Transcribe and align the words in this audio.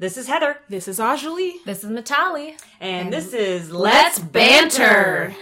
This 0.00 0.16
is 0.16 0.28
Heather, 0.28 0.56
This 0.70 0.88
is 0.88 0.98
Anjali. 0.98 1.62
This 1.66 1.84
is 1.84 1.90
Natali. 1.90 2.58
and, 2.80 3.12
this 3.12 3.34
is 3.34 3.70
Let's 3.70 4.18
Banter. 4.18 5.34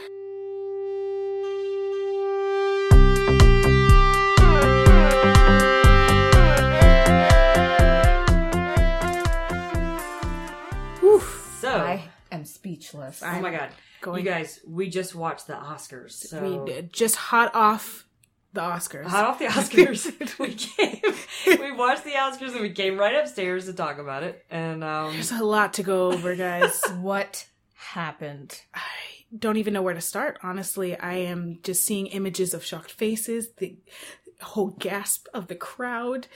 So, 11.60 11.70
I 11.70 12.08
am 12.30 12.44
speechless. 12.44 13.22
oh 13.24 13.40
my 13.40 13.50
god, 13.50 13.70
going- 14.00 14.24
you 14.24 14.30
guys, 14.30 14.60
we 14.66 14.88
just 14.88 15.14
watched 15.14 15.48
the 15.48 15.54
Oscars. 15.54 16.12
So 16.12 16.42
We 16.42 16.72
did 16.72 16.92
just 16.92 17.16
hot 17.16 17.52
off 17.54 18.06
the 18.52 18.60
Oscars. 18.60 19.06
hot 19.06 19.24
off 19.24 19.38
the 19.38 19.44
Oscars. 19.46 20.38
we 20.38 20.54
came, 20.54 21.60
we 21.60 21.72
watched 21.72 22.04
the 22.04 22.12
Oscars, 22.12 22.52
and 22.52 22.60
we 22.60 22.70
came 22.70 22.98
right 22.98 23.14
upstairs 23.14 23.66
to 23.66 23.72
talk 23.72 23.98
about 23.98 24.22
it. 24.22 24.44
And 24.50 24.82
um, 24.82 25.12
There's 25.12 25.32
a 25.32 25.44
lot 25.44 25.74
to 25.74 25.82
go 25.82 26.12
over, 26.12 26.34
guys. 26.34 26.80
what 27.00 27.46
happened? 27.74 28.60
I 28.74 28.80
don't 29.36 29.56
even 29.58 29.74
know 29.74 29.82
where 29.82 29.94
to 29.94 30.00
start. 30.00 30.38
Honestly, 30.42 30.96
I 30.98 31.14
am 31.14 31.58
just 31.62 31.84
seeing 31.84 32.06
images 32.06 32.54
of 32.54 32.64
shocked 32.64 32.90
faces, 32.92 33.50
the 33.58 33.76
whole 34.40 34.68
gasp 34.78 35.26
of 35.34 35.48
the 35.48 35.54
crowd. 35.54 36.26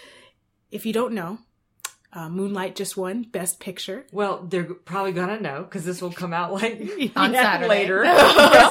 If 0.71 0.85
you 0.87 0.93
don't 0.93 1.15
know, 1.15 1.39
uh, 2.15 2.29
Moonlight 2.29 2.77
just 2.77 2.97
won 2.97 3.23
Best 3.23 3.59
Picture. 3.59 4.05
well, 4.13 4.45
they're 4.47 4.65
probably 4.65 5.13
gonna 5.13 5.41
know 5.41 5.63
because 5.63 5.85
this 5.85 6.03
will 6.03 6.13
come 6.13 6.33
out 6.33 6.53
like 6.53 6.81
On 7.17 7.33
Saturday. 7.33 7.69
later. 7.69 8.05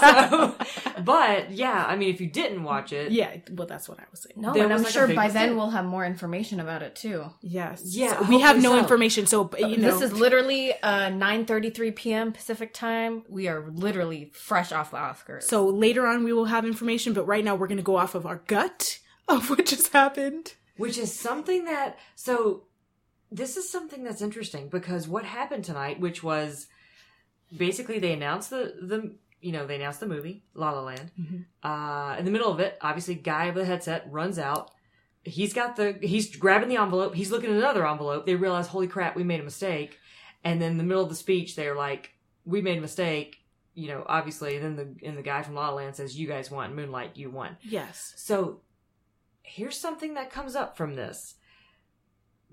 So, 0.01 0.55
but 1.03 1.51
yeah, 1.51 1.85
I 1.87 1.95
mean, 1.95 2.09
if 2.13 2.21
you 2.21 2.27
didn't 2.27 2.63
watch 2.63 2.93
it, 2.93 3.11
Yeah, 3.11 3.37
well, 3.51 3.67
that's 3.67 3.87
what 3.89 3.99
I 3.99 4.03
was 4.11 4.21
saying. 4.21 4.35
No, 4.37 4.53
There 4.53 4.63
and 4.63 4.73
I'm 4.73 4.83
like 4.83 4.91
sure 4.93 5.07
big 5.07 5.15
by 5.15 5.27
then 5.29 5.55
we'll 5.55 5.69
have 5.71 5.85
more 5.85 6.05
information 6.05 6.59
about 6.59 6.81
it 6.83 6.95
too. 6.95 7.25
Yes. 7.41 7.81
Yeah, 7.85 8.19
So 8.19 8.25
we 8.29 8.39
have 8.41 8.61
no 8.61 8.71
so. 8.73 8.79
information, 8.79 9.25
so 9.25 9.49
you 9.57 9.77
know. 9.77 9.91
This 9.91 10.01
is 10.01 10.13
literally 10.13 10.73
uh 10.81 11.09
9:33 11.09 11.95
p.m. 11.95 12.31
Pacific 12.31 12.73
time. 12.73 13.23
We 13.27 13.47
are 13.47 13.69
literally 13.71 14.31
fresh 14.33 14.71
off 14.71 14.91
the 14.91 14.97
Oscars. 14.97 15.43
so 15.43 15.65
later 15.67 16.05
on 16.07 16.23
we 16.23 16.33
will 16.33 16.45
have 16.45 16.65
information, 16.65 17.13
but 17.13 17.25
right 17.25 17.43
now 17.43 17.55
we're 17.55 17.67
going 17.67 17.77
to 17.77 17.83
go 17.83 17.95
off 17.97 18.15
of 18.15 18.25
our 18.25 18.41
gut 18.47 18.99
of 19.27 19.49
what 19.49 19.65
just 19.65 19.91
happened. 19.93 20.53
which 20.77 20.97
is 20.97 21.13
something 21.13 21.65
that 21.65 21.97
so 22.15 22.63
this 23.31 23.55
is 23.57 23.69
something 23.69 24.03
that's 24.03 24.21
interesting 24.21 24.67
because 24.67 25.07
what 25.07 25.23
happened 25.25 25.63
tonight 25.63 25.99
which 25.99 26.21
was 26.21 26.67
basically 27.55 27.99
they 27.99 28.13
announced 28.13 28.49
the 28.49 28.73
the 28.81 29.13
you 29.39 29.51
know 29.51 29.65
they 29.65 29.75
announced 29.75 29.99
the 29.99 30.05
movie 30.07 30.43
la 30.53 30.71
la 30.71 30.81
land. 30.81 31.11
Uh 31.63 32.15
in 32.19 32.25
the 32.25 32.31
middle 32.31 32.51
of 32.51 32.59
it 32.59 32.77
obviously 32.81 33.15
guy 33.15 33.49
with 33.49 33.63
a 33.63 33.65
headset 33.65 34.05
runs 34.11 34.37
out. 34.37 34.71
He's 35.23 35.53
got 35.53 35.75
the 35.75 35.97
he's 36.01 36.35
grabbing 36.35 36.69
the 36.69 36.77
envelope. 36.77 37.15
He's 37.15 37.31
looking 37.31 37.49
at 37.51 37.55
another 37.57 37.87
envelope. 37.87 38.25
They 38.25 38.35
realize 38.35 38.67
holy 38.67 38.87
crap 38.87 39.15
we 39.15 39.23
made 39.23 39.39
a 39.39 39.43
mistake. 39.43 39.97
And 40.43 40.61
then 40.61 40.71
in 40.71 40.77
the 40.77 40.83
middle 40.83 41.03
of 41.03 41.09
the 41.09 41.15
speech 41.15 41.55
they're 41.55 41.75
like 41.75 42.11
we 42.45 42.61
made 42.61 42.77
a 42.77 42.81
mistake 42.81 43.37
you 43.73 43.87
know 43.87 44.03
obviously. 44.07 44.57
And 44.57 44.65
then 44.65 44.75
the 44.75 45.07
and 45.07 45.17
the 45.17 45.21
guy 45.23 45.41
from 45.43 45.55
la 45.55 45.69
la 45.69 45.75
land 45.75 45.95
says 45.95 46.17
you 46.19 46.27
guys 46.27 46.51
won. 46.51 46.75
Moonlight 46.75 47.15
you 47.15 47.29
won. 47.29 47.57
Yes. 47.63 48.13
so 48.17 48.61
here's 49.43 49.77
something 49.77 50.13
that 50.13 50.29
comes 50.31 50.55
up 50.55 50.77
from 50.77 50.95
this. 50.95 51.35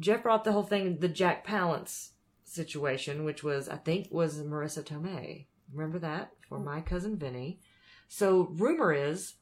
Jeff 0.00 0.22
brought 0.22 0.44
the 0.44 0.52
whole 0.52 0.62
thing, 0.62 0.98
the 0.98 1.08
Jack 1.08 1.46
Palance 1.46 2.10
situation, 2.44 3.24
which 3.24 3.42
was, 3.42 3.68
I 3.68 3.76
think, 3.76 4.08
was 4.10 4.42
Marisa 4.42 4.82
Tomei. 4.82 5.46
Remember 5.72 5.98
that? 5.98 6.30
For 6.48 6.58
my 6.58 6.80
cousin 6.80 7.16
Vinny. 7.16 7.60
So 8.08 8.48
rumor 8.52 8.92
is 8.92 9.34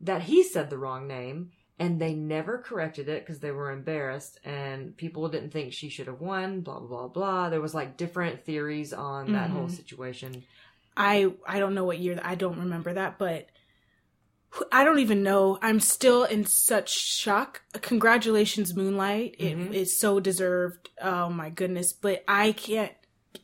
that 0.00 0.22
he 0.22 0.42
said 0.42 0.70
the 0.70 0.78
wrong 0.78 1.08
name 1.08 1.50
and 1.78 2.00
they 2.00 2.14
never 2.14 2.58
corrected 2.58 3.08
it 3.08 3.24
because 3.24 3.40
they 3.40 3.50
were 3.50 3.70
embarrassed 3.70 4.38
and 4.44 4.96
people 4.96 5.28
didn't 5.28 5.50
think 5.50 5.72
she 5.72 5.88
should 5.88 6.06
have 6.06 6.20
won, 6.20 6.60
blah, 6.60 6.78
blah, 6.78 6.88
blah, 6.88 7.08
blah. 7.08 7.50
There 7.50 7.60
was 7.60 7.74
like 7.74 7.96
different 7.96 8.44
theories 8.44 8.92
on 8.92 9.32
that 9.32 9.50
whole 9.50 9.64
mm-hmm. 9.64 9.74
situation. 9.74 10.44
I 10.96 11.32
I 11.46 11.58
don't 11.58 11.74
know 11.74 11.84
what 11.84 11.98
year 11.98 12.18
I 12.22 12.34
don't 12.34 12.60
remember 12.60 12.94
that, 12.94 13.18
but 13.18 13.48
I 14.72 14.84
don't 14.84 14.98
even 14.98 15.22
know. 15.22 15.58
I'm 15.62 15.80
still 15.80 16.24
in 16.24 16.44
such 16.46 16.90
shock. 16.90 17.62
Congratulations, 17.82 18.74
Moonlight. 18.74 19.36
Mhm. 19.38 19.68
It 19.70 19.74
is 19.74 19.98
so 19.98 20.20
deserved. 20.20 20.90
Oh 21.02 21.28
my 21.30 21.50
goodness, 21.50 21.92
but 21.92 22.24
I 22.28 22.52
can't. 22.52 22.92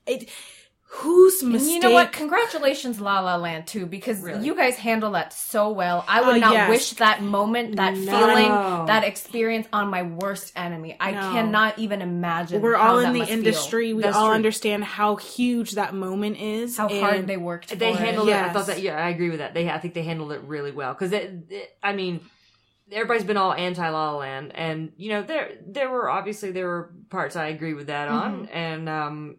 It, 0.06 0.28
whose 0.96 1.40
And 1.42 1.52
mistake? 1.52 1.72
you 1.72 1.80
know 1.80 1.90
what? 1.90 2.12
Congratulations, 2.12 3.00
La 3.00 3.20
La 3.20 3.36
Land, 3.36 3.66
too, 3.66 3.86
because 3.86 4.20
Really? 4.20 4.44
you 4.44 4.54
guys 4.54 4.76
handle 4.76 5.12
that 5.12 5.32
so 5.32 5.70
well. 5.70 6.04
I 6.06 6.20
would 6.20 6.36
Oh, 6.36 6.38
not 6.38 6.52
yes. 6.52 6.68
wish 6.68 6.90
that 6.94 7.22
moment, 7.22 7.76
that 7.76 7.94
No. 7.96 8.12
feeling, 8.18 8.86
that 8.86 9.02
experience 9.02 9.66
on 9.72 9.88
my 9.88 10.02
worst 10.02 10.52
enemy. 10.54 10.96
I 11.00 11.12
No. 11.12 11.20
cannot 11.32 11.78
even 11.78 12.02
imagine. 12.02 12.60
We're 12.60 12.76
how 12.76 12.90
all 12.90 12.96
that 12.98 13.06
in 13.06 13.12
the 13.14 13.18
must 13.20 13.30
feel. 13.30 13.38
industry. 13.38 13.92
We 13.94 14.02
That's 14.02 14.16
all 14.16 14.26
true. 14.26 14.34
understand 14.34 14.84
how 14.84 15.16
huge 15.16 15.72
that 15.72 15.94
moment 15.94 16.36
is. 16.38 16.76
How 16.76 16.88
hard 16.88 17.26
they 17.26 17.38
worked. 17.38 17.78
They 17.78 17.90
it. 17.90 17.96
handled 17.96 18.28
it. 18.28 18.32
I 18.32 18.40
Yes. 18.46 18.52
thought 18.52 18.66
that. 18.66 18.80
Yeah, 18.82 18.96
I 19.02 19.08
agree 19.08 19.30
with 19.30 19.38
that. 19.38 19.54
They, 19.54 19.70
I 19.70 19.78
think 19.78 19.94
they 19.94 20.02
handled 20.02 20.32
it 20.32 20.42
really 20.46 20.72
well 20.72 20.92
because 20.92 21.12
it, 21.12 21.32
it- 21.48 21.70
I 21.82 21.94
mean, 21.94 22.20
everybody's 22.90 23.24
been 23.24 23.38
all 23.38 23.54
anti 23.54 23.88
La 23.88 24.10
La 24.12 24.18
Land, 24.18 24.52
and 24.54 24.92
you 24.98 25.08
know, 25.10 25.22
there, 25.22 25.52
there 25.66 25.88
were 25.88 26.10
obviously 26.10 26.50
there 26.52 26.66
were 26.66 26.90
parts 27.08 27.34
I 27.34 27.46
agree 27.46 27.72
with 27.72 27.86
that 27.86 28.08
on, 28.08 28.46
and 28.52 28.88
um, 28.90 29.36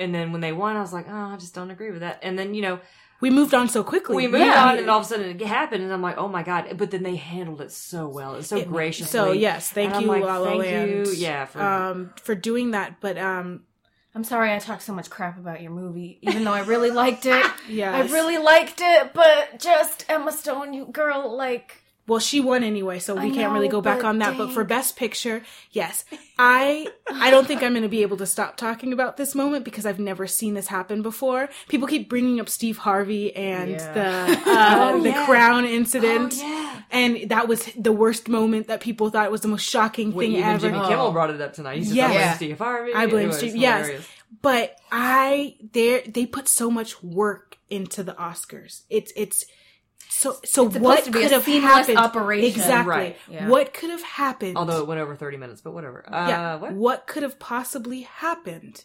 and 0.00 0.14
then 0.14 0.32
when 0.32 0.40
they 0.40 0.52
won, 0.52 0.76
I 0.76 0.80
was 0.80 0.92
like, 0.92 1.06
oh, 1.08 1.14
I 1.14 1.36
just 1.36 1.54
don't 1.54 1.70
agree 1.70 1.90
with 1.90 2.00
that, 2.00 2.18
and 2.22 2.38
then 2.38 2.54
you 2.54 2.62
know, 2.62 2.80
We 3.20 3.28
moved 3.30 3.52
on 3.54 3.68
so 3.68 3.84
quickly. 3.84 4.16
we 4.16 4.26
moved 4.26 4.44
Yeah. 4.44 4.64
on, 4.68 4.78
and 4.78 4.88
all 4.90 4.98
of 5.00 5.04
a 5.04 5.08
sudden 5.08 5.26
it 5.28 5.46
happened, 5.46 5.82
and 5.84 5.92
I'm 5.92 6.00
like, 6.02 6.16
oh 6.16 6.28
my 6.28 6.42
god! 6.42 6.66
But 6.78 6.90
then 6.90 7.02
they 7.02 7.16
handled 7.16 7.60
it 7.60 7.70
so 7.70 8.08
well, 8.08 8.34
and 8.34 8.44
so 8.44 8.56
It- 8.56 8.68
graciously. 8.68 9.10
So 9.18 9.32
yes, 9.32 9.70
thank 9.70 9.92
And 9.94 10.02
you, 10.02 10.08
like, 10.08 10.22
La 10.22 10.38
La 10.38 10.46
thank 10.50 10.62
Land. 10.62 10.90
you, 10.90 11.12
yeah, 11.12 11.44
for 11.44 11.60
um, 11.62 12.10
for 12.22 12.34
doing 12.34 12.70
that. 12.72 13.00
But 13.00 13.18
um, 13.18 13.64
I'm 14.14 14.24
sorry 14.24 14.52
I 14.52 14.58
talked 14.58 14.82
so 14.82 14.92
much 14.94 15.08
crap 15.10 15.38
about 15.38 15.60
your 15.62 15.70
movie, 15.70 16.18
even 16.22 16.42
though 16.44 16.52
I 16.52 16.60
really 16.62 16.90
liked 16.90 17.26
it. 17.26 17.44
yes, 17.68 17.94
I 17.94 18.12
really 18.12 18.38
liked 18.38 18.80
it, 18.82 19.12
but 19.12 19.60
just 19.60 20.04
Emma 20.08 20.32
Stone, 20.32 20.72
you 20.74 20.86
girl, 20.86 21.36
like 21.36 21.79
Well, 22.10 22.18
she 22.18 22.40
won 22.40 22.64
anyway, 22.64 22.98
so 22.98 23.14
we 23.14 23.30
I 23.30 23.30
can't 23.30 23.52
really 23.52 23.68
go 23.68 23.80
back 23.80 24.02
on 24.02 24.18
that. 24.18 24.36
But 24.36 24.50
for 24.50 24.64
best 24.64 24.96
picture, 24.96 25.42
yes, 25.70 26.04
I 26.40 26.88
I 27.08 27.30
don't 27.30 27.46
think 27.46 27.62
I'm 27.62 27.70
going 27.72 27.84
to 27.84 27.88
be 27.88 28.02
able 28.02 28.16
to 28.16 28.26
stop 28.26 28.56
talking 28.56 28.92
about 28.92 29.16
this 29.16 29.32
moment 29.36 29.64
because 29.64 29.86
I've 29.86 30.00
never 30.00 30.26
seen 30.26 30.54
this 30.54 30.66
happen 30.66 31.02
before. 31.02 31.48
People 31.68 31.86
keep 31.86 32.08
bringing 32.08 32.40
up 32.40 32.48
Steve 32.48 32.78
Harvey 32.78 33.34
and 33.36 33.70
Yeah. 33.70 33.92
the 33.92 34.40
uh, 34.50 34.90
Oh, 34.92 35.00
the 35.00 35.10
yeah. 35.10 35.24
crown 35.24 35.64
incident, 35.64 36.34
Oh, 36.36 36.48
yeah. 36.48 36.82
and 36.90 37.30
that 37.30 37.46
was 37.46 37.66
the 37.78 37.92
worst 37.92 38.28
moment 38.28 38.66
that 38.66 38.80
people 38.80 39.08
thought 39.10 39.26
it 39.26 39.30
was 39.30 39.42
the 39.42 39.48
most 39.48 39.62
shocking 39.68 40.12
Well, 40.12 40.20
thing 40.26 40.32
even 40.32 40.44
ever. 40.44 40.58
Jimmy 40.68 40.80
Kimmel 40.88 41.12
brought 41.12 41.30
it 41.30 41.40
up 41.40 41.52
tonight. 41.52 41.78
He 41.78 41.84
said, 41.84 41.94
Yes. 41.94 42.08
"I 42.10 42.12
blame 42.12 42.20
Yeah. 42.26 42.34
Steve 42.34 42.58
Harvey." 42.58 42.92
I 42.94 43.06
blame 43.06 43.24
It 43.24 43.26
was 43.28 43.38
Steve. 43.38 43.54
Yes, 43.54 44.02
but 44.42 44.76
I 44.90 45.54
they 45.72 46.00
they 46.00 46.26
put 46.26 46.48
so 46.48 46.72
much 46.72 47.02
work 47.04 47.56
into 47.68 48.02
the 48.02 48.14
Oscars. 48.14 48.82
It's 48.90 49.12
it's 49.14 49.44
so 50.10 50.36
so 50.44 50.66
It's 50.66 50.76
what 50.78 51.04
to 51.04 51.10
be 51.10 51.20
could 51.22 51.32
a 51.32 51.34
have 51.40 51.46
happened? 51.46 51.98
operation. 51.98 52.48
Exactly. 52.50 52.90
Right. 52.90 53.16
Yeah. 53.30 53.48
What 53.48 53.72
could 53.72 53.90
have 53.90 54.02
happened? 54.02 54.56
Although 54.58 54.80
it 54.80 54.86
went 54.88 55.00
over 55.00 55.16
30 55.16 55.36
minutes, 55.38 55.60
but 55.60 55.72
whatever. 55.72 56.04
Uh, 56.12 56.28
yeah, 56.28 56.54
what? 56.56 56.72
what 56.72 57.06
could 57.06 57.22
have 57.22 57.38
possibly 57.38 58.02
happened 58.02 58.84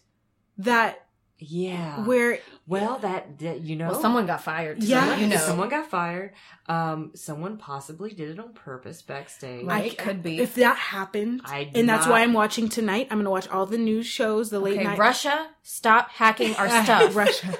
that 0.58 1.02
Yeah. 1.38 2.06
where 2.06 2.40
Well, 2.68 2.97
that, 3.00 3.40
that 3.40 3.62
you 3.62 3.75
know, 3.75 3.90
Well, 3.91 4.02
someone 4.02 4.25
got 4.25 4.41
fired. 4.41 4.81
so 4.81 4.88
Yeah. 4.90 5.18
you 5.18 5.28
know. 5.28 5.36
someone 5.38 5.68
got 5.69 5.90
fired. 5.90 6.31
Um, 6.68 7.12
someone 7.13 7.57
possibly 7.57 8.09
did 8.12 8.30
it 8.30 8.40
on 8.40 8.53
purpose 8.53 9.02
backstage. 9.02 9.66
Right. 9.66 9.92
It 9.92 9.97
could 9.97 10.24
be. 10.24 10.40
if 10.40 10.56
that 10.56 10.78
happened, 10.78 11.42
I 11.46 11.66
do 11.66 11.80
and 11.80 11.90
that's 11.90 12.06
not- 12.06 12.12
why 12.13 12.22
I'm 12.22 12.34
watching 12.34 12.69
tonight. 12.69 13.07
I'm 13.12 13.18
going 13.18 13.25
to 13.25 13.30
watch 13.31 13.47
all 13.50 13.66
the 13.66 13.78
news 13.78 14.07
shows, 14.07 14.50
the 14.50 14.59
late 14.59 14.75
Okay, 14.75 14.84
night 14.86 14.97
Russia, 14.97 15.50
stop 15.62 16.09
hacking 16.12 16.56
our 16.56 16.69
stuff. 16.84 17.16
Russia. 17.16 17.53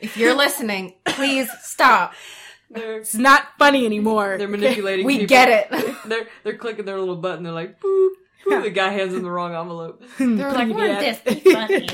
If 0.00 0.16
you're 0.16 0.34
listening, 0.34 0.94
please 1.04 1.48
stop. 1.62 2.14
they're 2.70 2.98
It's 2.98 3.14
not 3.14 3.48
funny 3.58 3.86
anymore. 3.86 4.36
they're 4.38 4.48
manipulating. 4.48 5.06
We 5.06 5.14
people. 5.20 5.28
get 5.28 5.70
it. 5.72 5.94
They're 6.06 6.26
they're 6.44 6.56
clicking 6.58 6.84
their 6.84 6.98
little 6.98 7.16
button. 7.16 7.42
They're 7.44 7.52
like, 7.52 7.80
boop. 7.80 8.10
boop. 8.46 8.62
The 8.62 8.70
guy 8.70 8.90
hands 8.90 9.12
them 9.12 9.22
the 9.22 9.30
wrong 9.30 9.54
envelope. 9.54 10.02
They're 10.18 10.52
like, 10.52 10.68
"Wouldn't 10.68 11.00
this 11.00 11.18
be 11.20 11.52
funny?" 11.52 11.88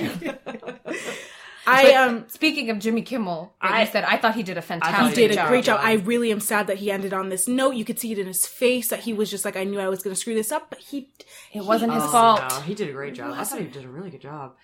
I 1.65 1.93
um 1.95 2.25
Speaking 2.29 2.71
of 2.71 2.79
Jimmy 2.81 3.03
Kimmel, 3.03 3.55
like 3.63 3.73
I- 3.73 3.81
you 3.83 3.87
said, 3.91 4.05
I 4.05 4.17
thought 4.17 4.35
he 4.35 4.43
did 4.43 4.59
a 4.59 4.63
thought 4.63 4.81
fantastic 4.83 5.17
he 5.17 5.23
did 5.29 5.31
a 5.31 5.35
job. 5.37 5.49
great 5.49 5.65
job. 5.65 5.79
job. 5.79 5.87
I 5.87 5.93
really 5.95 6.33
am 6.33 6.41
sad 6.41 6.67
that 6.67 6.79
he 6.79 6.91
ended 6.91 7.13
on 7.15 7.29
this 7.29 7.47
note. 7.47 7.77
You 7.77 7.85
could 7.85 7.99
see 8.01 8.11
it 8.13 8.19
in 8.19 8.27
his 8.27 8.45
face 8.47 8.89
that 8.89 9.01
he 9.01 9.13
was 9.13 9.31
just 9.31 9.45
like, 9.45 9.57
I 9.57 9.63
knew 9.65 9.79
I 9.79 9.89
was 9.89 10.03
going 10.03 10.13
to 10.15 10.21
screw 10.21 10.35
this 10.35 10.51
up, 10.51 10.71
but 10.71 10.81
he. 10.81 11.11
It 11.55 11.65
wasn't 11.65 11.93
his 11.93 12.03
Oh, 12.05 12.09
fault. 12.11 12.43
no, 12.51 12.61
he 12.63 12.75
did 12.75 12.89
a 12.89 12.93
great 12.93 13.15
job. 13.15 13.35
I 13.39 13.45
thought 13.45 13.61
he 13.61 13.67
did 13.67 13.85
a 13.85 13.89
really 13.89 14.11
good 14.11 14.21
job. 14.23 14.57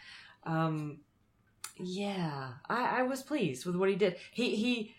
Um, 0.44 0.99
yeah, 1.76 2.52
I, 2.69 3.00
I 3.00 3.02
was 3.02 3.22
pleased 3.22 3.64
with 3.66 3.76
what 3.76 3.88
he 3.88 3.96
did. 3.96 4.16
He 4.32 4.56
he. 4.56 4.94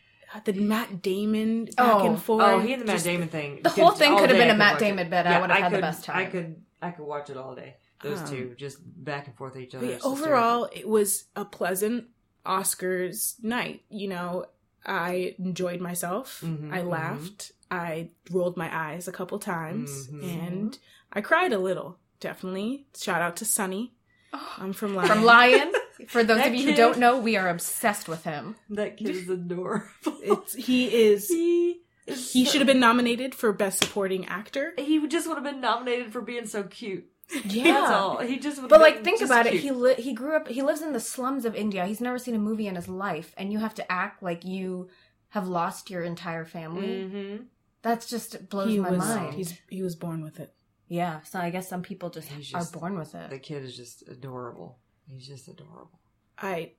The 0.45 0.53
Matt 0.53 1.01
Damon 1.01 1.65
back 1.65 1.73
Oh. 1.79 2.05
and 2.07 2.21
forth. 2.21 2.43
Oh, 2.45 2.59
he 2.59 2.73
and 2.73 2.83
the 2.83 2.85
Matt 2.85 2.97
just- 2.97 3.05
Damon 3.05 3.29
thing. 3.29 3.61
The 3.63 3.69
whole 3.69 3.89
thing 3.91 4.15
could 4.15 4.29
have 4.29 4.37
been 4.37 4.51
a 4.51 4.55
Matt 4.55 4.73
watch 4.75 4.81
it. 4.83 4.85
Damon 4.85 5.09
bit. 5.09 5.25
I 5.25 5.31
Yeah, 5.31 5.41
would 5.41 5.49
have 5.49 5.59
had 5.59 5.71
could, 5.71 5.77
the 5.77 5.81
best 5.81 6.03
time. 6.05 6.17
I 6.17 6.25
could 6.25 6.61
I 6.83 6.91
could 6.91 7.05
watch 7.05 7.29
it 7.31 7.37
all 7.37 7.55
day. 7.55 7.77
Those 8.03 8.19
Um, 8.21 8.27
two 8.27 8.55
just 8.55 8.77
back 9.03 9.25
and 9.25 9.35
forth 9.35 9.55
at 9.55 9.61
each 9.63 9.73
other. 9.73 9.97
Overall, 10.03 10.69
it 10.71 10.87
was 10.87 11.25
a 11.35 11.45
pleasant 11.45 12.09
Oscars 12.45 13.43
night. 13.43 13.81
You 13.89 14.07
know, 14.09 14.45
I 14.85 15.35
enjoyed 15.39 15.81
myself. 15.81 16.41
Mhm, 16.45 16.71
I 16.73 16.79
mhm. 16.81 16.87
laughed. 16.89 17.51
I 17.71 18.09
rolled 18.31 18.55
my 18.55 18.69
eyes 18.75 19.07
a 19.07 19.11
couple 19.11 19.37
times, 19.39 20.07
Mhm. 20.09 20.23
and 20.23 20.79
I 21.11 21.21
cried 21.21 21.53
a 21.53 21.59
little. 21.59 21.97
Definitely. 22.19 22.85
Shout 22.95 23.21
out 23.21 23.35
to 23.37 23.45
Sunny. 23.45 23.93
I'm 24.57 24.73
from 24.73 24.95
Lion. 24.95 25.07
From 25.09 25.23
Lion. 25.23 25.71
For 26.07 26.23
those 26.23 26.37
That 26.37 26.47
of 26.47 26.55
you 26.55 26.63
who 26.65 26.69
kid- 26.71 26.77
don't 26.77 26.97
know, 26.99 27.19
we 27.19 27.35
are 27.37 27.49
obsessed 27.49 28.07
with 28.07 28.23
him. 28.23 28.55
That 28.69 28.97
kid 28.97 29.09
is 29.09 29.29
adorable. 29.29 29.85
It's, 30.21 30.53
he 30.53 30.85
is. 30.93 31.27
he 31.27 31.81
is 32.07 32.31
He 32.33 32.45
so- 32.45 32.51
should 32.51 32.61
have 32.61 32.67
been 32.67 32.79
nominated 32.79 33.35
for 33.35 33.51
best 33.53 33.83
supporting 33.83 34.25
actor. 34.27 34.73
He 34.77 35.05
just 35.07 35.27
would 35.27 35.35
have 35.35 35.43
been 35.43 35.61
nominated 35.61 36.11
for 36.13 36.21
being 36.21 36.45
so 36.47 36.63
cute. 36.63 37.05
Yeah. 37.45 37.63
That's 37.73 37.91
all. 37.91 38.17
He 38.19 38.39
just 38.39 38.59
would. 38.59 38.69
But 38.69 38.77
have 38.77 38.81
like, 38.81 38.95
been 38.95 39.03
think 39.03 39.19
just 39.19 39.31
about 39.31 39.45
it. 39.45 39.51
cute. 39.51 39.61
He 39.63 39.71
li- 39.71 39.95
he 40.01 40.13
grew 40.13 40.35
up. 40.35 40.47
He 40.47 40.61
lives 40.63 40.81
in 40.81 40.93
the 40.93 40.99
slums 40.99 41.45
of 41.45 41.55
India. 41.55 41.85
He's 41.85 42.01
never 42.01 42.17
seen 42.17 42.33
a 42.33 42.39
movie 42.39 42.65
in 42.67 42.75
his 42.75 42.87
life, 42.87 43.35
and 43.37 43.51
you 43.53 43.59
have 43.59 43.75
to 43.75 43.91
act 43.91 44.23
like 44.23 44.43
you 44.45 44.89
have 45.29 45.47
lost 45.47 45.91
your 45.91 46.01
entire 46.03 46.43
family. 46.45 46.87
Mhm. 46.87 47.45
That's 47.83 48.09
just 48.09 48.49
blows 48.49 48.69
He 48.71 48.79
my 48.79 48.89
was. 48.89 48.99
mind. 48.99 49.35
He's 49.35 49.53
he 49.69 49.83
was 49.83 49.95
born 49.95 50.23
with 50.23 50.39
it. 50.39 50.51
yeah. 50.87 51.21
So 51.21 51.37
I 51.39 51.51
guess 51.51 51.69
some 51.69 51.83
people 51.83 52.09
just, 52.09 52.27
He's 52.29 52.51
are 52.55 52.65
born 52.73 52.97
with 52.97 53.13
it. 53.13 53.29
The 53.29 53.37
kid 53.37 53.63
is 53.63 53.77
just 53.77 54.07
adorable. 54.09 54.79
He's 55.11 55.27
just 55.27 55.47
adorable. 55.47 55.99
I 56.37 56.71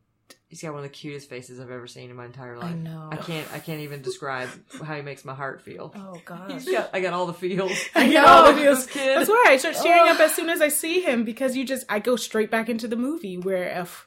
He's 0.46 0.62
got 0.62 0.70
one 0.72 0.78
of 0.84 0.90
the 0.90 0.96
cutest 0.96 1.28
faces 1.28 1.58
I've 1.58 1.70
ever 1.70 1.88
seen 1.88 2.08
in 2.10 2.14
my 2.16 2.24
entire 2.24 2.56
life. 2.56 2.70
I 2.70 2.78
know. 2.78 3.08
I 3.10 3.16
can't. 3.16 3.52
I 3.52 3.58
can't 3.58 3.80
even 3.80 4.00
describe 4.02 4.48
how 4.84 4.94
he 4.94 5.02
makes 5.02 5.24
my 5.24 5.34
heart 5.34 5.60
feel. 5.62 5.92
Oh 5.96 6.20
gosh. 6.24 6.64
Got. 6.66 6.90
I 6.92 7.00
got 7.00 7.12
all 7.12 7.26
the 7.26 7.34
feels. 7.34 7.76
I 7.96 8.06
know. 8.12 8.24
all 8.24 8.52
the 8.52 8.60
This 8.60 8.62
feels. 8.62 8.86
kid. 8.86 9.16
That's 9.18 9.28
why 9.30 9.44
I 9.48 9.56
start 9.56 9.74
tearing 9.76 10.08
up 10.10 10.20
as 10.20 10.34
soon 10.34 10.48
as 10.48 10.60
I 10.60 10.68
see 10.68 11.00
him 11.00 11.24
because 11.24 11.56
you 11.56 11.64
just 11.64 11.84
I 11.88 11.98
go 11.98 12.14
straight 12.16 12.50
back 12.50 12.68
into 12.68 12.86
the 12.86 12.96
movie 12.96 13.38
where 13.38 13.68
if 13.80 14.06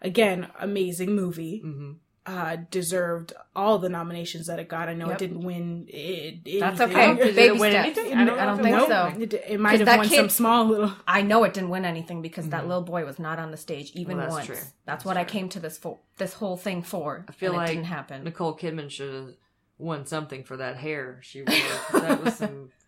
again 0.00 0.48
amazing 0.58 1.14
movie 1.14 1.58
hmm 1.58 1.92
uh 2.30 2.56
deserved 2.70 3.32
all 3.56 3.78
the 3.78 3.88
nominations 3.88 4.46
that 4.46 4.58
it 4.58 4.68
got. 4.68 4.88
I 4.88 4.94
know 4.94 5.06
Yep. 5.06 5.14
it 5.14 5.18
didn't 5.18 5.40
win. 5.42 5.86
It, 5.88 6.60
That's 6.60 6.80
anything. 6.80 7.10
okay. 7.10 7.14
Did 7.24 7.26
it 7.28 7.36
Baby 7.36 7.58
win 7.58 7.72
steps. 7.72 7.84
anything? 7.98 8.18
I 8.18 8.22
I 8.22 8.24
don't, 8.24 8.26
don't 8.26 8.38
I 8.38 8.44
don't 8.46 8.62
think 8.62 8.76
if 8.76 8.86
so. 8.88 9.22
It, 9.38 9.44
it 9.54 9.60
might 9.60 9.80
have 9.80 9.98
won 9.98 10.06
kid- 10.08 10.16
some 10.16 10.28
small 10.28 10.64
little. 10.66 10.92
I 11.08 11.22
know 11.22 11.42
it 11.44 11.52
didn't 11.54 11.70
win 11.70 11.84
anything 11.84 12.22
because 12.22 12.48
that 12.50 12.64
Mhm. 12.64 12.68
little 12.68 12.82
boy 12.82 13.04
was 13.04 13.18
not 13.18 13.38
on 13.38 13.50
the 13.50 13.56
stage 13.56 13.90
even 13.94 14.16
Well, 14.16 14.26
that's 14.26 14.34
once. 14.34 14.46
true. 14.46 14.54
That's, 14.56 14.72
That's 14.86 15.04
what 15.04 15.16
I 15.16 15.24
came 15.24 15.48
to 15.50 15.60
this 15.60 15.76
for. 15.78 15.98
This 16.18 16.34
whole 16.34 16.56
thing 16.56 16.82
for. 16.82 17.24
I 17.28 17.32
feel 17.32 17.50
and 17.52 17.58
like 17.58 17.70
it 17.70 17.74
didn't 17.74 17.86
happen. 17.86 18.24
Nicole 18.24 18.56
Kidman 18.56 18.90
should 18.90 19.12
have 19.14 19.34
won 19.78 20.06
something 20.06 20.44
for 20.44 20.56
that 20.58 20.76
hair 20.76 21.18
she 21.22 21.42
wore. 21.42 22.00
that 22.00 22.22
was 22.22 22.36
some. 22.36 22.70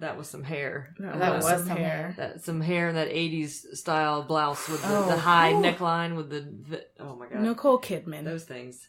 That 0.00 0.16
was 0.18 0.28
some 0.28 0.42
hair. 0.42 0.94
That 0.98 1.34
was 1.36 1.46
some 1.46 1.66
hair. 1.68 2.14
That 2.16 2.42
some 2.42 2.60
hair 2.60 2.88
in 2.88 2.94
that 2.96 3.08
'80s 3.10 3.76
style 3.76 4.22
blouse 4.22 4.68
with 4.68 4.82
the, 4.82 4.88
Oh, 4.88 5.06
the 5.08 5.16
high 5.18 5.52
whew. 5.52 5.62
neckline 5.62 6.16
with 6.16 6.30
the, 6.30 6.40
the. 6.40 6.84
Oh 6.98 7.16
my 7.16 7.26
god! 7.28 7.40
Nicole 7.40 7.78
Kidman. 7.78 8.24
Those 8.24 8.44
things. 8.44 8.88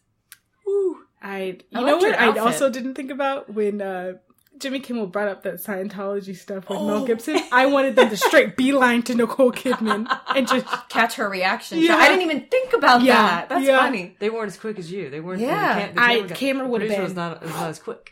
Woo. 0.66 0.98
I 1.22 1.58
you 1.70 1.80
I 1.80 1.82
know 1.84 1.98
what 1.98 2.18
I 2.18 2.38
also 2.40 2.70
didn't 2.70 2.96
think 2.96 3.12
about 3.12 3.54
when 3.54 3.82
uh 3.82 4.14
Jimmy 4.58 4.80
Kimmel 4.80 5.08
brought 5.08 5.28
up 5.28 5.44
that 5.44 5.56
Scientology 5.56 6.36
stuff 6.36 6.70
with 6.70 6.78
Mel 6.80 7.04
Oh. 7.04 7.06
Gibson. 7.06 7.40
I 7.52 7.66
wanted 7.66 7.96
them 7.96 8.10
to 8.10 8.18
straight 8.18 8.56
beeline 8.62 9.02
to 9.04 9.16
Nicole 9.16 9.52
Kidman 9.52 10.08
and 10.36 10.48
just 10.48 10.66
Catch 10.90 11.16
her 11.16 11.28
reaction. 11.30 11.80
Yeah. 11.80 11.96
I 11.96 12.08
didn't 12.10 12.22
even 12.24 12.48
think 12.48 12.74
about 12.74 13.02
Yeah, 13.02 13.16
that. 13.16 13.50
That's 13.50 13.66
yeah. 13.66 13.80
funny. 13.80 14.16
They 14.20 14.30
weren't 14.30 14.48
as 14.48 14.58
quick 14.58 14.78
as 14.78 14.92
you. 14.92 15.10
They 15.10 15.20
weren't. 15.20 15.42
Yeah. 15.42 15.74
the, 15.74 15.82
cam- 15.86 15.96
the 15.96 16.02
I- 16.02 16.20
got- 16.28 16.38
camera 16.38 16.68
would've 16.68 16.90
been- 16.90 17.02
Was 17.04 17.16
not, 17.16 17.42
was 17.42 17.52
not 17.52 17.70
as 17.70 17.80
quick. 17.80 18.12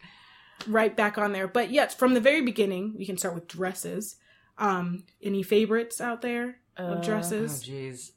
Right 0.68 0.96
back 0.96 1.18
on 1.18 1.32
there. 1.34 1.48
But 1.48 1.72
yes, 1.72 1.94
from 1.94 2.14
the 2.14 2.20
very 2.22 2.42
beginning, 2.42 2.96
we 2.98 3.06
can 3.06 3.18
start 3.18 3.36
with 3.36 3.48
dresses. 3.48 4.16
Um, 4.58 5.06
any 5.22 5.42
favorites 5.44 6.02
out 6.02 6.22
there 6.22 6.58
Uh, 6.78 6.82
of 6.84 6.98
Oh 7.00 7.02
dresses? 7.04 7.64
jeez. 7.64 8.12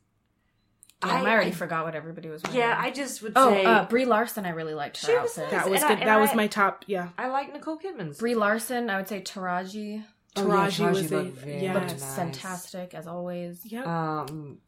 Damn, 1.01 1.27
I, 1.27 1.33
already 1.33 1.51
forgot 1.51 1.85
what 1.85 1.97
everybody 1.97 2.29
was 2.29 2.43
wearing. 2.45 2.59
Yeah, 2.61 2.77
I 2.79 2.91
just 2.93 3.23
would 3.23 3.33
Oh, 3.35 3.51
say 3.51 3.65
uh, 3.65 3.85
Brie 3.87 4.05
Larson, 4.05 4.47
I 4.47 4.51
really 4.51 4.75
liked 4.75 5.01
her 5.03 5.07
She 5.09 5.17
outfit. 5.17 5.45
nice. 5.45 5.51
that 5.51 5.69
was 5.71 5.83
and 5.83 5.85
I- 5.85 5.95
good. 5.95 5.99
and 6.03 6.09
that 6.09 6.21
was 6.21 6.35
my 6.35 6.47
top. 6.47 6.85
Yeah, 6.87 7.09
I 7.19 7.29
like 7.29 7.53
Nicole 7.53 7.77
Kidman's. 7.79 8.19
Brie 8.19 8.37
Larson, 8.37 8.89
I 8.89 8.97
would 8.99 9.09
say 9.09 9.21
Taraji 9.21 10.05
Oh, 10.37 10.47
yeah, 10.47 10.69
Taraji 10.69 10.91
was 10.91 11.03
Taraji 11.11 11.13
a 11.29 11.31
very 11.33 11.63
yeah. 11.65 11.75
looked 11.75 11.91
nice. 11.91 12.15
fantastic 12.17 12.95
as 12.95 13.07
always. 13.09 13.61
Yep. 13.67 13.87
Um, 13.87 14.59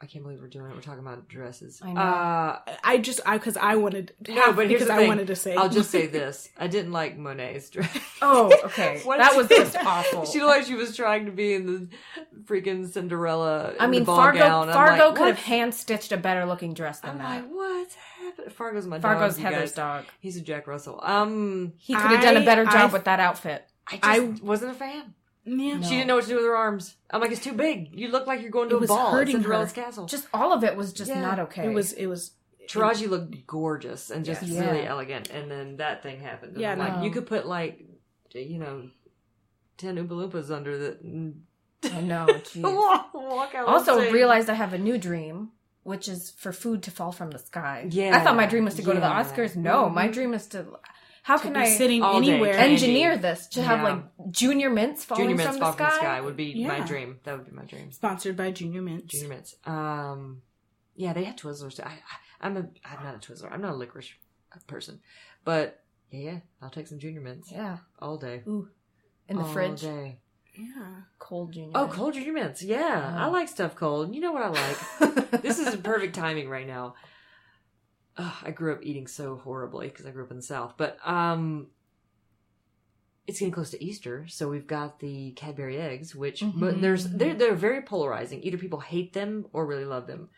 I 0.00 0.06
can't 0.06 0.22
believe 0.22 0.40
we're 0.40 0.46
doing 0.46 0.70
it. 0.70 0.74
We're 0.76 0.80
talking 0.80 1.00
about 1.00 1.26
dresses. 1.28 1.80
I 1.82 1.92
know. 1.92 2.00
Uh, 2.00 2.58
I 2.84 2.98
just 2.98 3.20
I 3.26 3.36
because 3.36 3.56
I 3.56 3.74
wanted 3.74 4.12
no, 4.28 4.52
but 4.52 4.68
here's 4.68 4.82
because 4.82 4.90
I 4.90 5.06
wanted 5.08 5.26
to 5.26 5.34
say 5.34 5.56
I'll 5.56 5.68
just 5.68 5.90
say 5.90 6.06
this: 6.18 6.48
I 6.56 6.68
didn't 6.68 6.92
like 6.92 7.18
Monáe's 7.18 7.68
dress. 7.68 7.98
Oh, 8.22 8.52
okay. 8.66 9.02
That 9.04 9.34
was 9.34 9.48
just 9.48 9.76
awful. 9.76 10.24
She 10.24 10.38
looked 10.38 10.50
like 10.58 10.66
she 10.66 10.74
was 10.74 10.94
trying 10.94 11.26
to 11.26 11.32
be 11.32 11.52
in 11.54 11.66
the 11.66 11.88
freaking 12.44 12.88
Cinderella. 12.88 13.74
I 13.80 13.86
in 13.86 13.90
mean, 13.90 14.04
Fargo 14.04 14.38
gown. 14.38 14.68
Fargo 14.72 15.06
like, 15.08 15.16
could 15.16 15.26
have 15.26 15.38
hand 15.40 15.74
stitched 15.74 16.12
a 16.12 16.16
better 16.16 16.46
looking 16.46 16.74
dress 16.74 17.00
than 17.00 17.10
I'm 17.12 17.18
that. 17.18 17.42
like, 17.42 17.50
what's 17.50 17.94
happening? 17.96 18.50
Fargo's 18.50 18.86
my 18.86 19.00
Fargo's 19.00 19.36
dog. 19.36 19.52
Heather's 19.52 19.72
dog. 19.72 20.04
He's 20.20 20.36
a 20.36 20.40
Jack 20.42 20.68
Russell. 20.68 21.00
Um, 21.02 21.72
He 21.76 21.94
could 21.94 22.02
have 22.12 22.22
done 22.22 22.36
a 22.36 22.44
better 22.44 22.64
job 22.64 22.90
I- 22.90 22.92
with 22.92 23.04
that 23.04 23.18
outfit. 23.18 23.64
I 23.90 23.96
just 23.96 24.42
I- 24.42 24.46
wasn't 24.46 24.70
a 24.72 24.74
fan. 24.74 25.14
Yeah. 25.48 25.76
No. 25.78 25.82
She 25.82 25.90
didn't 25.96 26.06
know 26.08 26.14
what 26.16 26.24
to 26.24 26.28
do 26.30 26.36
with 26.36 26.44
her 26.44 26.56
arms. 26.56 26.96
I'm 27.10 27.20
like, 27.20 27.32
it's 27.32 27.42
too 27.42 27.52
big. 27.52 27.90
You 27.98 28.08
look 28.08 28.26
like 28.26 28.40
you're 28.42 28.50
going 28.50 28.68
to 28.70 28.74
It 28.76 28.78
a 28.78 28.80
was 28.80 28.88
ball 28.88 29.08
at 29.08 29.12
hurting 29.12 29.36
Cinderella's 29.36 29.72
her. 29.72 29.82
castle. 29.82 30.06
Just 30.06 30.26
all 30.34 30.52
of 30.52 30.62
it 30.64 30.76
was 30.76 30.92
just 30.92 31.10
Yeah. 31.10 31.20
not 31.20 31.38
okay. 31.40 31.66
It 31.66 31.74
was 31.74 31.92
it 31.92 32.06
was 32.06 32.32
Taraji 32.68 33.08
looked 33.08 33.46
gorgeous 33.46 34.10
and 34.10 34.24
just 34.24 34.42
Yes. 34.42 34.60
really 34.60 34.82
Yeah. 34.82 34.90
elegant, 34.90 35.30
and 35.30 35.50
then 35.50 35.76
that 35.78 36.02
thing 36.02 36.20
happened. 36.20 36.52
And 36.52 36.60
Yeah, 36.60 36.72
I'm 36.72 36.78
like 36.78 36.96
no. 36.98 37.02
you 37.04 37.10
could 37.10 37.26
put 37.26 37.46
like, 37.46 37.84
you 38.34 38.58
know, 38.58 38.90
ten 39.78 39.96
Oompa 39.96 40.08
Loompas 40.10 40.50
under 40.54 40.76
the. 40.76 41.34
I 41.92 42.00
know. 42.00 42.26
walk, 42.56 43.14
walk 43.14 43.54
out. 43.54 43.68
also 43.68 43.98
stage. 44.00 44.12
realized 44.12 44.50
I 44.50 44.54
have 44.54 44.72
a 44.74 44.78
new 44.78 44.98
dream, 44.98 45.50
which 45.84 46.08
is 46.08 46.30
for 46.30 46.52
food 46.52 46.82
to 46.82 46.90
fall 46.90 47.12
from 47.12 47.30
the 47.30 47.38
sky. 47.38 47.86
Yeah, 47.88 48.16
I 48.16 48.20
thought 48.24 48.36
my 48.36 48.46
dream 48.46 48.64
was 48.64 48.74
to 48.74 48.82
go 48.82 48.92
to 48.92 49.00
the. 49.00 49.06
Oscars. 49.06 49.56
No, 49.56 49.88
my 49.88 50.08
Mhm. 50.08 50.12
dream 50.12 50.34
is 50.34 50.46
to. 50.48 50.66
How 51.28 51.36
to 51.36 51.42
can 51.42 51.52
be 51.52 51.60
I 51.60 51.64
sitting 51.68 52.02
all 52.02 52.20
day 52.22 52.30
anywhere. 52.32 52.54
candy. 52.54 52.72
engineer 52.72 53.18
this 53.18 53.46
to 53.48 53.62
have 53.62 53.80
Yeah. 53.80 53.84
like 53.94 54.32
junior 54.32 54.70
mints 54.70 55.04
falling 55.04 55.24
Junior 55.24 55.36
Mints 55.36 55.52
from 55.52 55.60
fall 55.60 55.72
the 55.72 55.76
from 55.76 55.86
the 55.86 55.90
sky? 55.92 56.00
sky 56.00 56.20
would 56.22 56.36
be 56.36 56.66
my 56.66 56.80
dream. 56.80 57.20
That 57.24 57.36
would 57.36 57.44
be 57.46 57.52
my 57.52 57.64
dream. 57.64 57.92
Sponsored 57.92 58.36
by 58.36 58.50
Junior 58.50 58.80
Mints. 58.82 59.12
Junior 59.12 59.28
Mints. 59.28 59.54
Um, 59.66 60.40
yeah, 60.96 61.12
they 61.12 61.24
had 61.24 61.36
Twizzlers. 61.36 61.76
Too. 61.76 61.82
I, 61.84 61.90
I, 61.90 62.46
I'm 62.46 62.56
a, 62.56 62.66
I'm 62.84 63.04
not 63.04 63.14
a 63.14 63.18
Twizzler. 63.18 63.52
I'm 63.52 63.60
not 63.60 63.72
a 63.72 63.76
licorice 63.76 64.10
person, 64.66 65.00
but 65.44 65.82
yeah, 66.10 66.20
yeah, 66.20 66.38
I'll 66.62 66.70
take 66.70 66.86
some 66.86 66.98
Junior 66.98 67.20
Mints 67.20 67.52
Yeah, 67.52 67.76
all 68.00 68.16
day. 68.16 68.42
ooh, 68.48 68.70
in 69.28 69.36
the 69.36 69.42
all 69.42 69.48
fridge, 69.52 69.82
Day. 69.82 70.20
Yeah. 70.58 71.02
cold 71.18 71.52
junior. 71.52 71.72
Oh, 71.74 71.88
cold 71.88 72.14
Junior 72.14 72.32
Mints. 72.32 72.62
Yeah, 72.62 73.14
I 73.16 73.26
Oh. 73.26 73.30
like 73.30 73.48
stuff 73.48 73.76
cold. 73.76 74.14
You 74.14 74.22
know 74.22 74.32
what 74.32 74.42
I 74.42 74.48
like. 74.48 75.30
this 75.42 75.58
is 75.58 75.76
perfect 75.76 76.14
timing 76.16 76.48
right 76.48 76.66
now. 76.66 76.94
Ugh, 78.18 78.34
I 78.42 78.50
grew 78.50 78.72
up 78.72 78.80
eating 78.82 79.06
so 79.06 79.36
horribly 79.36 79.88
because 79.88 80.04
I 80.04 80.10
grew 80.10 80.24
up 80.24 80.30
in 80.30 80.36
the 80.38 80.42
South, 80.42 80.74
but 80.76 80.98
um, 81.06 81.68
it's 83.26 83.38
getting 83.38 83.52
close 83.52 83.70
to 83.70 83.82
Easter, 83.84 84.26
so 84.28 84.48
we've 84.48 84.66
got 84.66 84.98
the 85.00 85.32
Cadbury 85.32 85.78
eggs, 85.78 86.14
which 86.16 86.40
but 86.40 86.74
Mhm. 86.76 86.80
there's 86.80 87.04
they're 87.08 87.34
they're 87.34 87.54
very 87.54 87.82
polarizing. 87.82 88.42
Either 88.42 88.58
people 88.58 88.80
hate 88.80 89.12
them 89.12 89.46
or 89.52 89.66
really 89.66 89.84
love 89.84 90.06
them. 90.06 90.30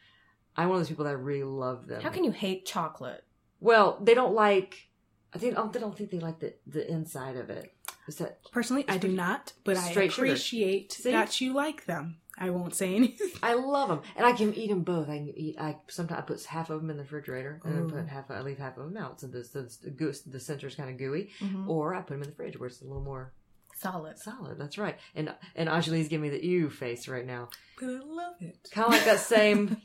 I'm 0.57 0.69
one 0.69 0.77
of 0.77 0.81
those 0.83 0.89
people 0.89 1.05
that 1.07 1.17
really 1.17 1.45
love 1.45 1.87
them. 1.87 2.03
How 2.03 2.11
can 2.11 2.25
you 2.25 2.33
hate 2.33 2.67
chocolate? 2.67 3.25
Well, 3.61 3.99
they 4.03 4.15
don't 4.15 4.35
like. 4.35 4.89
I 5.33 5.39
think 5.39 5.55
oh, 5.57 5.69
they 5.69 5.79
don't 5.79 5.97
think 5.97 6.11
they 6.11 6.19
like 6.19 6.41
the 6.41 6.55
the 6.67 6.91
inside 6.91 7.37
of 7.37 7.49
it. 7.49 7.73
Is 8.09 8.17
that 8.17 8.41
Personally, 8.51 8.85
I 8.89 8.99
do 8.99 9.09
not, 9.09 9.53
but 9.63 9.77
I 9.77 9.91
appreciate 9.93 10.99
that 11.05 11.41
you 11.41 11.55
like 11.55 11.85
them. 11.87 12.19
I 12.41 12.51
won't 12.51 12.75
say 12.75 12.95
anything. 12.97 13.31
I 13.43 13.55
love 13.55 13.89
them, 13.91 14.01
and 14.17 14.25
I 14.27 14.33
can 14.33 14.55
eat 14.55 14.69
them 14.71 14.83
both. 14.83 15.09
I 15.11 15.19
can 15.19 15.33
eat. 15.37 15.57
I 15.61 15.77
sometimes 15.89 16.19
I 16.21 16.23
put 16.23 16.43
half 16.45 16.71
of 16.71 16.81
them 16.81 16.89
in 16.91 16.97
the 16.97 17.03
refrigerator, 17.03 17.61
and 17.65 17.91
Ooh. 17.91 17.95
put 17.95 18.09
half. 18.09 18.31
I 18.31 18.41
leave 18.41 18.59
half 18.59 18.79
of 18.79 18.85
them 18.85 18.97
out, 18.97 19.21
so 19.21 19.27
the 19.27 19.41
the 19.53 19.71
the, 19.85 19.91
goose, 19.91 20.23
the 20.23 20.41
center's 20.41 20.75
kind 20.75 20.89
of 20.91 20.97
gooey. 20.97 21.31
Mhm. 21.41 21.69
Or 21.69 21.95
I 21.95 21.99
put 22.01 22.15
them 22.15 22.23
in 22.23 22.31
the 22.31 22.35
fridge 22.35 22.59
where 22.59 22.69
it's 22.69 22.81
a 22.81 22.85
little 22.87 23.03
more 23.03 23.33
Solid. 23.77 24.19
solid. 24.19 24.59
That's 24.59 24.79
right. 24.79 24.99
And 25.15 25.35
and 25.55 25.69
Anjali's 25.69 26.09
giving 26.09 26.31
me 26.31 26.37
the 26.37 26.45
ew 26.45 26.71
face 26.71 27.09
right 27.09 27.27
now, 27.27 27.49
But 27.79 27.87
I 27.91 27.99
love 28.05 28.35
it. 28.41 28.69
kind 28.73 28.87
of 28.89 28.93
like 28.95 29.05
that 29.05 29.21
same. 29.21 29.77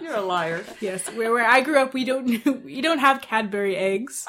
You're 0.00 0.14
a 0.16 0.20
liar. 0.22 0.64
Yes, 0.80 1.06
where 1.12 1.32
where 1.32 1.46
I 1.46 1.60
grew 1.62 1.78
up, 1.78 1.94
we 1.94 2.04
don't 2.04 2.26
we 2.64 2.80
don't 2.82 2.98
have 2.98 3.20
Cadbury 3.22 3.76
eggs. 3.76 4.26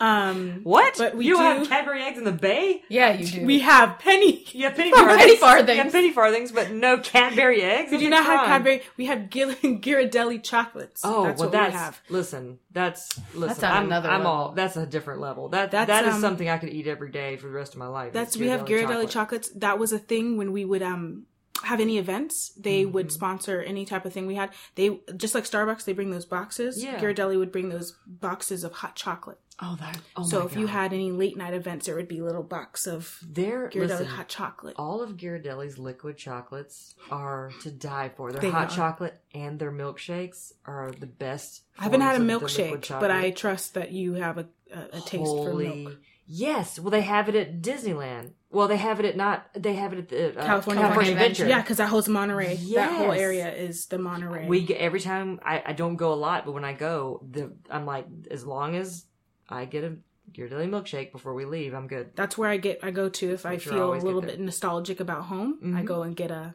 Um, 0.00 0.60
What? 0.64 0.96
But 0.98 1.14
we 1.16 1.26
you 1.26 1.36
do- 1.36 1.42
have 1.42 1.68
Cadbury 1.68 2.02
eggs 2.02 2.18
in 2.18 2.24
the 2.24 2.32
Bay? 2.32 2.82
Yeah, 2.88 3.12
you 3.14 3.26
do. 3.26 3.46
we 3.46 3.60
have 3.60 3.98
penny. 3.98 4.44
You 4.52 4.64
have 4.64 4.74
penny 4.74 4.92
Penny 4.94 5.06
farthings. 5.36 5.38
farthings. 5.38 5.76
You 5.76 5.82
have 5.84 5.92
penny 5.92 6.10
farthings, 6.12 6.52
but 6.52 6.72
no 6.72 6.98
Cadbury 6.98 7.62
eggs. 7.62 7.92
We 7.92 7.98
do 7.98 8.10
not 8.10 8.20
a 8.20 8.24
have 8.24 8.38
crime. 8.40 8.48
Cadbury. 8.48 8.82
We 8.96 9.06
have 9.06 9.30
Gil- 9.30 9.52
Ghirardelli 9.54 10.42
chocolates. 10.42 11.02
Oh, 11.04 11.24
that's 11.24 11.38
well, 11.40 11.48
what 11.48 11.52
that's 11.52 11.72
we 11.72 11.78
have. 11.78 12.00
listen. 12.08 12.58
That's 12.72 13.08
listen. 13.34 13.64
on 13.64 13.72
I'm, 13.72 13.84
another 13.86 14.10
I'm 14.10 14.26
all. 14.26 14.52
That's 14.52 14.76
a 14.76 14.84
different 14.86 15.20
level. 15.20 15.48
That 15.50 15.70
That's, 15.70 15.86
that 15.86 16.04
is 16.06 16.14
um, 16.16 16.20
something 16.20 16.48
I 16.48 16.58
could 16.58 16.70
eat 16.70 16.86
every 16.88 17.10
day 17.10 17.36
for 17.36 17.46
the 17.46 17.52
rest 17.54 17.72
of 17.74 17.78
my 17.78 17.86
life. 17.86 18.12
That's 18.12 18.36
we 18.36 18.48
have 18.48 18.62
Ghirardelli 18.64 19.04
Ghirardelli 19.04 19.10
chocolates. 19.10 19.50
That 19.50 19.78
was 19.78 19.92
a 19.92 19.98
thing 19.98 20.36
when 20.36 20.50
we 20.52 20.64
would 20.64 20.82
um 20.82 21.26
have 21.64 21.80
any 21.80 21.98
events. 21.98 22.50
They 22.56 22.84
would 22.86 23.08
Mhm. 23.08 23.12
sponsor 23.12 23.60
any 23.62 23.84
type 23.84 24.04
of 24.04 24.12
thing 24.12 24.26
we 24.26 24.34
had. 24.36 24.50
They 24.74 25.00
just 25.16 25.34
like 25.34 25.44
Starbucks. 25.44 25.84
They 25.84 25.92
bring 25.92 26.10
those 26.10 26.26
boxes. 26.26 26.82
Yeah. 26.82 26.98
Ghirardelli 27.00 27.38
would 27.38 27.52
bring 27.52 27.68
those 27.70 27.96
boxes 28.06 28.64
of 28.64 28.72
hot 28.72 28.94
chocolate. 28.96 29.38
Oh, 29.62 29.76
that. 29.78 30.00
Oh 30.16 30.24
so 30.24 30.44
if 30.44 30.56
you 30.56 30.66
had 30.66 30.92
any 30.92 31.12
late 31.12 31.36
night 31.36 31.54
events, 31.54 31.86
there 31.86 31.94
would 31.94 32.08
be 32.08 32.18
a 32.18 32.24
little 32.24 32.42
box 32.42 32.88
of 32.88 33.20
their 33.22 33.68
Ghirardelli 33.70 33.88
listen, 33.88 34.06
hot 34.06 34.28
chocolate. 34.28 34.74
all 34.76 35.00
of 35.00 35.16
Ghirardelli's 35.16 35.78
liquid 35.78 36.16
chocolates 36.16 36.96
are 37.08 37.52
to 37.62 37.70
die 37.70 38.10
for. 38.16 38.32
Their 38.32 38.40
They 38.40 38.50
hot 38.50 38.72
are. 38.72 38.76
chocolate 38.76 39.20
and 39.32 39.60
their 39.60 39.70
milkshakes 39.70 40.52
are 40.66 40.90
the 40.90 41.06
best. 41.06 41.62
I 41.78 41.84
haven't 41.84 42.00
had 42.00 42.16
a 42.16 42.18
forms 42.18 42.32
of 42.32 42.56
the 42.56 42.62
liquid 42.64 42.82
milkshake, 42.82 43.00
but 43.00 43.10
I 43.12 43.30
trust 43.30 43.74
that 43.74 43.92
you 43.92 44.14
have 44.14 44.38
a, 44.38 44.48
a, 44.72 44.80
a 44.98 45.00
taste 45.00 45.30
for 45.30 45.54
milk. 45.54 45.96
Yes. 46.26 46.78
Well, 46.78 46.90
they 46.90 47.02
have 47.02 47.28
it 47.28 47.34
at 47.34 47.60
Disneyland. 47.60 48.32
Well, 48.50 48.68
they 48.68 48.76
have 48.76 48.98
it 49.00 49.06
at 49.06 49.16
not. 49.16 49.46
They 49.54 49.74
have 49.74 49.92
it 49.92 49.98
at 49.98 50.08
the 50.08 50.38
uh, 50.40 50.44
California, 50.46 50.82
California 50.82 51.12
Adventure. 51.12 51.46
Yeah, 51.48 51.60
because 51.60 51.76
that 51.78 51.88
holds 51.88 52.08
Monterey. 52.08 52.56
That 52.74 52.92
whole 52.96 53.12
area 53.12 53.52
is 53.52 53.86
the 53.86 53.98
Monterey. 53.98 54.46
We 54.46 54.62
get 54.64 54.78
every 54.78 55.00
time. 55.00 55.40
I, 55.44 55.62
I 55.66 55.72
don't 55.72 55.96
go 55.96 56.12
a 56.12 56.14
lot, 56.14 56.44
but 56.46 56.52
when 56.52 56.64
I 56.64 56.72
go, 56.72 57.20
the 57.30 57.52
I'm 57.68 57.84
like, 57.84 58.06
as 58.30 58.44
long 58.46 58.76
as 58.76 59.04
I 59.48 59.64
get 59.64 59.84
a 59.84 59.96
Ghirardelli 60.32 60.68
milkshake 60.70 61.12
before 61.12 61.34
we 61.34 61.44
leave, 61.44 61.74
I'm 61.74 61.88
good. 61.88 62.10
That's 62.14 62.38
where 62.38 62.48
I 62.48 62.56
get. 62.56 62.78
I 62.82 62.90
go 62.90 63.08
to 63.08 63.32
if 63.32 63.44
I 63.44 63.52
I 63.52 63.58
feel 63.58 63.92
a 63.92 63.96
little 63.96 64.22
bit 64.22 64.38
nostalgic 64.40 65.00
about 65.00 65.24
home. 65.24 65.58
I 65.76 65.82
Mhm. 65.82 65.84
go 65.84 66.02
and 66.02 66.14
get 66.16 66.30
a 66.30 66.54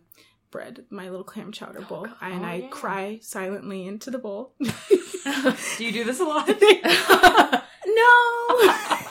bread, 0.52 0.86
my 0.90 1.10
little 1.10 1.24
clam 1.26 1.52
chowder 1.52 1.82
bowl, 1.82 2.08
and 2.22 2.44
Oh, 2.44 2.48
I 2.48 2.56
yeah. 2.56 2.68
cry 2.70 3.20
silently 3.22 3.86
into 3.86 4.10
the 4.10 4.18
bowl. 4.18 4.56
Do 4.60 5.86
you 5.86 5.92
do 5.92 6.04
this 6.06 6.20
a 6.20 6.24
lot? 6.24 6.48
no. 7.86 8.96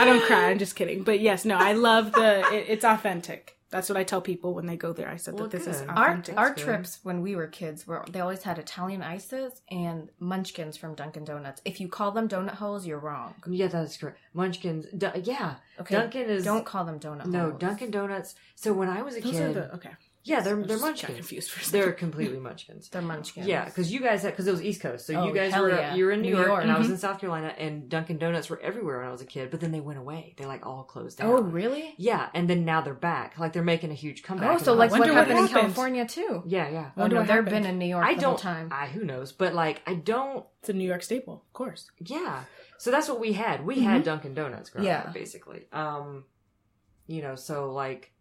I 0.00 0.04
don't 0.04 0.22
cry. 0.24 0.50
I'm 0.50 0.58
just 0.58 0.76
kidding. 0.76 1.02
But 1.04 1.20
yes, 1.20 1.44
no, 1.44 1.56
I 1.56 1.72
love 1.72 2.12
the. 2.12 2.40
It, 2.54 2.66
it's 2.68 2.84
authentic. 2.84 3.56
That's 3.70 3.88
what 3.88 3.96
I 3.96 4.02
tell 4.02 4.20
people 4.20 4.52
when 4.52 4.66
they 4.66 4.76
go 4.76 4.92
there. 4.92 5.08
I 5.08 5.14
said 5.16 5.34
Well, 5.34 5.44
that 5.46 5.56
this 5.56 5.68
is 5.68 5.80
good. 5.82 5.90
Our 5.90 6.08
authentic. 6.08 6.36
our 6.36 6.48
good. 6.54 6.64
trips 6.64 6.98
when 7.04 7.22
we 7.22 7.36
were 7.36 7.46
kids 7.46 7.86
were 7.86 8.04
they 8.10 8.18
always 8.18 8.42
had 8.42 8.58
Italian 8.58 9.00
ices 9.00 9.62
and 9.70 10.08
munchkins 10.18 10.76
from 10.76 10.96
Dunkin' 10.96 11.24
Donuts. 11.24 11.62
If 11.64 11.80
you 11.80 11.86
call 11.86 12.10
them 12.10 12.28
donut 12.28 12.54
holes, 12.56 12.84
you're 12.84 12.98
wrong. 12.98 13.34
yeah, 13.46 13.68
that's 13.68 13.96
correct. 13.96 14.18
Munchkins. 14.34 14.86
Du- 14.98 15.12
yeah, 15.22 15.54
Okay, 15.80 15.94
Dunkin' 15.94 16.28
is 16.28 16.42
don't 16.44 16.66
call 16.66 16.84
them 16.84 16.98
donut 16.98 17.26
no 17.26 17.42
holes. 17.42 17.52
No, 17.52 17.58
Dunkin' 17.58 17.92
Donuts. 17.92 18.34
So 18.56 18.72
when 18.72 18.88
I 18.88 19.02
was 19.02 19.14
a 19.16 19.20
Those 19.20 19.32
kid, 19.34 19.42
are 19.50 19.52
the 19.52 19.74
okay. 19.76 19.90
Yeah, 20.22 20.40
they're 20.40 20.54
I 20.58 20.60
they're 20.60 20.66
just 20.68 20.82
Munchkins. 20.82 21.16
confused 21.16 21.50
for 21.50 21.60
a 21.60 21.64
second. 21.64 21.80
They're 21.80 21.92
completely 21.92 22.38
Munchkins. 22.48 22.88
They're 22.90 23.00
munchkins. 23.00 23.46
Yeah, 23.46 23.64
because 23.64 23.90
you 23.92 24.00
guys, 24.00 24.22
because 24.22 24.46
it 24.46 24.50
was 24.50 24.62
East 24.62 24.82
Coast, 24.82 25.06
so 25.06 25.14
Oh, 25.14 25.26
you 25.26 25.32
guys 25.34 25.54
were 25.56 25.70
yeah. 25.70 25.94
you 25.94 26.04
were 26.04 26.10
in 26.12 26.20
New, 26.20 26.30
New 26.30 26.36
York, 26.36 26.46
York. 26.48 26.62
and 26.62 26.70
I 26.70 26.78
was 26.78 26.90
in 26.90 26.98
South 26.98 27.18
Carolina, 27.20 27.54
and 27.56 27.88
Dunkin' 27.88 28.18
Donuts 28.18 28.50
were 28.50 28.60
everywhere 28.60 28.98
when 28.98 29.08
I 29.08 29.12
was 29.12 29.22
a 29.22 29.26
kid. 29.26 29.50
But 29.50 29.60
then 29.60 29.72
they 29.72 29.80
went 29.80 29.98
away; 29.98 30.34
they 30.36 30.44
like 30.44 30.66
all 30.66 30.84
closed 30.84 31.18
down. 31.18 31.30
Oh, 31.30 31.40
really? 31.40 31.94
Yeah, 31.96 32.28
and 32.34 32.50
then 32.50 32.64
now 32.64 32.80
they're 32.82 32.92
back. 32.94 33.38
Like 33.38 33.52
they're 33.54 33.62
making 33.62 33.90
a 33.90 33.94
huge 33.94 34.22
comeback. 34.22 34.60
Oh, 34.60 34.62
so 34.62 34.74
like 34.74 34.90
what 34.90 35.00
Wonder 35.00 35.14
what 35.14 35.26
happened 35.28 35.48
in. 35.48 35.54
California 35.54 36.06
too? 36.06 36.42
Yeah, 36.46 36.68
yeah. 36.68 36.90
Oh 36.96 37.00
Wonder 37.02 37.16
no, 37.16 37.24
they've 37.24 37.44
been 37.44 37.64
in 37.64 37.78
New 37.78 37.86
York 37.86 38.04
I 38.04 38.14
the 38.14 38.20
whole 38.20 38.32
don't. 38.32 38.40
time. 38.40 38.68
I 38.72 38.86
who 38.88 39.04
knows, 39.04 39.32
but 39.32 39.54
like 39.54 39.80
I 39.86 39.94
don't. 39.94 40.44
It's 40.60 40.68
a 40.68 40.74
New 40.74 40.86
York 40.86 41.02
staple, 41.02 41.44
of 41.46 41.52
course. 41.54 41.90
Yeah. 41.98 42.44
So 42.76 42.90
that's 42.90 43.08
what 43.08 43.20
we 43.20 43.32
had. 43.32 43.64
We 43.64 43.76
Mm-hmm. 43.76 43.84
had 43.84 44.04
Dunkin' 44.04 44.34
Donuts 44.34 44.68
growing 44.70 44.86
Yeah. 44.86 45.00
up, 45.06 45.14
basically. 45.14 45.62
Um, 45.72 46.24
you 47.06 47.22
know, 47.22 47.34
so 47.34 47.72
like 47.72 48.12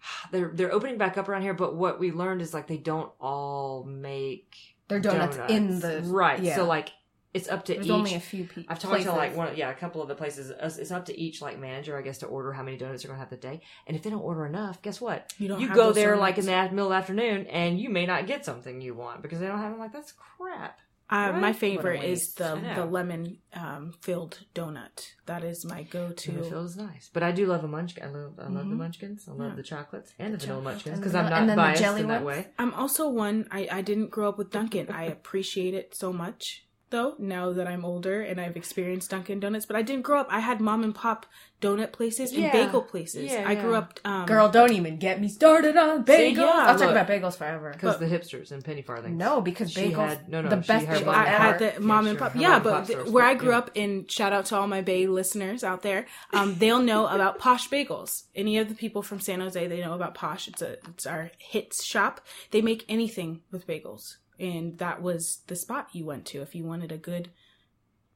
they're 0.32 0.50
they're 0.54 0.72
opening 0.72 0.98
back 0.98 1.18
up 1.18 1.28
around 1.28 1.42
here, 1.42 1.54
but 1.54 1.74
what 1.74 1.98
we 1.98 2.12
learned 2.12 2.42
is 2.42 2.54
like 2.54 2.66
they 2.66 2.78
don't 2.78 3.10
all 3.20 3.84
make 3.84 4.56
They're 4.88 5.00
donuts, 5.00 5.38
in 5.48 5.80
the 5.80 6.02
right. 6.04 6.40
Yeah. 6.40 6.56
So 6.56 6.64
like 6.64 6.90
it's 7.34 7.48
up 7.48 7.64
to 7.66 7.74
There's 7.74 7.86
each. 7.86 7.92
only 7.92 8.14
a 8.14 8.20
few 8.20 8.44
people. 8.44 8.64
I've 8.68 8.78
talked 8.78 9.02
to 9.02 9.12
like 9.12 9.36
one, 9.36 9.54
yeah, 9.54 9.70
a 9.70 9.74
couple 9.74 10.00
of 10.00 10.08
the 10.08 10.14
places. 10.14 10.50
It's 10.50 10.78
it's 10.78 10.90
up 10.90 11.04
to 11.06 11.18
each 11.18 11.42
like 11.42 11.58
manager, 11.58 11.96
I 11.96 12.02
guess, 12.02 12.18
to 12.18 12.26
order 12.26 12.52
how 12.52 12.62
many 12.62 12.78
donuts 12.78 13.02
they're 13.02 13.08
going 13.08 13.18
to 13.18 13.20
have 13.20 13.30
the 13.30 13.36
day. 13.36 13.60
And 13.86 13.96
if 13.96 14.02
they 14.02 14.10
don't 14.10 14.22
order 14.22 14.46
enough, 14.46 14.80
guess 14.80 15.00
what? 15.00 15.32
You 15.38 15.48
don't 15.48 15.60
you 15.60 15.68
go 15.72 15.92
there 15.92 16.16
like 16.16 16.38
in 16.38 16.46
the 16.46 16.52
middle 16.52 16.86
of 16.86 16.90
the 16.90 16.96
afternoon, 16.96 17.46
and 17.48 17.78
you 17.78 17.90
may 17.90 18.06
not 18.06 18.26
get 18.26 18.44
something 18.44 18.80
you 18.80 18.94
want 18.94 19.20
because 19.20 19.40
they 19.40 19.46
don't 19.46 19.58
have 19.58 19.72
them. 19.72 19.78
Like 19.78 19.92
that's 19.92 20.12
crap. 20.12 20.80
Uh, 21.10 21.30
Right? 21.32 21.40
my 21.40 21.52
favorite 21.54 22.04
is 22.04 22.34
the 22.34 22.60
the 22.76 22.84
lemon 22.84 23.38
um, 23.54 23.94
filled 24.02 24.44
donut. 24.54 25.12
That 25.26 25.42
is 25.42 25.64
my 25.64 25.82
go 25.84 26.10
to. 26.10 26.42
fill 26.44 26.64
is 26.66 26.76
nice, 26.76 27.08
but 27.12 27.22
I 27.22 27.32
do 27.32 27.46
love 27.46 27.64
a 27.64 27.68
munchkin. 27.68 28.04
I 28.04 28.08
love, 28.08 28.34
I 28.38 28.42
love 28.48 28.68
the 28.68 28.74
Mhm. 28.74 28.78
munchkins. 28.78 29.26
I 29.26 29.32
love 29.32 29.50
Yeah. 29.50 29.54
the 29.56 29.62
chocolates 29.62 30.12
and 30.18 30.34
the 30.34 30.38
vanilla 30.38 30.58
chocolates 30.60 30.84
munchkins 30.86 30.98
because 31.00 31.14
I'm 31.14 31.30
not 31.30 31.46
the 31.46 31.56
biased 31.56 31.82
jelly 31.82 32.02
in 32.02 32.08
that 32.08 32.24
way. 32.24 32.48
I'm 32.58 32.74
also 32.74 33.08
one. 33.08 33.46
I 33.50 33.68
I 33.72 33.80
didn't 33.82 34.10
grow 34.10 34.28
up 34.28 34.36
with 34.38 34.50
Dunkin'. 34.50 34.90
I 34.90 35.04
appreciate 35.04 35.72
it 35.74 35.94
so 35.94 36.12
much 36.12 36.66
though. 36.90 37.14
Now 37.18 37.52
that 37.52 37.66
I'm 37.66 37.84
older 37.84 38.20
and 38.22 38.40
I've 38.40 38.56
experienced 38.56 39.10
Dunkin' 39.10 39.40
Donuts, 39.40 39.66
but 39.66 39.76
I 39.76 39.82
didn't 39.82 40.02
grow 40.02 40.20
up. 40.20 40.28
I 40.30 40.40
had 40.40 40.60
mom 40.60 40.84
and 40.84 40.94
pop 40.94 41.26
donut 41.60 41.90
places 41.92 42.30
and 42.32 42.42
Yeah. 42.42 42.52
bagel 42.52 42.82
places. 42.82 43.32
Yeah, 43.32 43.44
I 43.46 43.56
grew 43.56 43.74
up. 43.74 43.98
Um, 44.04 44.26
Girl, 44.26 44.48
don't 44.48 44.72
even 44.72 44.96
get 44.98 45.20
me 45.20 45.28
started 45.28 45.76
on 45.76 46.04
bagels. 46.04 46.36
yeah, 46.36 46.44
I'll 46.68 46.78
talk 46.78 46.90
about 46.92 47.08
bagels 47.08 47.36
forever. 47.36 47.72
Because 47.72 47.98
the 47.98 48.06
hipsters 48.06 48.52
and 48.52 48.64
penny 48.64 48.82
farthings. 48.82 49.16
No, 49.18 49.40
because 49.40 49.72
She 49.72 49.90
bagels, 49.90 50.08
had- 50.08 50.28
no, 50.28 50.40
no, 50.40 50.48
the 50.50 50.56
best 50.58 50.86
had 50.86 51.02
bagels 51.02 51.06
mom 51.06 51.14
I 51.16 51.24
had 51.26 51.58
the 51.58 51.80
mom 51.80 52.04
Yeah, 52.04 52.10
and 52.10 52.18
pop. 52.18 52.32
Her 52.32 52.40
Yeah, 52.40 52.58
but 52.60 52.70
pop 52.72 52.86
th- 52.86 52.98
stores, 52.98 53.10
where 53.12 53.24
I 53.24 53.34
grew 53.34 53.50
yeah. 53.50 53.58
up, 53.58 53.70
and 53.74 54.08
shout 54.10 54.32
out 54.32 54.44
to 54.46 54.56
all 54.56 54.68
my 54.68 54.82
Bay 54.82 55.06
listeners 55.08 55.64
out 55.64 55.82
there, 55.82 56.06
um, 56.32 56.54
they'll 56.58 56.78
know 56.82 57.06
about 57.08 57.38
Posh 57.40 57.68
Bagels. 57.68 58.24
Any 58.36 58.58
of 58.58 58.68
the 58.68 58.74
people 58.76 59.02
from 59.02 59.18
San 59.20 59.40
Jose, 59.40 59.66
they 59.66 59.80
know 59.80 59.94
about 59.94 60.14
Posh. 60.14 60.46
It's 60.46 60.62
a 60.62 60.76
it's 60.88 61.06
our 61.06 61.32
hits 61.38 61.84
shop. 61.84 62.20
They 62.52 62.62
make 62.62 62.84
anything 62.88 63.40
with 63.50 63.66
bagels, 63.66 64.16
and 64.38 64.78
that 64.78 65.02
was 65.02 65.40
the 65.46 65.56
spot 65.56 65.88
you 65.92 66.04
went 66.04 66.24
to 66.26 66.42
if 66.42 66.54
you 66.54 66.64
wanted 66.64 66.92
a 66.92 66.96
good 66.98 67.30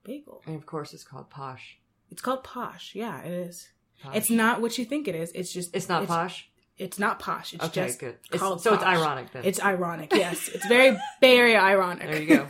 bagel. 0.04 0.42
And 0.46 0.56
of 0.56 0.66
course, 0.66 0.92
it's 0.92 1.04
called 1.04 1.30
posh. 1.30 1.78
It's 2.10 2.20
called 2.20 2.44
Posh. 2.44 2.94
Yeah, 2.94 3.22
it 3.22 3.32
is. 3.32 3.68
Posh. 4.02 4.16
It's 4.16 4.30
not 4.30 4.60
what 4.60 4.76
you 4.76 4.84
think 4.84 5.08
it 5.08 5.14
is. 5.14 5.32
It's 5.32 5.52
just 5.52 5.74
It's 5.74 5.88
not 5.88 6.06
posh. 6.06 6.48
It's 6.76 6.98
not 6.98 7.18
posh. 7.18 7.54
It's 7.54 7.64
Okay, 7.64 7.86
just 7.86 7.98
good. 8.00 8.16
It's, 8.30 8.38
called 8.42 8.60
so 8.62 8.74
it's 8.74 8.82
ironic 8.82 9.30
then. 9.32 9.44
It's 9.44 9.62
ironic. 9.62 10.12
Yes, 10.14 10.48
it's 10.48 10.66
very 10.66 10.96
very 11.20 11.56
ironic. 11.56 12.10
there 12.10 12.20
you 12.20 12.26
go. 12.36 12.48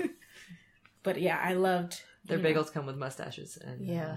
but 1.02 1.20
yeah, 1.20 1.38
I 1.42 1.54
loved 1.54 2.00
Their 2.24 2.38
you 2.38 2.42
know, 2.42 2.50
bagels 2.50 2.72
come 2.72 2.86
with 2.86 2.96
mustaches. 2.96 3.56
And, 3.56 3.86
Yeah. 3.86 4.04
uh, 4.06 4.16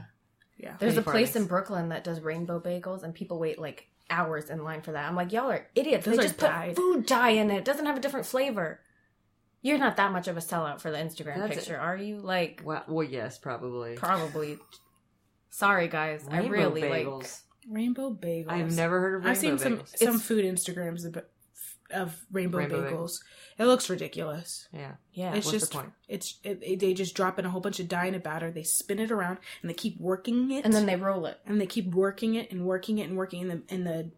Yeah. 0.57 0.75
There's 0.79 0.97
a 0.97 1.01
Penny 1.01 1.12
place 1.13 1.35
in. 1.35 1.45
Brooklyn 1.45 1.89
that 1.89 2.03
does 2.03 2.21
rainbow 2.21 2.59
bagels, 2.59 3.03
and 3.03 3.13
people 3.13 3.38
wait 3.39 3.59
like 3.59 3.88
hours 4.09 4.50
in 4.50 4.63
line 4.63 4.81
for 4.81 4.93
that. 4.93 5.07
I'm 5.07 5.15
like, 5.15 5.31
y'all 5.31 5.51
are 5.51 5.67
idiots. 5.75 6.05
Those 6.05 6.15
they 6.17 6.24
are 6.24 6.27
just 6.27 6.38
put 6.38 6.75
food 6.75 7.05
dye 7.05 7.31
in 7.31 7.51
it. 7.51 7.57
It 7.57 7.65
doesn't 7.65 7.85
have 7.85 7.97
a 7.97 8.01
different 8.01 8.25
flavor. 8.25 8.79
You're 9.65 9.79
not 9.79 9.98
that 9.98 10.12
much 10.12 10.27
of 10.27 10.38
a 10.38 10.41
sellout 10.41 10.79
for 10.79 10.91
the 10.91 10.98
Instagram 10.98 11.38
That's 11.39 11.55
picture, 11.55 11.77
are 11.77 11.98
you? 11.98 12.17
Like, 12.17 12.62
well, 12.63 12.84
well, 12.88 13.03
yes, 13.07 13.39
probably. 13.39 13.95
probably. 13.95 14.60
Sorry, 15.50 15.88
guys. 15.88 16.24
I 16.29 16.45
really 16.45 16.84
bagels. 16.84 17.22
like. 17.22 17.29
Rainbow 17.67 18.13
bagels. 18.13 18.51
I've 18.51 18.75
never 18.75 19.00
heard 19.01 19.15
of 19.15 19.22
rainbow 19.25 19.31
I've 19.31 19.38
seen 19.39 19.57
some 19.57 19.77
bagels. 19.77 19.98
some 19.98 20.07
It's- 20.10 20.22
food 20.22 20.45
Instagrams 20.45 21.03
of, 21.05 21.24
of 21.89 22.25
rainbow, 22.31 22.60
Rainbow 22.60 22.91
bagels. 22.91 23.22
It 23.57 23.65
looks 23.65 23.89
ridiculous. 23.89 24.67
Yeah. 24.72 24.91
Yeah. 25.13 25.34
It's 25.34 25.48
What's 25.48 25.60
just 25.62 25.72
the 25.72 25.77
point? 25.79 25.93
it's 26.07 26.38
it, 26.43 26.60
it- 26.62 26.79
they 26.79 26.93
just 26.93 27.15
drop 27.15 27.39
in 27.39 27.45
a 27.45 27.50
whole 27.50 27.62
bunch 27.62 27.79
of 27.79 27.88
dye 27.88 28.05
in 28.05 28.13
a 28.13 28.19
batter. 28.19 28.51
They 28.51 28.62
spin 28.62 29.00
it 29.00 29.10
around 29.10 29.39
and 29.62 29.69
they 29.69 29.74
keep 29.74 30.00
working 30.00 30.51
it, 30.51 30.63
and 30.63 30.74
then 30.75 30.86
they 30.86 30.95
roll 30.95 31.25
it. 31.25 31.39
and 31.48 31.60
they 31.60 31.65
keep 31.65 31.91
working 31.95 32.36
it 32.36 32.51
and 32.51 32.65
working 32.67 33.00
it 33.00 33.07
and 33.10 33.17
working 33.17 33.41
and 33.41 33.63
the 33.67 33.74
and 33.74 33.88
the 33.88 34.00
it, 34.00 34.12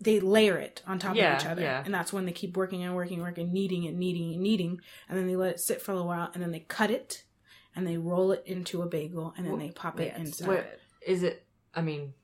they 0.00 0.20
layer 0.20 0.56
it 0.58 0.82
on 0.86 0.98
top 0.98 1.16
Yeah, 1.16 1.34
of 1.36 1.40
each 1.42 1.46
other, 1.48 1.62
yeah. 1.62 1.82
and 1.84 1.92
that's 1.92 2.12
when 2.12 2.24
they 2.26 2.32
keep 2.32 2.56
working 2.56 2.82
and 2.84 2.94
working, 2.94 3.14
and 3.18 3.22
working, 3.24 3.52
kneading 3.52 3.86
and 3.86 3.98
kneading 3.98 4.32
and 4.34 4.42
kneading, 4.42 4.80
and 5.08 5.18
then 5.18 5.26
they 5.26 5.36
let 5.36 5.50
it 5.50 5.60
sit 5.60 5.82
for 5.82 5.92
a 5.92 5.94
little 5.94 6.08
while, 6.08 6.30
and 6.34 6.42
then 6.42 6.50
they 6.52 6.60
cut 6.60 6.90
it, 6.90 7.24
and 7.74 7.86
they 7.86 7.96
roll 7.96 8.32
it 8.32 8.42
into 8.46 8.82
a 8.82 8.86
bagel, 8.86 9.34
and 9.36 9.44
then 9.46 9.52
Well, 9.56 9.60
they 9.66 9.70
pop 9.72 9.98
it 10.00 10.06
yeah, 10.14 10.20
it's 10.20 10.40
inside. 10.40 10.48
What 10.48 10.80
is 11.06 11.22
it? 11.22 11.44
I 11.74 11.82
mean, 11.82 12.14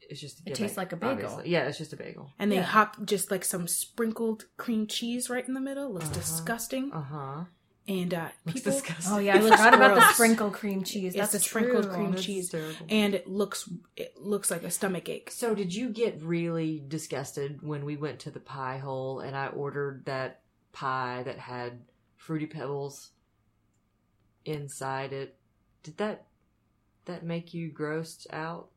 it's 0.00 0.20
just. 0.20 0.40
It 0.46 0.54
tastes 0.54 0.76
like 0.76 0.92
a 0.92 0.96
bagel. 0.96 1.12
obviously. 1.30 1.50
Yeah, 1.50 1.68
it's 1.68 1.78
just 1.78 1.92
a 1.92 1.96
bagel. 1.96 2.30
and 2.38 2.50
they 2.50 2.62
hop 2.62 3.04
just 3.04 3.30
like 3.30 3.44
some 3.44 3.66
sprinkled 3.68 4.44
cream 4.56 4.86
cheese 4.86 5.28
right 5.28 5.46
in 5.46 5.54
the 5.54 5.60
middle. 5.60 5.92
Looks 5.92 6.06
Uh-huh. 6.06 6.14
disgusting. 6.14 6.92
Uh 6.92 7.02
huh. 7.02 7.44
And 7.88 8.12
uh, 8.12 8.28
Looks 8.44 8.60
people, 8.60 8.72
disgusting. 8.72 9.12
Oh 9.14 9.18
yeah, 9.18 9.34
I 9.34 9.38
It 9.38 9.42
forgot 9.44 9.72
about 9.74 9.94
the 9.94 10.12
sprinkle 10.12 10.50
cream 10.50 10.84
cheese. 10.84 11.14
It's 11.14 11.16
That's 11.16 11.32
the 11.32 11.38
sprinkled 11.38 11.84
true. 11.84 11.92
cream 11.94 12.10
That's 12.12 12.22
cheese. 12.24 12.50
terrible. 12.50 12.86
and 12.90 13.14
it 13.14 13.26
looks 13.26 13.68
it 13.96 14.14
looks 14.20 14.50
like 14.50 14.62
a 14.62 14.70
stomach 14.70 15.08
ache. 15.08 15.30
So, 15.30 15.54
did 15.54 15.74
you 15.74 15.88
get 15.88 16.20
really 16.22 16.82
disgusted 16.86 17.62
when 17.62 17.86
we 17.86 17.96
went 17.96 18.18
to 18.20 18.30
the 18.30 18.40
pie 18.40 18.76
hole 18.78 19.20
and 19.20 19.34
I 19.34 19.46
ordered 19.48 20.04
that 20.04 20.40
pie 20.72 21.22
that 21.24 21.38
had 21.38 21.80
fruity 22.16 22.44
pebbles 22.46 23.10
inside 24.44 25.12
it? 25.12 25.36
Did 25.82 25.96
that 25.98 26.26
that 27.06 27.24
make 27.24 27.54
you 27.54 27.70
grossed 27.70 28.26
out? 28.32 28.68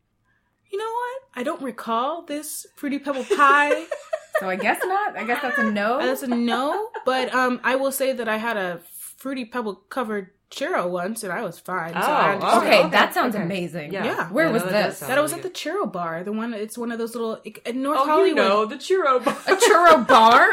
You 0.71 0.77
know 0.77 0.85
what? 0.85 1.21
I 1.35 1.43
don't 1.43 1.61
recall 1.61 2.21
this 2.21 2.65
fruity 2.75 2.99
pebble 2.99 3.25
pie. 3.25 3.87
So 4.39 4.49
I 4.49 4.55
guess 4.55 4.79
not. 4.83 5.15
I 5.15 5.23
guess 5.23 5.39
that's 5.43 5.59
a 5.59 5.69
no. 5.69 5.99
That's 5.99 6.23
a 6.23 6.27
no. 6.27 6.89
But 7.05 7.31
um, 7.31 7.59
I 7.63 7.75
will 7.75 7.91
say 7.91 8.11
that 8.13 8.27
I 8.27 8.37
had 8.37 8.57
a 8.57 8.79
fruity 9.21 9.45
pebble 9.45 9.75
covered 9.75 10.31
churro 10.49 10.89
once, 10.89 11.23
and 11.23 11.31
I 11.31 11.41
was 11.43 11.59
fine. 11.59 11.93
so 11.93 11.99
Oh, 11.99 12.03
I 12.03 12.35
okay, 12.57 12.79
Okay, 12.81 12.89
that 12.89 13.13
sounds 13.13 13.35
okay. 13.35 13.43
amazing. 13.43 13.93
Yeah. 13.93 14.03
Yeah. 14.05 14.29
Where 14.29 14.47
Yeah, 14.47 14.51
was 14.51 14.63
that 14.63 14.71
this? 14.89 14.97
sound 14.97 15.11
That 15.11 15.17
I 15.17 15.21
was 15.21 15.31
really 15.31 15.43
at 15.45 15.53
the 15.53 15.59
churro 15.59 15.91
bar. 15.91 16.23
The 16.23 16.31
one. 16.33 16.53
It's 16.53 16.77
one 16.77 16.91
of 16.91 16.97
those 16.99 17.13
little 17.15 17.35
in 17.65 17.81
North 17.81 17.99
Oh, 18.01 18.05
Hollywood. 18.05 18.29
you 18.29 18.35
know 18.35 18.65
the 18.65 18.75
churro 18.75 19.23
bar. 19.23 19.37
A 19.47 19.55
churro 19.55 20.07
bar? 20.15 20.47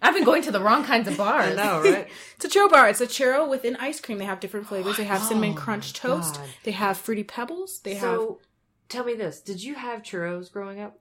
I've 0.00 0.14
been 0.14 0.24
going 0.24 0.42
to 0.42 0.50
the 0.52 0.60
wrong 0.60 0.84
kinds 0.84 1.08
of 1.08 1.16
bars. 1.16 1.56
I 1.56 1.56
bars. 1.56 1.84
know, 1.84 1.90
right? 1.92 2.08
It's 2.36 2.44
a 2.44 2.48
churro 2.48 2.70
bar. 2.70 2.88
It's 2.88 3.00
a 3.00 3.06
churro 3.06 3.48
with 3.48 3.64
an 3.64 3.76
ice 3.76 4.00
cream. 4.00 4.18
They 4.18 4.24
have 4.26 4.40
different 4.40 4.66
flavors. 4.66 4.96
They 4.98 5.04
have 5.04 5.22
oh 5.22 5.28
cinnamon 5.28 5.52
Oh 5.52 5.60
crunch 5.64 5.92
toast. 5.94 6.36
God. 6.36 6.48
They 6.64 6.72
have 6.72 6.96
fruity 6.98 7.24
pebbles. 7.24 7.80
They 7.80 7.94
have. 7.94 8.18
so, 8.18 8.40
tell 8.88 9.04
me 9.04 9.14
this: 9.14 9.40
Did 9.40 9.62
you 9.62 9.74
have 9.74 10.02
churros 10.02 10.52
growing 10.52 10.80
up? 10.80 10.98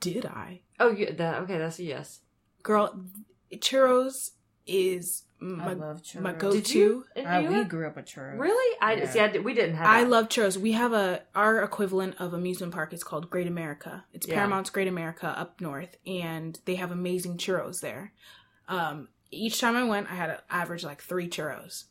Did 0.00 0.24
I? 0.26 0.60
Oh, 0.80 0.90
you, 0.90 1.06
that 1.12 1.42
okay? 1.42 1.58
That's 1.58 1.78
a 1.78 1.84
yes. 1.84 2.20
Girl, 2.62 3.04
churros 3.56 4.30
is 4.66 5.22
my, 5.42 5.70
I 5.70 5.72
love 5.74 6.02
churros. 6.02 6.20
my 6.20 6.30
Did 6.32 6.38
go-to. 6.40 6.78
you? 6.78 7.06
and 7.16 7.26
Uh, 7.26 7.50
you 7.50 7.58
we 7.58 7.64
grew 7.64 7.86
up 7.86 7.96
with 7.96 8.06
churros. 8.06 8.38
really? 8.38 8.78
I 8.80 8.94
Yeah. 8.94 9.10
see. 9.10 9.20
I 9.20 9.38
we 9.38 9.54
didn't 9.54 9.76
have. 9.76 9.86
I 9.86 10.04
that. 10.04 10.10
love 10.10 10.28
churros. 10.28 10.56
We 10.56 10.72
have 10.72 10.92
a 10.92 11.22
our 11.34 11.62
equivalent 11.62 12.16
of 12.20 12.32
amusement 12.34 12.72
park 12.72 12.92
is 12.92 13.02
called 13.04 13.28
Great 13.30 13.46
America. 13.48 14.04
It's 14.12 14.26
Yeah. 14.26 14.36
Paramount's 14.36 14.70
Great 14.70 14.88
America 14.88 15.26
up 15.36 15.60
north, 15.60 15.96
and 16.06 16.58
they 16.64 16.76
have 16.76 16.90
amazing 16.92 17.38
churros 17.38 17.80
there. 17.80 18.12
Um, 18.68 19.08
each 19.30 19.60
time 19.60 19.76
I 19.76 19.84
went, 19.84 20.10
I 20.10 20.14
had 20.14 20.30
an 20.30 20.38
average 20.50 20.84
like 20.84 21.02
three 21.02 21.28
churros. 21.28 21.84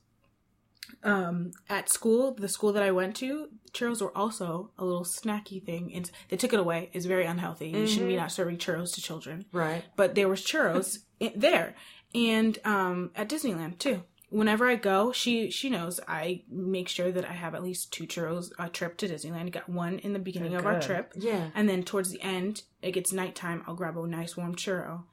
Um, 1.03 1.51
at 1.69 1.89
school, 1.89 2.33
the 2.33 2.47
school 2.47 2.73
that 2.73 2.83
I 2.83 2.91
went 2.91 3.15
to, 3.17 3.47
churros 3.71 4.01
were 4.01 4.15
also 4.17 4.71
a 4.77 4.85
little 4.85 5.03
snacky 5.05 5.63
thing, 5.63 5.93
and 5.93 6.09
they 6.29 6.37
took 6.37 6.53
it 6.53 6.59
away. 6.59 6.89
It's 6.93 7.05
very 7.05 7.25
unhealthy. 7.25 7.69
You 7.69 7.87
shouldn't 7.87 8.07
be 8.09 8.13
Mhm. 8.15 8.17
not 8.23 8.31
serving 8.31 8.57
churros 8.57 8.93
to 8.95 9.01
children. 9.01 9.45
Right. 9.51 9.83
But 9.95 10.15
there 10.15 10.27
was 10.29 10.41
churros 10.41 10.99
in, 11.19 11.33
there, 11.35 11.75
and 12.13 12.57
um, 12.65 13.11
at 13.15 13.29
Disneyland 13.29 13.77
too. 13.79 14.03
Whenever 14.29 14.65
I 14.65 14.75
go, 14.75 15.11
she 15.11 15.51
she 15.51 15.69
knows 15.69 15.99
I 16.07 16.43
make 16.49 16.87
sure 16.87 17.11
that 17.11 17.25
I 17.25 17.33
have 17.33 17.53
at 17.53 17.63
least 17.63 17.91
two 17.91 18.05
churros 18.07 18.51
a 18.57 18.69
trip 18.69 18.95
to 18.99 19.07
Disneyland. 19.09 19.45
I 19.47 19.49
got 19.49 19.67
one 19.67 19.99
in 19.99 20.13
the 20.13 20.19
beginning 20.19 20.51
Good, 20.51 20.59
of 20.61 20.65
our 20.65 20.79
trip, 20.79 21.11
Yeah. 21.17 21.49
and 21.53 21.67
then 21.67 21.83
towards 21.83 22.11
the 22.11 22.21
end, 22.21 22.63
it 22.81 22.91
gets 22.91 23.11
nighttime. 23.11 23.63
I'll 23.67 23.75
grab 23.75 23.97
a 23.97 24.07
nice 24.07 24.37
warm 24.37 24.55
churro, 24.55 25.03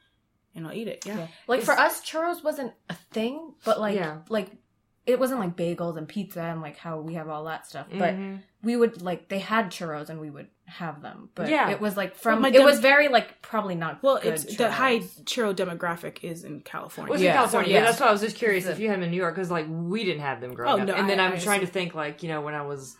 and 0.54 0.64
I'll 0.68 0.72
eat 0.72 0.86
it. 0.86 1.04
Yeah, 1.04 1.26
Like 1.48 1.62
for 1.62 1.72
us, 1.72 2.00
churros 2.00 2.44
wasn't 2.44 2.74
a 2.88 2.94
thing, 3.12 3.54
but 3.64 3.80
like 3.80 3.96
Yeah. 3.96 4.18
like 4.28 4.52
it 5.08 5.18
wasn't 5.18 5.40
like 5.40 5.56
bagels 5.56 5.96
and 5.96 6.06
pizza 6.06 6.42
and 6.42 6.60
like 6.60 6.76
how 6.76 7.00
we 7.00 7.14
have 7.14 7.28
all 7.28 7.44
that 7.44 7.66
stuff. 7.66 7.86
But 7.90 8.14
Mhm. 8.14 8.42
we 8.62 8.76
would 8.76 9.00
like 9.00 9.28
they 9.28 9.38
had 9.38 9.70
churros 9.70 10.10
and 10.10 10.20
we 10.20 10.28
would 10.28 10.48
have 10.66 11.00
them. 11.00 11.30
But 11.34 11.48
Yeah. 11.48 11.70
it 11.70 11.80
was 11.80 11.96
like 11.96 12.14
from 12.14 12.42
my 12.42 12.48
it 12.48 12.52
dem- 12.52 12.64
was 12.64 12.78
very 12.78 13.08
like 13.08 13.40
probably 13.40 13.74
not. 13.74 14.02
Well, 14.02 14.20
good 14.20 14.34
it's 14.34 14.56
the 14.56 14.70
high 14.70 14.98
churro 15.24 15.54
demographic 15.56 16.22
is 16.22 16.44
in 16.44 16.60
California. 16.60 17.10
Was 17.10 17.22
Yeah. 17.22 17.30
in 17.30 17.36
California? 17.36 17.68
So, 17.68 17.72
yeah. 17.72 17.78
yeah. 17.80 17.86
that's 17.86 18.00
why 18.00 18.08
I 18.08 18.12
was 18.12 18.20
just 18.20 18.36
curious 18.36 18.64
The- 18.66 18.72
if 18.72 18.78
you 18.80 18.88
had 18.88 18.96
them 18.98 19.04
in 19.04 19.10
New 19.10 19.16
York 19.16 19.34
because 19.34 19.50
like 19.50 19.66
we 19.68 20.04
didn't 20.04 20.20
have 20.20 20.42
them 20.42 20.52
growing 20.52 20.80
Oh, 20.80 20.82
up, 20.82 20.88
no, 20.88 20.94
and 20.94 21.08
then 21.08 21.18
I- 21.20 21.26
I'm 21.28 21.32
I 21.32 21.38
trying 21.38 21.60
to 21.60 21.66
think 21.66 21.94
like 21.94 22.22
you 22.22 22.28
know 22.28 22.42
when 22.42 22.54
I 22.54 22.62
was, 22.66 22.98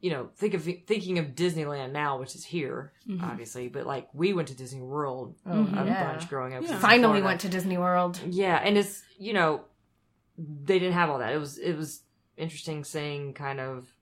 you 0.00 0.10
know, 0.10 0.30
think 0.36 0.54
of 0.54 0.64
thinking 0.64 1.20
of 1.20 1.26
Disneyland 1.36 1.92
now, 1.92 2.18
which 2.18 2.34
is 2.34 2.44
here, 2.44 2.92
Mhm. 3.08 3.22
obviously, 3.22 3.68
but 3.68 3.86
like 3.86 4.08
we 4.12 4.32
went 4.32 4.48
to 4.48 4.56
Disney 4.56 4.80
World 4.82 5.36
Oh, 5.46 5.50
Mhm. 5.50 5.82
a 5.82 5.86
yeah. 5.86 6.04
bunch 6.12 6.28
growing 6.28 6.54
up. 6.54 6.62
Yeah. 6.64 6.78
Finally 6.80 7.20
Florida. 7.20 7.26
went 7.26 7.40
to 7.42 7.48
Disney 7.48 7.78
World. 7.78 8.18
Yeah, 8.26 8.56
and 8.56 8.76
it's 8.76 9.04
you 9.20 9.32
know, 9.32 9.60
they 10.38 10.78
didn't 10.78 10.94
have 10.94 11.10
all 11.10 11.18
that. 11.18 11.32
It 11.32 11.38
was 11.38 11.58
it 11.58 11.74
was 11.76 12.02
interesting 12.36 12.84
seeing 12.84 13.34
kind 13.34 13.58
of 13.60 13.92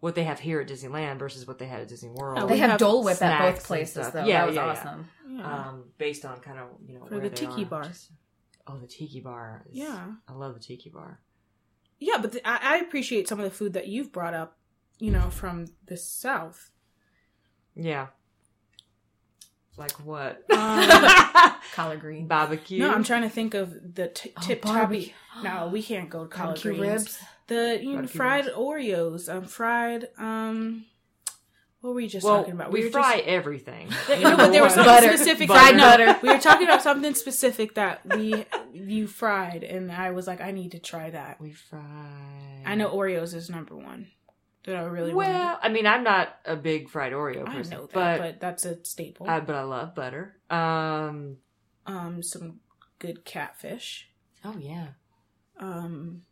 what 0.00 0.14
they 0.14 0.24
have 0.24 0.38
here 0.40 0.60
at 0.60 0.68
Disneyland 0.68 1.18
versus 1.18 1.46
what 1.46 1.58
they 1.58 1.66
had 1.66 1.80
at 1.80 1.88
Disney 1.88 2.10
World. 2.10 2.38
Oh, 2.40 2.46
They 2.46 2.58
have 2.58 2.70
have 2.70 2.78
Dole 2.80 3.02
Whip 3.04 3.20
at 3.22 3.52
both 3.54 3.64
places 3.64 4.10
though. 4.10 4.24
Yeah, 4.24 4.40
that 4.40 4.46
was 4.46 4.56
yeah, 4.56 4.64
yeah. 4.64 4.70
awesome. 4.70 5.08
Yeah. 5.28 5.68
um, 5.68 5.84
based 5.98 6.24
on 6.24 6.38
kind 6.40 6.58
of 6.58 6.68
you 6.86 6.94
know 6.94 7.04
For 7.06 7.14
where 7.18 7.20
the 7.20 7.28
they 7.30 7.34
tiki 7.46 7.62
are, 7.62 7.66
bar. 7.66 7.90
oh, 8.66 8.78
the 8.78 8.86
tiki 8.86 9.20
bar. 9.20 9.64
Is, 9.70 9.76
Yeah. 9.78 10.06
I 10.28 10.32
love 10.32 10.54
the 10.54 10.60
tiki 10.60 10.88
bar. 10.90 11.20
Yeah, 12.00 12.18
but 12.20 12.32
the, 12.32 12.48
I, 12.48 12.74
I 12.74 12.76
appreciate 12.78 13.28
some 13.28 13.38
of 13.40 13.44
the 13.44 13.50
food 13.50 13.72
that 13.72 13.88
you've 13.88 14.12
brought 14.12 14.34
up, 14.34 14.56
you 15.00 15.10
know, 15.10 15.30
from 15.30 15.66
the 15.86 15.96
south. 15.96 16.70
Yeah. 17.74 18.08
Like 19.78 19.92
what? 20.04 20.42
Um, 20.50 20.88
Collard 21.74 22.00
green. 22.00 22.26
Barbecue. 22.26 22.80
No, 22.80 22.92
I'm 22.92 23.04
trying 23.04 23.22
to 23.22 23.28
think 23.30 23.54
of 23.54 23.94
the 23.94 24.08
t- 24.08 24.32
Oh, 24.36 24.40
tip 24.42 24.62
barbecue. 24.62 25.12
toppy. 25.12 25.44
No, 25.44 25.68
we 25.68 25.82
can't 25.82 26.10
go 26.10 26.24
to 26.24 26.28
collard 26.28 26.56
Barbecue 26.56 26.74
greens. 26.76 27.02
ribs. 27.04 27.18
The 27.46 27.78
you 27.82 27.96
know, 27.96 28.06
fried 28.06 28.46
ribs. 28.46 28.56
Oreos, 28.58 29.34
um, 29.34 29.44
fried 29.44 30.08
um, 30.18 30.84
what 31.80 31.90
were 31.90 31.94
we 31.94 32.08
just 32.08 32.24
well, 32.26 32.38
talking 32.38 32.54
about? 32.54 32.72
we, 32.72 32.84
were 32.84 32.90
fry 32.90 33.18
just, 33.18 33.28
everyed 33.28 33.64
No, 34.08 34.36
but 34.36 34.50
there 34.50 34.64
was 34.64 34.74
something 34.74 34.92
Butter. 34.92 35.16
specific. 35.16 35.46
Butter. 35.46 35.76
no, 35.76 35.84
Butter. 35.84 36.18
We 36.22 36.28
were 36.30 36.38
talking 36.38 36.66
about 36.66 36.82
something 36.82 37.14
specific 37.14 37.74
that 37.74 38.00
we 38.04 38.46
you 38.72 39.06
fried, 39.06 39.62
and 39.62 39.92
I 39.92 40.10
was 40.10 40.26
like, 40.26 40.40
I 40.40 40.50
need 40.50 40.72
to 40.72 40.80
try 40.80 41.10
that. 41.10 41.40
We 41.40 41.52
fry. 41.52 42.62
I 42.66 42.74
know 42.74 42.90
Oreos 42.90 43.32
is 43.32 43.48
number 43.48 43.76
one. 43.76 44.08
That 44.68 44.76
I 44.76 44.82
really 44.82 45.14
Well, 45.14 45.58
I 45.62 45.70
mean, 45.70 45.86
I'm 45.86 46.04
not 46.04 46.28
a 46.44 46.54
big 46.54 46.90
fried 46.90 47.12
Oreo 47.14 47.48
I 47.48 47.54
person, 47.54 47.72
know 47.72 47.86
that, 47.86 47.92
but, 47.94 48.18
but, 48.18 48.40
that's 48.40 48.66
a 48.66 48.84
staple. 48.84 49.26
I, 49.26 49.40
but 49.40 49.54
I 49.54 49.62
love 49.62 49.94
butter. 49.94 50.36
Um. 50.50 51.38
um, 51.86 52.22
some 52.22 52.60
good 52.98 53.24
catfish. 53.24 54.10
Oh 54.44 54.56
yeah. 54.58 54.88
Um, 55.58 56.22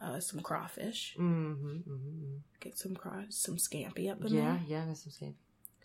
uh, 0.00 0.20
some 0.20 0.38
crawfish. 0.38 1.16
Mm-hmm. 1.18 1.78
mm-hmm. 1.78 2.36
Get 2.60 2.78
some 2.78 2.94
craw, 2.94 3.22
some 3.28 3.56
scampi 3.56 4.08
up 4.08 4.24
in 4.24 4.34
Yeah, 4.34 4.40
there. 4.42 4.60
yeah. 4.68 4.84
There's 4.84 5.02
some 5.02 5.12
scampi. 5.12 5.34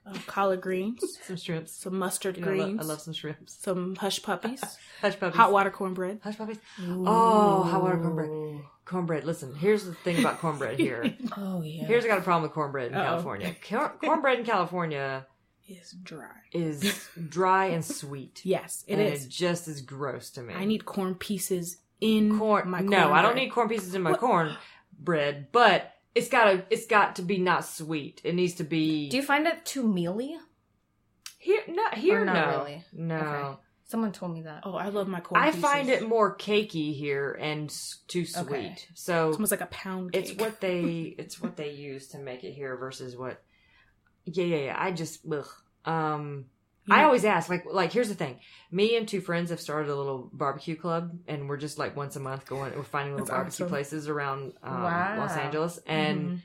Uh, 0.10 0.18
collard 0.28 0.62
greens. 0.62 1.04
Some 1.24 1.36
shrimps. 1.38 1.72
some 1.74 1.98
mustard 2.00 2.38
You 2.38 2.46
know, 2.46 2.52
I, 2.52 2.56
greens. 2.56 2.78
love, 2.78 2.86
I 2.86 2.90
love 2.90 3.02
some 3.02 3.14
shrimps. 3.14 3.58
some 3.62 3.96
hush 3.96 4.22
puppies. 4.24 4.62
Hush 5.02 5.20
puppies. 5.20 5.36
hot 5.36 5.52
water 5.52 5.70
cornbread. 5.70 6.20
Hush 6.24 6.38
puppies. 6.38 6.58
Oh, 6.82 7.64
hot 7.64 7.82
water 7.84 7.98
cornbread. 7.98 8.62
Cornbread. 8.86 9.24
Listen, 9.26 9.54
here's 9.54 9.84
the 9.84 9.94
thing 9.94 10.20
about 10.20 10.40
cornbread 10.40 10.80
here. 10.88 11.14
Oh 11.36 11.62
yeah. 11.62 11.84
Here's 11.86 12.06
I 12.06 12.08
got 12.08 12.20
a 12.20 12.22
problem 12.22 12.44
with 12.44 12.54
cornbread 12.54 12.92
in 12.92 12.96
Uh-oh. 12.98 13.04
California. 13.06 13.56
Cor- 13.70 13.96
cornbread 14.04 14.40
in 14.40 14.46
California 14.46 15.28
Is 15.68 15.92
dry. 15.92 16.30
is 16.54 17.10
dry 17.30 17.66
and 17.68 17.84
sweet. 17.84 18.42
Yes, 18.44 18.86
it 18.88 18.94
and 18.98 19.02
is. 19.02 19.26
It 19.26 19.30
just 19.30 19.68
is 19.68 19.82
gross 19.82 20.30
to 20.32 20.42
me. 20.42 20.54
I 20.54 20.64
need 20.66 20.86
corn 20.86 21.16
pieces 21.16 21.78
in 22.00 22.38
corn. 22.40 22.70
my 22.70 22.80
corn 22.80 22.90
no, 22.92 23.12
I 23.12 23.22
don't 23.22 23.36
need 23.36 23.50
corn 23.50 23.68
pieces 23.68 23.94
in 23.94 24.02
my 24.02 24.12
What- 24.12 24.20
corn 24.22 24.56
bread, 25.00 25.48
but 25.52 25.94
it's 26.18 26.30
gotta 26.30 26.66
it's 26.70 26.86
got 26.88 27.16
to 27.18 27.22
be 27.22 27.38
not 27.38 27.66
sweet. 27.66 28.22
It 28.24 28.36
needs 28.36 28.56
to 28.56 28.64
be 28.64 29.10
Do 29.10 29.18
you 29.18 29.24
find 29.24 29.48
it 29.48 29.66
too 29.66 29.88
mealy? 29.88 30.36
here. 31.40 31.62
No, 31.68 31.84
here, 31.94 32.26
not 32.26 32.34
no, 32.36 32.58
really? 32.58 32.84
no. 32.94 33.16
Okay. 33.16 33.60
Someone 33.90 34.12
told 34.12 34.34
me 34.34 34.42
that. 34.42 34.64
Oh, 34.66 34.74
I 34.74 34.90
love 34.90 35.08
my 35.08 35.22
corn. 35.22 35.42
I 35.42 35.46
pieces. 35.48 35.62
find 35.62 35.90
it 35.90 36.06
more 36.06 36.36
cakey 36.36 36.94
here 36.94 37.32
and 37.40 37.70
too 38.10 38.26
sweet. 38.26 38.46
Okay. 38.46 38.76
So 38.96 39.30
It's 39.30 39.38
almost 39.38 39.52
like 39.52 39.62
a 39.62 39.68
pound 39.68 40.12
cake. 40.12 40.30
it's 40.32 40.42
what 40.42 40.60
they 40.62 41.16
it's 41.18 41.40
what 41.42 41.56
they 41.56 41.72
use 41.72 42.10
to 42.10 42.18
make 42.20 42.44
it 42.44 42.52
here 42.52 42.76
versus 42.76 43.16
what. 43.16 43.42
Yeah, 44.26 44.44
yeah, 44.44 44.58
yeah. 44.58 44.76
I 44.78 44.92
just 44.92 45.22
ugh. 45.32 45.48
Um, 45.86 46.48
You 46.88 46.96
I 46.96 47.04
always 47.04 47.26
ask, 47.26 47.50
like, 47.50 47.66
like 47.70 47.92
here's 47.92 48.10
the 48.10 48.16
thing. 48.16 48.40
Me 48.72 48.96
and 48.96 49.08
two 49.08 49.20
friends 49.22 49.50
have 49.50 49.60
started 49.60 49.92
a 49.92 49.96
little 49.96 50.30
barbecue 50.32 50.76
club, 50.76 51.20
and 51.28 51.50
we're 51.50 51.58
just 51.58 51.78
like 51.78 51.96
once 51.96 52.16
a 52.16 52.20
month 52.20 52.46
going. 52.48 52.74
We're 52.76 52.84
finding 52.84 53.14
little 53.14 53.28
barbecue 53.28 53.66
awesome. 53.66 53.70
places 53.70 54.08
around 54.08 54.54
um, 54.64 54.84
Wow. 54.84 55.16
Los 55.20 55.36
Angeles, 55.38 55.80
and 55.86 56.20
Mhm. 56.30 56.40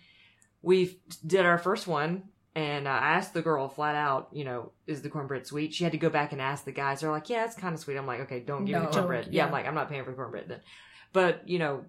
we 0.63 1.01
did 1.27 1.47
our 1.47 1.59
first 1.59 1.87
one. 1.87 2.25
And 2.55 2.87
uh, 2.87 2.91
I 2.91 3.13
asked 3.15 3.33
the 3.33 3.41
girl 3.41 3.67
flat 3.71 3.95
out, 3.95 4.29
you 4.33 4.45
know, 4.45 4.73
is 4.87 5.01
the 5.01 5.09
cornbread 5.09 5.47
sweet? 5.47 5.73
She 5.73 5.85
had 5.85 5.93
to 5.93 5.99
go 5.99 6.11
back 6.11 6.33
and 6.33 6.41
ask 6.43 6.65
the 6.67 6.73
guys. 6.73 7.01
They're 7.01 7.11
like, 7.11 7.31
yeah, 7.31 7.47
it's 7.47 7.57
kind 7.57 7.73
of 7.73 7.81
sweet. 7.81 7.97
I'm 7.97 8.07
like, 8.07 8.21
okay, 8.21 8.41
don't 8.41 8.67
give 8.67 8.75
me 8.77 8.81
No. 8.85 8.87
the 8.91 8.93
cornbread. 8.93 9.25
Don't, 9.25 9.33
Yeah, 9.33 9.47
I'm 9.47 9.53
like, 9.53 9.67
I'm 9.67 9.75
not 9.75 9.89
paying 9.89 10.05
for 10.05 10.11
the 10.11 10.17
cornbread 10.17 10.49
then. 10.49 10.61
But 11.15 11.49
you 11.49 11.59
know, 11.59 11.85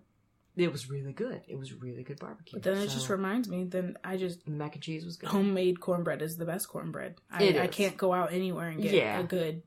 it 0.55 0.71
was 0.71 0.89
really 0.89 1.13
good. 1.13 1.41
It 1.47 1.57
was 1.57 1.73
really 1.73 2.03
good 2.03 2.19
barbecue. 2.19 2.53
But 2.59 2.63
then 2.63 2.77
it 2.77 2.89
So, 2.89 2.93
just 2.95 3.09
reminds 3.09 3.49
me. 3.49 3.63
Then 3.65 3.97
I 4.03 4.17
just 4.17 4.47
mac 4.47 4.75
and 4.75 4.83
cheese 4.83 5.03
was 5.05 5.17
good. 5.17 5.29
homemade 5.29 5.79
cornbread 5.79 6.21
is 6.21 6.37
the 6.37 6.45
best 6.45 6.67
cornbread. 6.67 7.15
I, 7.31 7.43
It 7.43 7.57
I 7.57 7.67
can't 7.67 7.97
go 7.97 8.13
out 8.13 8.31
anywhere 8.33 8.69
and 8.69 8.81
get 8.81 8.93
Yeah. 8.93 9.19
a 9.19 9.23
good 9.23 9.63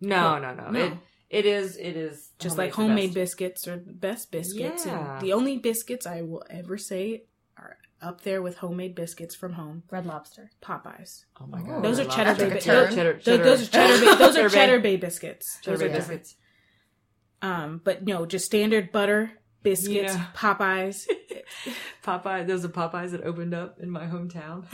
No, 0.00 0.38
no, 0.38 0.54
no. 0.54 0.70
No. 0.70 0.80
It 0.86 0.92
it 1.30 1.46
is 1.46 1.76
it 1.76 1.96
is 1.96 2.30
just 2.38 2.58
like 2.58 2.72
homemade 2.72 3.10
best. 3.10 3.14
biscuits 3.14 3.68
are 3.68 3.76
the 3.78 3.92
best 3.92 4.30
biscuits. 4.30 4.86
Yeah. 4.86 5.14
And 5.14 5.20
the 5.22 5.32
only 5.32 5.58
biscuits 5.58 6.06
I 6.06 6.22
will 6.22 6.44
ever 6.50 6.76
say 6.78 7.24
are 7.56 7.76
up 8.02 8.20
there 8.22 8.42
with 8.42 8.56
homemade 8.58 8.94
biscuits 8.94 9.34
from 9.34 9.54
home. 9.54 9.82
Red 9.90 10.04
lobster. 10.04 10.50
Popeyes. 10.62 11.24
Oh 11.40 11.46
my 11.46 11.62
god, 11.62 11.82
Those 11.82 11.98
are 12.00 12.04
cheddar 12.04 12.30
Lobster. 12.30 12.50
bay- 12.50 12.60
cheddar, 12.60 12.86
those- 12.86 12.94
cheddar, 12.94 13.18
cheddar. 13.20 13.44
those 13.44 13.62
are 13.62 13.68
cheddar 13.70 13.98
bay. 14.04 14.16
Those 14.18 14.36
are 14.36 14.48
Cheddar 14.50 14.80
bay- 14.80 14.96
biscuits. 14.96 15.58
cheddar 15.62 15.76
Those 15.78 15.86
bay 15.88 15.92
are 15.94 15.96
biscuits. 15.98 16.36
Um, 17.42 17.80
but 17.84 18.04
no, 18.04 18.26
just 18.26 18.46
standard 18.46 18.90
butter 18.92 19.32
biscuits. 19.64 20.14
Yeah. 20.14 20.26
Popeyes. 20.36 21.08
Popeye. 22.04 22.46
Those 22.46 22.64
are 22.64 22.68
Popeyes 22.68 23.10
that 23.10 23.22
opened 23.24 23.54
up 23.54 23.80
in 23.80 23.90
my 23.90 24.06
hometown. 24.06 24.64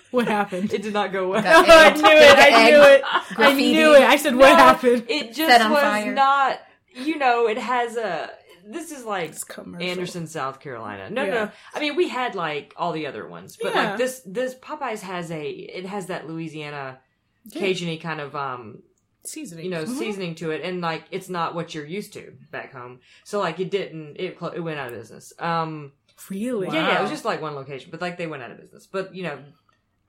what 0.10 0.26
happened? 0.28 0.72
it 0.72 0.80
did 0.82 0.94
not 0.94 1.12
go 1.12 1.28
well. 1.28 1.42
Got 1.42 1.68
I 1.68 1.90
knew 1.90 2.02
it. 2.06 2.38
I 2.38 2.70
knew 2.70 2.82
it. 2.82 3.02
I 3.38 3.52
knew 3.52 3.94
it. 3.94 4.00
I 4.02 4.16
said, 4.16 4.36
what 4.36 4.50
No, 4.50 4.56
happened? 4.56 5.04
It 5.08 5.34
just 5.34 5.68
was 5.68 5.80
fire. 5.82 6.14
not. 6.14 6.60
You 6.94 7.18
know, 7.18 7.46
it 7.48 7.58
has 7.58 7.96
a. 7.96 8.30
This 8.66 8.92
is 8.92 9.04
like 9.04 9.34
Anderson, 9.80 10.26
South 10.26 10.58
Carolina. 10.60 11.10
No, 11.10 11.24
Yeah. 11.24 11.34
no. 11.34 11.50
I 11.74 11.80
mean, 11.80 11.96
we 11.96 12.08
had 12.08 12.34
like 12.34 12.72
all 12.78 12.92
the 12.92 13.06
other 13.06 13.28
ones, 13.28 13.58
but 13.60 13.74
Yeah. 13.74 13.90
like 13.90 13.98
this, 13.98 14.22
this 14.24 14.54
Popeyes 14.54 15.00
has 15.00 15.30
a. 15.30 15.42
It 15.46 15.84
has 15.84 16.06
that 16.06 16.26
Louisiana 16.26 16.98
Yeah. 17.46 17.60
Cajun-y 17.60 17.98
kind 18.00 18.20
of 18.22 18.34
um 18.34 18.78
seasoning. 19.24 19.64
you 19.64 19.70
know 19.70 19.84
Mhm. 19.84 19.98
seasoning 19.98 20.34
to 20.36 20.50
it 20.50 20.62
and 20.62 20.80
like 20.80 21.04
it's 21.10 21.28
not 21.28 21.54
what 21.54 21.74
you're 21.74 21.84
used 21.86 22.12
to 22.14 22.32
back 22.50 22.72
home 22.72 23.00
so 23.24 23.40
like 23.40 23.58
it 23.60 23.70
didn't 23.70 24.16
it 24.18 24.38
clo- 24.38 24.48
it 24.54 24.60
went 24.60 24.78
out 24.78 24.88
of 24.88 24.94
business 24.98 25.32
um 25.38 25.92
Really? 26.30 26.68
yeah 26.68 26.88
yeah 26.88 26.98
it 26.98 27.02
was 27.02 27.10
just 27.10 27.24
like 27.24 27.40
one 27.42 27.54
location 27.54 27.90
but 27.90 28.00
like 28.00 28.16
they 28.18 28.26
went 28.26 28.42
out 28.42 28.50
of 28.50 28.58
business 28.60 28.86
but 28.86 29.14
you 29.14 29.22
know 29.24 29.38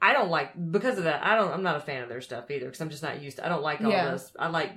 i 0.01 0.13
don't 0.13 0.29
like 0.29 0.51
because 0.71 0.97
of 0.97 1.05
that 1.05 1.23
i 1.25 1.35
don't 1.35 1.51
i'm 1.51 1.63
not 1.63 1.77
a 1.77 1.79
fan 1.79 2.03
of 2.03 2.09
their 2.09 2.21
stuff 2.21 2.49
either 2.51 2.65
because 2.65 2.81
i'm 2.81 2.89
just 2.89 3.01
not 3.03 3.21
used 3.21 3.37
to 3.37 3.45
i 3.45 3.49
don't 3.49 3.63
like 3.63 3.81
all 3.81 3.89
Yeah. 3.91 4.11
this 4.11 4.31
i 4.37 4.47
like 4.47 4.71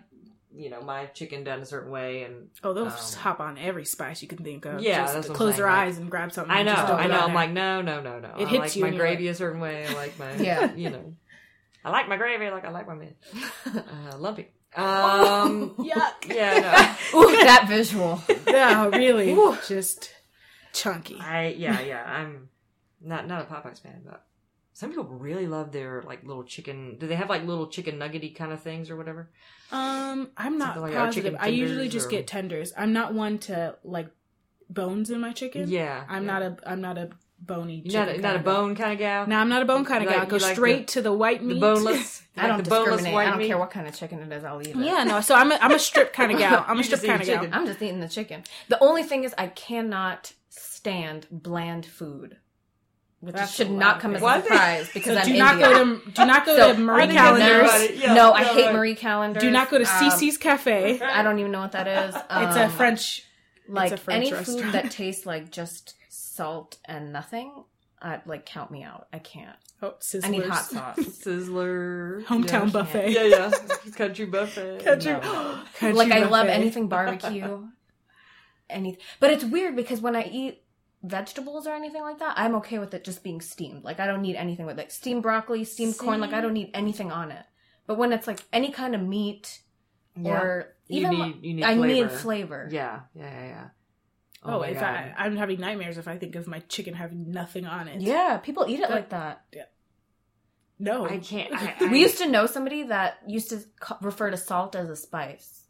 you 0.55 0.71
know 0.71 0.81
my 0.81 1.05
chicken 1.07 1.45
done 1.45 1.61
a 1.61 1.67
certain 1.67 1.91
way 1.91 2.23
and 2.23 2.49
Oh, 2.65 2.73
they'll 2.73 2.87
Um, 2.87 2.91
hop 2.91 3.39
on 3.39 3.59
every 3.59 3.85
spice 3.85 4.23
you 4.23 4.29
can 4.29 4.39
think 4.39 4.65
of. 4.65 4.81
Yeah, 4.81 5.03
Just 5.03 5.15
that's 5.15 5.29
what 5.29 5.35
I'm 5.35 5.37
close 5.37 5.57
their 5.57 5.67
like- 5.67 5.75
eyes 5.75 5.99
and 5.99 6.11
grab 6.11 6.33
something. 6.33 6.51
i 6.51 6.63
know 6.63 6.73
just 6.75 6.93
i 6.93 7.07
know 7.07 7.19
i'm 7.21 7.27
there. 7.27 7.35
like 7.35 7.51
no 7.51 7.83
no 7.83 8.01
no 8.01 8.19
no 8.19 8.29
It 8.39 8.47
i 8.47 8.49
hits 8.49 8.61
like 8.61 8.77
you 8.77 8.83
my 8.85 8.91
gravy 8.91 9.29
a 9.29 9.35
certain 9.35 9.61
way 9.61 9.87
i 9.87 9.93
like 9.95 10.19
my 10.19 10.35
Yeah. 10.39 10.73
you 10.75 10.89
know 10.91 11.15
i 11.85 11.91
like 11.91 12.09
my 12.09 12.17
gravy 12.17 12.51
like 12.51 12.65
i 12.65 12.71
like 12.71 12.87
my 12.87 12.95
meat 12.95 13.17
uh, 13.67 14.17
lumpy 14.19 14.49
um 14.77 15.71
Yuck. 15.79 16.27
yeah 16.35 16.97
no 17.13 17.21
Ooh, 17.23 17.37
that 17.37 17.67
visual. 17.69 18.21
yeah, 18.47 18.87
really. 18.89 19.33
Whew. 19.33 19.57
just 19.67 20.13
chunky. 20.75 21.19
I 21.19 21.49
yeah 21.57 21.81
yeah 21.81 22.05
I'm 22.05 22.51
not 23.01 23.27
not 23.27 23.41
a 23.43 23.45
Popeyes 23.47 23.81
fan, 23.81 24.03
but 24.05 24.27
some 24.75 24.91
people 24.91 25.05
really 25.05 25.47
love 25.47 25.73
their 25.73 26.03
like 26.03 26.23
little 26.23 26.45
chicken. 26.45 26.99
Do 27.01 27.07
they 27.07 27.15
have 27.17 27.31
like 27.31 27.45
little 27.45 27.69
chicken 27.69 27.99
nuggety 27.99 28.31
kind 28.31 28.53
of 28.53 28.63
things 28.63 28.91
or 28.91 28.97
whatever? 28.97 29.31
Um, 29.73 30.31
I'm 30.37 30.59
not 30.59 30.75
Something 30.75 30.83
like 30.83 30.95
positive. 30.95 31.37
I 31.41 31.49
usually 31.49 31.89
just 31.89 32.09
or- 32.09 32.11
get 32.11 32.27
tenders. 32.27 32.73
I'm 32.77 32.93
not 32.93 33.15
one 33.15 33.39
to 33.41 33.77
like 33.85 34.11
bones 34.69 35.11
in 35.11 35.21
my 35.21 35.33
chicken. 35.33 35.71
Yeah, 35.71 36.05
I'm 36.09 36.27
yeah. 36.27 36.33
not 36.33 36.43
a 36.43 36.57
I'm 36.67 36.81
not 36.83 36.99
a 36.99 37.11
bony. 37.41 37.83
You're 37.85 38.01
not, 38.01 38.09
chicken 38.09 38.23
not 38.23 38.29
a 38.31 38.33
kind 38.35 38.37
of 38.39 38.45
gal. 38.45 38.55
bone 38.55 38.75
kind 38.77 38.93
of 38.93 38.99
gal. 38.99 39.27
No, 39.27 39.37
I'm 39.39 39.49
not 39.49 39.63
a 39.63 39.65
bone 39.65 39.85
kind 39.85 39.99
of 40.05 40.05
You 40.05 40.11
gal. 40.11 40.19
like- 40.21 40.29
Go 40.29 40.37
like 40.37 40.55
straight 40.55 40.87
the- 40.89 40.93
to 40.95 41.03
the 41.03 41.13
white 41.13 41.43
meat. 41.43 41.55
the 41.55 41.61
boneless. 41.61 42.23
I 42.37 42.43
like 42.43 42.49
don't 42.51 42.65
the 42.65 42.71
boneless 42.71 42.89
discriminate. 42.91 43.15
white 43.15 43.27
I 43.27 43.31
don't 43.31 43.39
meat. 43.39 43.47
care 43.49 43.59
what 43.59 43.71
kind 43.71 43.87
of 43.89 43.97
chicken 43.97 44.21
it 44.21 44.33
is. 44.33 44.45
I'll 44.45 44.61
eat 44.61 44.69
it. 44.69 44.77
Yeah, 44.77 45.05
no. 45.05 45.21
So 45.21 45.35
I'm 45.41 45.51
a, 45.51 45.57
I'm 45.57 45.73
a 45.73 45.79
strip 45.79 46.13
kind 46.13 46.31
of 46.33 46.39
gal. 46.45 46.65
I'm 46.69 46.79
a 46.79 46.85
strip 46.85 47.03
kind 47.03 47.21
of 47.21 47.27
gal. 47.27 47.47
I'm 47.53 47.67
just 47.67 47.81
eating 47.83 48.01
the 48.01 48.09
chicken. 48.09 48.43
The 48.69 48.83
only 48.83 49.03
thing 49.03 49.25
is, 49.25 49.35
I 49.39 49.49
cannot 49.49 50.33
stand 50.51 51.27
bland 51.31 51.85
food, 51.87 52.37
which 53.21 53.35
That's 53.35 53.53
should 53.53 53.71
not 53.71 54.01
come 54.01 54.15
as 54.15 54.23
a 54.23 54.43
surprise 54.43 54.91
because 54.95 55.15
So 55.15 55.21
I'm 55.21 55.27
do 55.27 55.37
not 55.39 55.55
Indian. 55.55 55.71
go 55.73 55.99
to 55.99 56.11
do 56.13 56.25
not 56.27 56.47
go 56.47 56.57
So, 56.57 56.73
to 56.75 56.79
Marie 56.81 57.03
I 57.03 57.07
think 57.09 57.19
I 57.19 57.31
know 57.31 57.39
Callender's. 57.67 58.01
Yeah, 58.01 58.15
no, 58.15 58.33
I 58.33 58.45
hate. 58.45 58.73
Marie 58.73 58.95
Callender's. 58.95 59.43
Do 59.43 59.51
not 59.51 59.71
go 59.71 59.79
to 59.79 59.85
Um, 59.85 60.11
Cece's 60.11 60.39
Cafe. 60.39 61.01
I 61.01 61.23
don't 61.23 61.39
even 61.41 61.51
know 61.51 61.61
what 61.61 61.73
that 61.73 61.89
is. 61.89 62.15
it's 62.15 62.57
a 62.57 62.65
Um, 62.67 62.71
French. 62.71 63.25
like 63.69 63.91
a 63.93 63.97
French 63.97 64.27
any 64.27 64.33
restaurant. 64.33 64.61
food 64.63 64.73
that 64.73 64.91
tastes 64.93 65.27
like 65.27 65.51
just 65.51 65.95
salt 66.39 66.79
and 66.85 67.13
nothing. 67.13 67.65
I 68.01 68.21
like 68.27 68.47
count 68.47 68.71
me 68.71 68.85
out. 68.85 69.09
I 69.13 69.19
can't. 69.19 69.57
Oh, 69.83 69.95
Sizzlers. 70.01 70.25
I 70.25 70.29
need 70.29 70.45
hot 70.45 70.65
sauce. 70.65 70.99
Sizzler. 71.25 72.25
Hometown 72.27 72.67
yeah. 72.67 72.71
buffet. 72.73 73.11
Yeah, 73.11 73.23
yeah. 73.25 73.51
Country 73.97 74.27
buffet. 74.27 74.85
Country, 74.85 75.13
No. 75.13 75.21
country 75.79 75.93
like 76.01 76.13
I 76.13 76.25
love 76.25 76.47
anything 76.47 76.89
barbecue. 76.89 77.67
Anything, 78.71 79.01
but 79.19 79.31
it's 79.31 79.45
weird 79.45 79.75
because 79.77 80.03
when 80.03 80.15
I 80.15 80.25
eat 80.31 80.63
vegetables 81.03 81.67
or 81.67 81.73
anything 81.75 82.03
like 82.03 82.19
that, 82.19 82.35
I'm 82.37 82.55
okay 82.57 82.79
with 82.79 82.93
it 82.93 83.03
just 83.03 83.23
being 83.23 83.41
steamed. 83.41 83.83
Like 83.83 83.99
I 83.99 84.07
don't 84.07 84.21
need 84.21 84.37
anything 84.37 84.67
with 84.67 84.79
it. 84.79 84.93
Steamed 84.93 85.23
broccoli, 85.23 85.65
steamed 85.65 85.97
corn. 85.97 86.21
Like 86.21 86.35
I 86.35 86.43
don't 86.43 86.53
need 86.53 86.71
anything 86.75 87.11
on 87.11 87.31
it. 87.31 87.45
But 87.87 87.97
when 87.97 88.13
it's 88.13 88.27
like 88.27 88.41
any 88.53 88.71
kind 88.71 88.95
of 88.95 89.01
meat 89.01 89.61
Yeah. 90.21 90.33
or 90.39 90.77
You 90.87 91.01
even 91.01 91.11
need- 91.19 91.45
you 91.47 91.55
need 91.55 91.65
I 91.65 91.75
need 91.77 92.11
flavor. 92.11 92.19
flavor. 92.19 92.69
Yeah, 92.71 93.01
yeah, 93.15 93.31
yeah, 93.41 93.47
yeah. 93.55 93.69
Oh, 94.43 94.61
my 94.61 94.69
if 94.69 94.81
God. 94.81 94.85
I 94.85 95.15
I'm 95.19 95.37
having 95.37 95.59
nightmares 95.61 95.99
if 95.99 96.07
I 96.09 96.17
think 96.17 96.37
of 96.37 96.47
my 96.47 96.61
chicken 96.61 96.95
having 96.95 97.33
nothing 97.33 97.67
on 97.67 97.89
it. 97.89 98.01
Yeah, 98.01 98.37
people 98.39 98.65
eat 98.69 98.81
it 98.81 98.83
That- 98.83 98.91
like 98.91 99.09
that. 99.11 99.43
Yeah. 99.53 99.65
No. 100.79 101.07
I 101.07 101.19
can't. 101.19 101.53
I, 101.53 101.75
I, 101.81 101.87
We 101.91 102.01
used 102.01 102.19
to 102.19 102.29
know 102.29 102.47
somebody 102.47 102.85
that 102.85 103.19
used 103.27 103.51
to 103.51 103.61
refer 104.01 104.31
to 104.31 104.37
salt 104.37 104.77
as 104.77 104.89
a 104.89 104.95
spice. 104.97 105.65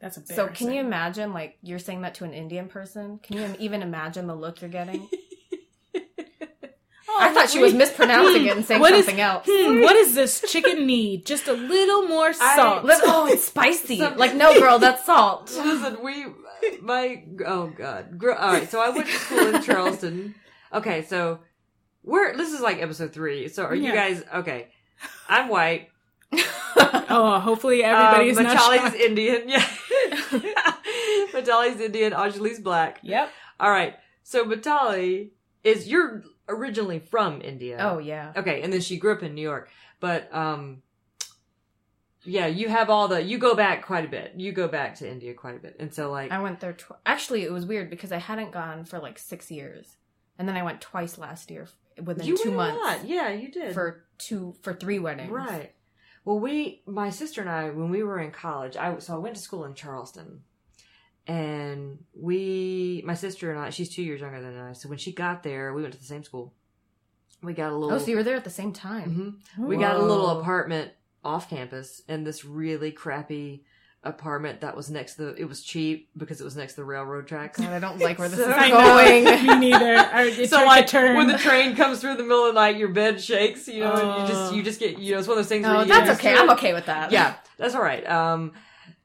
That's 0.00 0.16
a 0.16 0.26
So 0.26 0.48
can 0.48 0.72
you 0.72 0.80
imagine, 0.80 1.32
like, 1.32 1.58
you're 1.62 1.78
saying 1.78 2.00
that 2.02 2.14
to 2.16 2.24
an 2.24 2.32
Indian 2.32 2.66
person? 2.68 3.20
Can 3.22 3.36
you 3.36 3.54
even 3.60 3.80
imagine 3.82 4.26
the 4.26 4.34
look 4.34 4.60
you're 4.60 4.70
getting? 4.70 5.08
I 7.18 7.34
thought 7.34 7.50
she 7.50 7.58
was 7.60 7.74
mispronouncing 7.74 8.46
it 8.46 8.56
and 8.56 8.64
saying 8.64 8.80
What 8.80 8.92
is- 8.94 9.04
something 9.04 9.20
else. 9.20 9.44
Hmm, 9.48 9.82
what 9.82 9.92
does 9.92 10.14
this 10.14 10.42
chicken 10.50 10.86
need? 10.86 11.26
Just 11.26 11.48
a 11.48 11.52
little 11.52 12.02
more 12.08 12.32
salt. 12.32 12.84
Look, 12.84 13.02
oh, 13.04 13.26
it's 13.26 13.44
spicy. 13.44 13.98
Some- 13.98 14.16
like, 14.16 14.34
no, 14.34 14.58
girl, 14.58 14.78
that's 14.78 15.04
salt. 15.04 15.50
Listen, 15.54 16.02
we, 16.02 16.24
my, 16.82 17.24
oh 17.46 17.68
god. 17.76 18.20
All 18.22 18.52
right, 18.52 18.70
so 18.70 18.80
I 18.80 18.90
went 18.90 19.06
to 19.06 19.12
school 19.12 19.54
in 19.54 19.62
Charleston. 19.62 20.34
Okay, 20.72 21.02
so 21.02 21.40
we're, 22.02 22.36
this 22.36 22.52
is 22.52 22.60
like 22.60 22.80
episode 22.80 23.12
three. 23.12 23.48
So 23.48 23.64
are 23.64 23.74
you 23.74 23.84
Yeah. 23.88 23.94
guys, 23.94 24.22
okay. 24.36 24.68
I'm 25.28 25.48
white. 25.48 25.88
oh, 26.32 27.40
hopefully 27.42 27.82
everybody's 27.82 28.38
um, 28.38 28.44
not 28.44 28.56
Matali's 28.56 28.80
shocked. 28.80 28.96
Indian. 28.96 29.48
Yeah. 29.48 29.66
Matali's 31.32 31.80
Indian. 31.80 32.12
Anjali's 32.12 32.60
black. 32.60 33.00
Yep. 33.02 33.30
All 33.58 33.70
right. 33.70 33.94
So 34.22 34.44
Matali 34.44 35.30
is, 35.64 35.88
you're 35.88 36.22
originally 36.48 36.98
from 36.98 37.40
India. 37.42 37.78
Oh, 37.80 37.98
yeah. 37.98 38.32
Okay, 38.36 38.62
and 38.62 38.72
then 38.72 38.80
she 38.80 38.96
grew 38.96 39.12
up 39.12 39.22
in 39.22 39.34
New 39.34 39.42
York. 39.42 39.70
But 40.00 40.34
um 40.34 40.82
yeah, 42.30 42.46
you 42.46 42.68
have 42.68 42.88
all 42.90 43.08
the 43.08 43.22
you 43.22 43.38
go 43.38 43.54
back 43.54 43.84
quite 43.84 44.04
a 44.04 44.08
bit. 44.08 44.32
You 44.36 44.52
go 44.52 44.68
back 44.68 44.94
to 44.96 45.10
India 45.10 45.34
quite 45.34 45.56
a 45.56 45.58
bit. 45.58 45.76
And 45.80 45.92
so 45.92 46.10
like 46.10 46.30
I 46.30 46.38
went 46.40 46.60
there. 46.60 46.72
Tw- 46.74 46.92
Actually, 47.04 47.42
it 47.42 47.52
was 47.52 47.66
weird 47.66 47.90
because 47.90 48.12
I 48.12 48.18
hadn't 48.18 48.52
gone 48.52 48.84
for 48.84 48.98
like 48.98 49.18
six 49.18 49.50
years, 49.50 49.96
and 50.38 50.48
then 50.48 50.56
I 50.56 50.62
went 50.62 50.80
twice 50.80 51.18
last 51.18 51.50
year 51.50 51.62
f- 51.98 52.04
within 52.04 52.26
you 52.26 52.36
two 52.36 52.50
went 52.56 52.72
a 52.72 52.74
months 52.78 53.02
lot. 53.02 53.08
Yeah, 53.08 53.30
you 53.30 53.50
did. 53.50 53.74
for 53.74 54.04
two 54.18 54.54
for 54.62 54.72
three 54.74 54.98
weddings. 54.98 55.30
Right. 55.30 55.72
Well, 56.24 56.38
we 56.38 56.82
my 56.86 57.10
sister 57.10 57.40
and 57.40 57.50
I 57.50 57.70
when 57.70 57.90
we 57.90 58.02
were 58.02 58.18
in 58.20 58.30
college, 58.30 58.76
I 58.76 58.98
so 58.98 59.14
I 59.14 59.18
went 59.18 59.34
to 59.36 59.40
school 59.42 59.64
in 59.64 59.74
Charleston. 59.74 60.42
And 61.26 61.98
we 62.14 63.02
my 63.04 63.14
sister 63.14 63.50
and 63.52 63.60
I, 63.60 63.70
she's 63.70 63.94
2 63.94 64.02
years 64.02 64.20
younger 64.20 64.40
than 64.40 64.58
I. 64.58 64.72
So 64.72 64.88
when 64.88 64.98
she 64.98 65.12
got 65.12 65.42
there, 65.42 65.72
we 65.72 65.82
went 65.82 65.94
to 65.94 66.00
the 66.00 66.04
same 66.06 66.24
school. 66.24 66.54
We 67.42 67.52
got 67.54 67.70
a 67.72 67.76
little 67.76 67.94
Oh, 67.94 67.98
so 67.98 68.06
you 68.10 68.16
were 68.16 68.22
there 68.24 68.36
at 68.36 68.44
the 68.44 68.50
same 68.50 68.72
time. 68.72 69.40
Mhm. 69.58 69.66
We 69.68 69.76
got 69.76 69.96
a 69.96 70.02
little 70.02 70.40
apartment 70.40 70.92
off 71.24 71.48
campus 71.50 72.02
in 72.08 72.24
this 72.24 72.44
really 72.44 72.90
crappy 72.92 73.64
apartment 74.02 74.62
that 74.62 74.74
was 74.74 74.90
next 74.90 75.16
to 75.16 75.22
the, 75.24 75.34
it 75.34 75.44
was 75.44 75.62
cheap 75.62 76.08
because 76.16 76.40
it 76.40 76.44
was 76.44 76.56
next 76.56 76.72
to 76.72 76.80
the 76.80 76.84
railroad 76.86 77.26
tracks. 77.26 77.58
God, 77.60 77.68
I 77.70 77.78
don't 77.78 77.98
like 77.98 78.18
where 78.18 78.30
this 78.30 78.38
So- 78.38 78.50
is 78.50 78.70
going. 78.70 79.24
Me 79.60 79.70
neither. 79.70 79.96
I, 79.98 80.44
so 80.46 80.64
like 80.64 80.86
turn. 80.86 81.16
when 81.16 81.26
the 81.26 81.36
train 81.36 81.76
comes 81.76 82.00
through 82.00 82.16
the 82.16 82.22
middle 82.22 82.46
of 82.46 82.54
the 82.54 82.60
night, 82.60 82.76
your 82.76 82.88
bed 82.88 83.20
shakes, 83.20 83.68
you 83.68 83.80
know, 83.80 83.92
and 83.92 84.22
you 84.22 84.28
just 84.34 84.52
Oh. 84.52 84.54
you 84.54 84.62
just 84.62 84.80
get 84.80 84.98
you 84.98 85.12
know, 85.12 85.18
it's 85.18 85.28
one 85.28 85.36
of 85.36 85.44
those 85.44 85.48
things 85.48 85.66
where 85.66 85.76
Oh, 85.76 85.80
you 85.82 85.86
that's 85.86 86.18
okay. 86.18 86.34
I'm 86.34 86.48
okay 86.50 86.72
with 86.72 86.86
that. 86.86 87.12
Yeah, 87.12 87.34
that's 87.58 87.74
all 87.74 87.82
right. 87.82 88.08
Um 88.08 88.52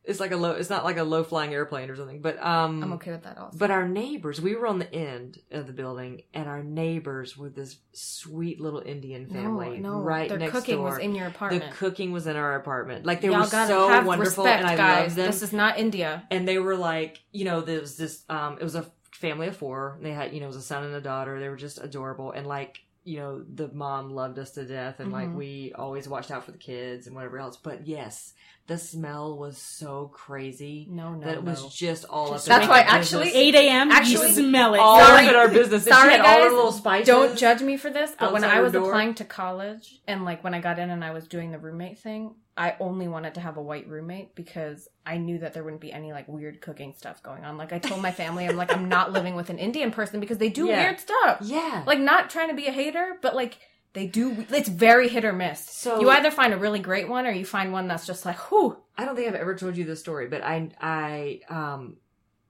it's 0.07 0.19
like 0.19 0.31
a 0.31 0.37
low 0.37 0.51
it's 0.51 0.69
not 0.69 0.83
like 0.83 0.97
a 0.97 1.03
low 1.03 1.23
flying 1.23 1.53
airplane 1.53 1.89
or 1.89 1.95
something. 1.95 2.21
But 2.21 2.37
um 2.43 2.83
I'm 2.83 2.93
okay 2.93 3.11
with 3.11 3.23
that 3.23 3.37
also. 3.37 3.57
But 3.57 3.71
our 3.71 3.87
neighbors, 3.87 4.39
we 4.39 4.55
were 4.55 4.67
on 4.67 4.79
the 4.79 4.93
end 4.93 5.39
of 5.51 5.67
the 5.67 5.73
building, 5.73 6.23
and 6.33 6.47
our 6.47 6.63
neighbors 6.63 7.35
were 7.37 7.49
this 7.49 7.77
sweet 7.93 8.59
little 8.61 8.81
Indian 8.81 9.27
family 9.27 9.79
no, 9.79 9.93
no, 9.97 9.99
right 10.01 10.29
their 10.29 10.37
next 10.37 10.51
cooking 10.51 10.75
door. 10.77 10.91
was 10.91 10.99
in 10.99 11.15
your 11.15 11.27
apartment. 11.27 11.63
the 11.71 11.75
cooking 11.77 12.11
was 12.11 12.27
in 12.27 12.35
our 12.35 12.55
apartment. 12.55 13.05
Like 13.05 13.21
they 13.21 13.29
Y'all 13.29 13.39
were 13.41 13.45
so 13.47 13.87
wonderful, 14.05 14.43
respect, 14.43 14.59
and 14.61 14.67
I 14.67 14.75
guys. 14.75 15.01
loved 15.03 15.15
them. 15.15 15.25
This 15.27 15.41
is 15.41 15.53
not 15.53 15.77
India. 15.79 16.25
and 16.31 16.47
they 16.47 16.59
were 16.59 16.75
like, 16.75 17.19
you 17.31 17.45
know, 17.45 17.61
there 17.61 17.79
was 17.81 17.97
this. 17.97 18.23
Um, 18.29 18.57
it 18.59 18.63
was 18.63 18.75
a 18.75 18.85
family 19.11 19.47
of 19.47 19.57
four. 19.57 19.97
They 20.01 20.11
had, 20.11 20.33
you 20.33 20.39
know, 20.39 20.45
it 20.45 20.49
was 20.49 20.57
a 20.57 20.61
son 20.61 20.83
and 20.83 20.93
a 20.93 21.01
daughter. 21.01 21.39
They 21.39 21.49
were 21.49 21.55
just 21.55 21.81
adorable, 21.83 22.31
and 22.31 22.45
like, 22.45 22.79
you 23.05 23.17
know, 23.19 23.43
the 23.43 23.69
mom 23.71 24.09
loved 24.11 24.37
us 24.39 24.51
to 24.51 24.65
death, 24.65 24.99
and 24.99 25.11
like 25.11 25.29
Mhm. 25.29 25.35
we 25.35 25.73
always 25.75 26.07
watched 26.09 26.31
out 26.31 26.43
for 26.43 26.51
the 26.51 26.57
kids 26.57 27.07
and 27.07 27.15
whatever 27.15 27.37
else. 27.39 27.55
But 27.57 27.87
yes, 27.87 28.33
the 28.67 28.77
smell 28.79 29.37
was 29.37 29.57
so 29.59 30.09
crazy 30.13 30.87
No, 30.89 31.13
no, 31.13 31.25
that 31.25 31.35
it 31.35 31.43
was 31.43 31.61
no. 31.63 31.69
just 31.71 32.03
all 32.05 32.31
Just 32.31 32.49
up. 32.49 32.55
in 32.55 32.67
That's 32.67 32.71
our 32.71 32.77
why 32.93 32.97
business. 32.99 33.21
actually- 33.27 33.39
8 33.39 33.55
a.m. 33.55 33.91
Actually, 33.91 34.27
you 34.29 34.33
smell 34.33 34.73
it. 34.73 34.79
all 34.79 34.99
Sorry. 35.05 35.25
up 35.25 35.29
in 35.29 35.35
our 35.35 35.47
business. 35.49 35.85
And 35.85 35.93
Sorry, 35.95 36.09
she 36.13 36.17
had 36.17 36.25
all 36.25 36.37
her 36.37 36.49
guys. 36.49 36.51
little 36.51 36.71
spices. 36.71 37.07
Don't 37.07 37.37
judge 37.37 37.61
me 37.61 37.77
for 37.77 37.89
this, 37.91 38.13
but 38.19 38.33
when 38.33 38.43
I 38.43 38.61
was 38.61 38.73
door. 38.73 38.87
applying 38.89 39.13
to 39.15 39.23
college 39.25 39.99
and 40.07 40.25
like 40.25 40.43
when 40.43 40.53
I 40.55 40.61
got 40.61 40.79
in 40.79 40.89
and 40.89 41.03
I 41.03 41.11
was 41.11 41.27
doing 41.27 41.51
the 41.51 41.59
roommate 41.59 41.99
thing, 41.99 42.33
I 42.57 42.75
only 42.79 43.07
wanted 43.07 43.35
to 43.35 43.41
have 43.41 43.57
a 43.57 43.61
white 43.61 43.87
roommate 43.87 44.33
because 44.33 44.87
I 45.05 45.17
knew 45.17 45.37
that 45.39 45.53
there 45.53 45.63
wouldn't 45.63 45.81
be 45.81 45.91
any 45.93 46.11
like 46.13 46.27
weird 46.27 46.61
cooking 46.61 46.93
stuff 46.97 47.21
going 47.21 47.43
on. 47.43 47.57
Like 47.57 47.71
I 47.73 47.79
told 47.79 48.01
my 48.01 48.11
family, 48.13 48.47
I'm 48.47 48.55
like, 48.55 48.71
I'm 48.75 48.87
not 48.89 49.11
living 49.11 49.35
with 49.35 49.49
an 49.51 49.59
Indian 49.59 49.91
person 49.91 50.19
because 50.21 50.37
they 50.39 50.49
do 50.49 50.65
Yeah. 50.67 50.81
weird 50.83 50.99
stuff. 50.99 51.39
Yeah. 51.41 51.83
Like 51.85 51.99
not 51.99 52.29
trying 52.31 52.47
to 52.47 52.55
be 52.55 52.65
a 52.67 52.71
hater, 52.71 53.17
but 53.21 53.35
like 53.35 53.59
they 53.95 54.05
do. 54.07 54.45
It's 54.51 54.69
very 54.69 55.07
hit 55.09 55.25
or 55.25 55.33
miss. 55.33 55.59
So- 55.67 55.99
you 55.99 56.09
either 56.11 56.29
find 56.29 56.53
a 56.53 56.57
really 56.57 56.79
great 56.79 57.09
one 57.09 57.25
or 57.25 57.31
you 57.31 57.45
find 57.45 57.73
one 57.73 57.87
that's 57.87 58.05
just 58.05 58.25
like, 58.25 58.37
whew. 58.51 58.77
I 58.97 59.05
don't 59.05 59.15
think 59.15 59.27
I've 59.27 59.35
ever 59.35 59.55
told 59.55 59.75
you 59.75 59.85
this 59.85 59.99
story, 59.99 60.27
but 60.27 60.43
I 60.43 60.69
I 60.79 61.41
um 61.49 61.97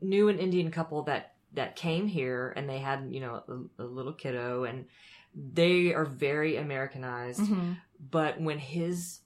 knew 0.02 0.28
an 0.28 0.40
Indian 0.40 0.70
couple 0.72 1.04
that 1.04 1.36
that 1.54 1.76
came 1.78 2.06
here 2.08 2.52
and 2.58 2.68
they 2.70 2.80
had 2.80 3.08
you 3.12 3.22
know 3.22 3.70
a, 3.80 3.84
a 3.84 3.86
little 3.86 4.12
kiddo 4.14 4.66
and 4.66 4.86
they 5.34 5.94
are 5.94 6.06
very 6.06 6.58
Americanized. 6.58 7.42
But 8.12 8.42
when 8.42 8.60
his 8.60 9.22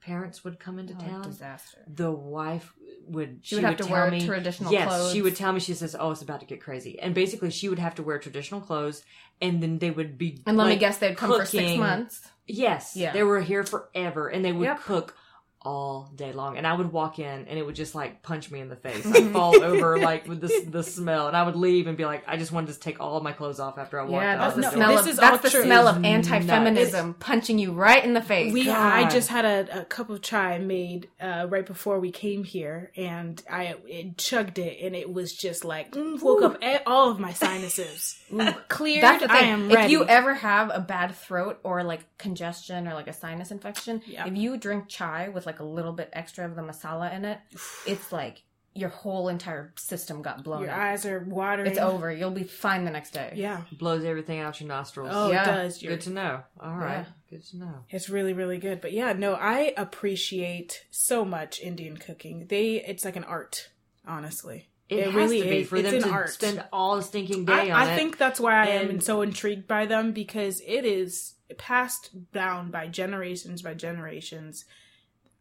parents 0.00 0.44
would 0.44 0.60
come 0.60 0.78
into 0.78 0.94
Oh, 0.94 0.98
town, 1.04 1.22
disaster. 1.22 1.78
the 1.88 2.10
wife 2.12 2.72
would 3.06 3.38
She 3.42 3.54
would 3.56 3.64
have 3.64 3.76
to 3.78 3.84
tell 3.84 3.92
wear 3.92 4.10
me, 4.10 4.24
traditional 4.24 4.72
yes, 4.72 4.88
clothes. 4.88 5.12
she 5.12 5.22
would 5.22 5.34
tell 5.36 5.52
me. 5.52 5.60
She 5.60 5.74
says, 5.74 5.96
"Oh, 5.98 6.10
it's 6.10 6.22
about 6.22 6.40
to 6.40 6.46
get 6.46 6.60
crazy," 6.60 6.98
and 7.00 7.14
basically 7.14 7.50
she 7.50 7.68
would 7.68 7.78
have 7.78 7.94
to 7.96 8.02
wear 8.02 8.18
traditional 8.18 8.60
clothes, 8.60 9.02
and 9.40 9.62
then 9.62 9.78
they 9.78 9.90
would 9.90 10.16
be 10.18 10.42
And 10.46 10.56
let 10.56 10.68
me 10.68 10.76
guess, 10.76 10.98
they'd 10.98 11.16
come 11.16 11.30
for 11.30 11.44
six 11.46 11.76
months. 11.78 12.22
Yes. 12.46 12.94
Yeah. 12.96 13.12
They 13.12 13.22
were 13.22 13.40
here 13.40 13.64
forever 13.64 14.28
and 14.28 14.44
they 14.44 14.52
would 14.52 14.64
Yep. 14.64 14.80
cook 14.82 15.16
all 15.64 16.10
day 16.14 16.32
long. 16.32 16.56
And 16.58 16.66
I 16.66 16.74
would 16.74 16.92
walk 16.92 17.18
in 17.18 17.46
and 17.46 17.58
it 17.58 17.64
would 17.64 17.74
just 17.74 17.94
like 17.94 18.22
punch 18.22 18.50
me 18.50 18.60
in 18.60 18.68
the 18.68 18.76
face. 18.76 19.04
I'd 19.14 19.32
fall 19.32 19.62
over 19.62 19.98
like 19.98 20.28
with 20.28 20.40
the, 20.40 20.66
the 20.70 20.82
smell. 20.82 21.26
And 21.28 21.36
I 21.36 21.42
would 21.42 21.56
leave 21.56 21.86
and 21.86 21.96
be 21.96 22.04
like, 22.04 22.22
I 22.26 22.36
just 22.36 22.52
wanted 22.52 22.72
to 22.74 22.80
take 22.80 23.00
all 23.00 23.16
of 23.16 23.22
my 23.22 23.32
clothes 23.32 23.60
off 23.60 23.78
after 23.78 23.98
I 23.98 24.04
walked 24.04 24.22
Yeah, 24.22 24.34
out. 24.34 24.38
that's 24.40 24.54
the 24.56 24.60
the 24.60 24.66
no, 24.68 24.72
smell 24.74 24.92
this 24.92 25.00
of 25.02 25.08
is 25.08 25.16
that's 25.16 25.36
all 25.36 25.42
the 25.42 25.50
true. 25.50 25.62
smell 25.64 25.88
of 25.88 26.04
anti-feminism 26.04 27.14
punching 27.14 27.58
you 27.58 27.72
right 27.72 28.04
in 28.04 28.14
the 28.14 28.22
face. 28.22 28.52
We, 28.52 28.64
God. 28.66 28.76
I 28.76 29.08
just 29.08 29.28
had 29.28 29.44
a, 29.44 29.80
a 29.80 29.84
cup 29.84 30.10
of 30.10 30.22
chai 30.22 30.58
made 30.58 31.08
uh, 31.20 31.46
right 31.48 31.64
before 31.66 32.00
we 32.00 32.10
came 32.10 32.44
here, 32.44 32.92
and 32.96 33.42
I 33.50 33.74
it 33.86 34.18
chugged 34.18 34.58
it, 34.58 34.78
and 34.84 34.94
it 34.94 35.12
was 35.12 35.32
just 35.34 35.64
like 35.64 35.92
mm, 35.92 36.20
woke 36.22 36.42
up 36.42 36.62
a- 36.62 36.86
all 36.88 37.10
of 37.10 37.18
my 37.18 37.32
sinuses 37.32 38.18
Clear. 38.68 39.00
That's 39.00 39.24
the 39.24 39.32
I 39.32 39.40
thing. 39.40 39.50
am 39.50 39.70
if 39.70 39.76
ready. 39.76 39.92
you 39.92 40.04
ever 40.04 40.34
have 40.34 40.70
a 40.72 40.80
bad 40.80 41.14
throat 41.14 41.60
or 41.62 41.82
like 41.84 42.00
congestion 42.18 42.88
or 42.88 42.94
like 42.94 43.06
a 43.08 43.12
sinus 43.12 43.50
infection, 43.50 44.02
Yeah. 44.06 44.26
if 44.26 44.36
you 44.36 44.56
drink 44.56 44.88
chai 44.88 45.28
with 45.28 45.46
like 45.46 45.53
a 45.60 45.64
little 45.64 45.92
bit 45.92 46.10
extra 46.12 46.44
of 46.46 46.54
the 46.56 46.62
masala 46.62 47.14
in 47.14 47.24
it, 47.24 47.38
it's 47.86 48.12
like 48.12 48.42
your 48.76 48.88
whole 48.88 49.28
entire 49.28 49.72
system 49.76 50.20
got 50.20 50.42
blown 50.42 50.62
Your 50.62 50.70
up. 50.72 50.78
eyes 50.78 51.06
are 51.06 51.20
watering. 51.28 51.70
It's 51.70 51.78
over. 51.78 52.12
You'll 52.12 52.32
be 52.32 52.42
fine 52.42 52.84
the 52.84 52.90
next 52.90 53.12
day. 53.12 53.32
Yeah. 53.36 53.60
blows 53.78 54.04
everything 54.04 54.40
out 54.40 54.58
your 54.60 54.66
nostrils. 54.68 55.10
Oh, 55.12 55.30
Yeah. 55.30 55.42
it 55.42 55.46
does. 55.46 55.80
You're- 55.82 55.94
Good 55.94 56.02
to 56.04 56.10
know. 56.10 56.42
All 56.60 56.74
right. 56.74 56.98
Yeah. 56.98 57.04
Good 57.30 57.44
to 57.50 57.56
know. 57.58 57.84
It's 57.90 58.08
really, 58.10 58.32
really 58.32 58.58
good. 58.58 58.80
But 58.80 58.92
yeah, 58.92 59.12
no, 59.12 59.34
I 59.34 59.74
appreciate 59.76 60.84
so 60.90 61.24
much 61.24 61.60
Indian 61.60 61.96
cooking. 61.96 62.46
They, 62.48 62.84
it's 62.84 63.04
like 63.04 63.14
an 63.16 63.22
art, 63.24 63.70
honestly. 64.06 64.68
It, 64.88 64.98
It 64.98 65.04
has 65.06 65.14
really 65.14 65.42
to 65.42 65.48
be 65.48 65.56
is. 65.58 65.68
for 65.68 65.76
It's 65.76 65.86
them 65.90 65.94
an 65.96 66.02
to 66.02 66.10
art. 66.10 66.30
spend 66.30 66.64
all 66.72 66.96
the 66.96 67.02
stinking 67.02 67.44
day 67.44 67.70
on 67.70 67.80
I, 67.80 67.92
I 67.92 67.96
think 67.96 68.18
that's 68.18 68.40
why 68.40 68.54
I 68.60 68.66
am 68.66 69.00
so 69.00 69.22
intrigued 69.22 69.66
by 69.68 69.86
them 69.86 70.12
because 70.12 70.60
it 70.66 70.84
is 70.84 71.34
passed 71.58 72.10
down 72.32 72.70
by 72.70 72.88
generations 72.88 73.62
by 73.62 73.74
generations. 73.74 74.64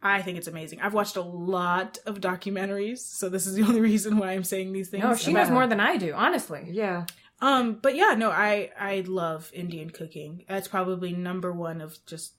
I 0.06 0.22
think 0.22 0.38
it's 0.38 0.48
amazing. 0.48 0.82
I've 0.82 0.94
watched 0.94 1.16
a 1.16 1.22
lot 1.22 1.98
of 2.06 2.20
documentaries, 2.20 3.00
so 3.00 3.30
this 3.30 3.48
is 3.48 3.56
the 3.56 3.62
only 3.68 3.80
reason 3.80 4.18
why 4.18 4.34
I'm 4.34 4.44
saying 4.44 4.74
these 4.74 4.90
things. 4.90 5.04
No, 5.04 5.16
she 5.16 5.32
knows 5.34 5.50
more 5.50 5.66
than 5.66 5.80
I 5.80 5.96
do, 5.98 6.14
honestly. 6.14 6.68
yeah. 6.70 7.06
Um, 7.42 7.80
but 7.82 7.96
yeah, 7.96 8.14
no, 8.18 8.30
I 8.30 8.70
I 8.80 9.04
love 9.08 9.50
Indian 9.54 9.90
cooking. 9.90 10.46
That's 10.48 10.68
probably 10.68 11.12
number 11.14 11.52
one 11.52 11.82
of 11.82 11.98
just 12.06 12.34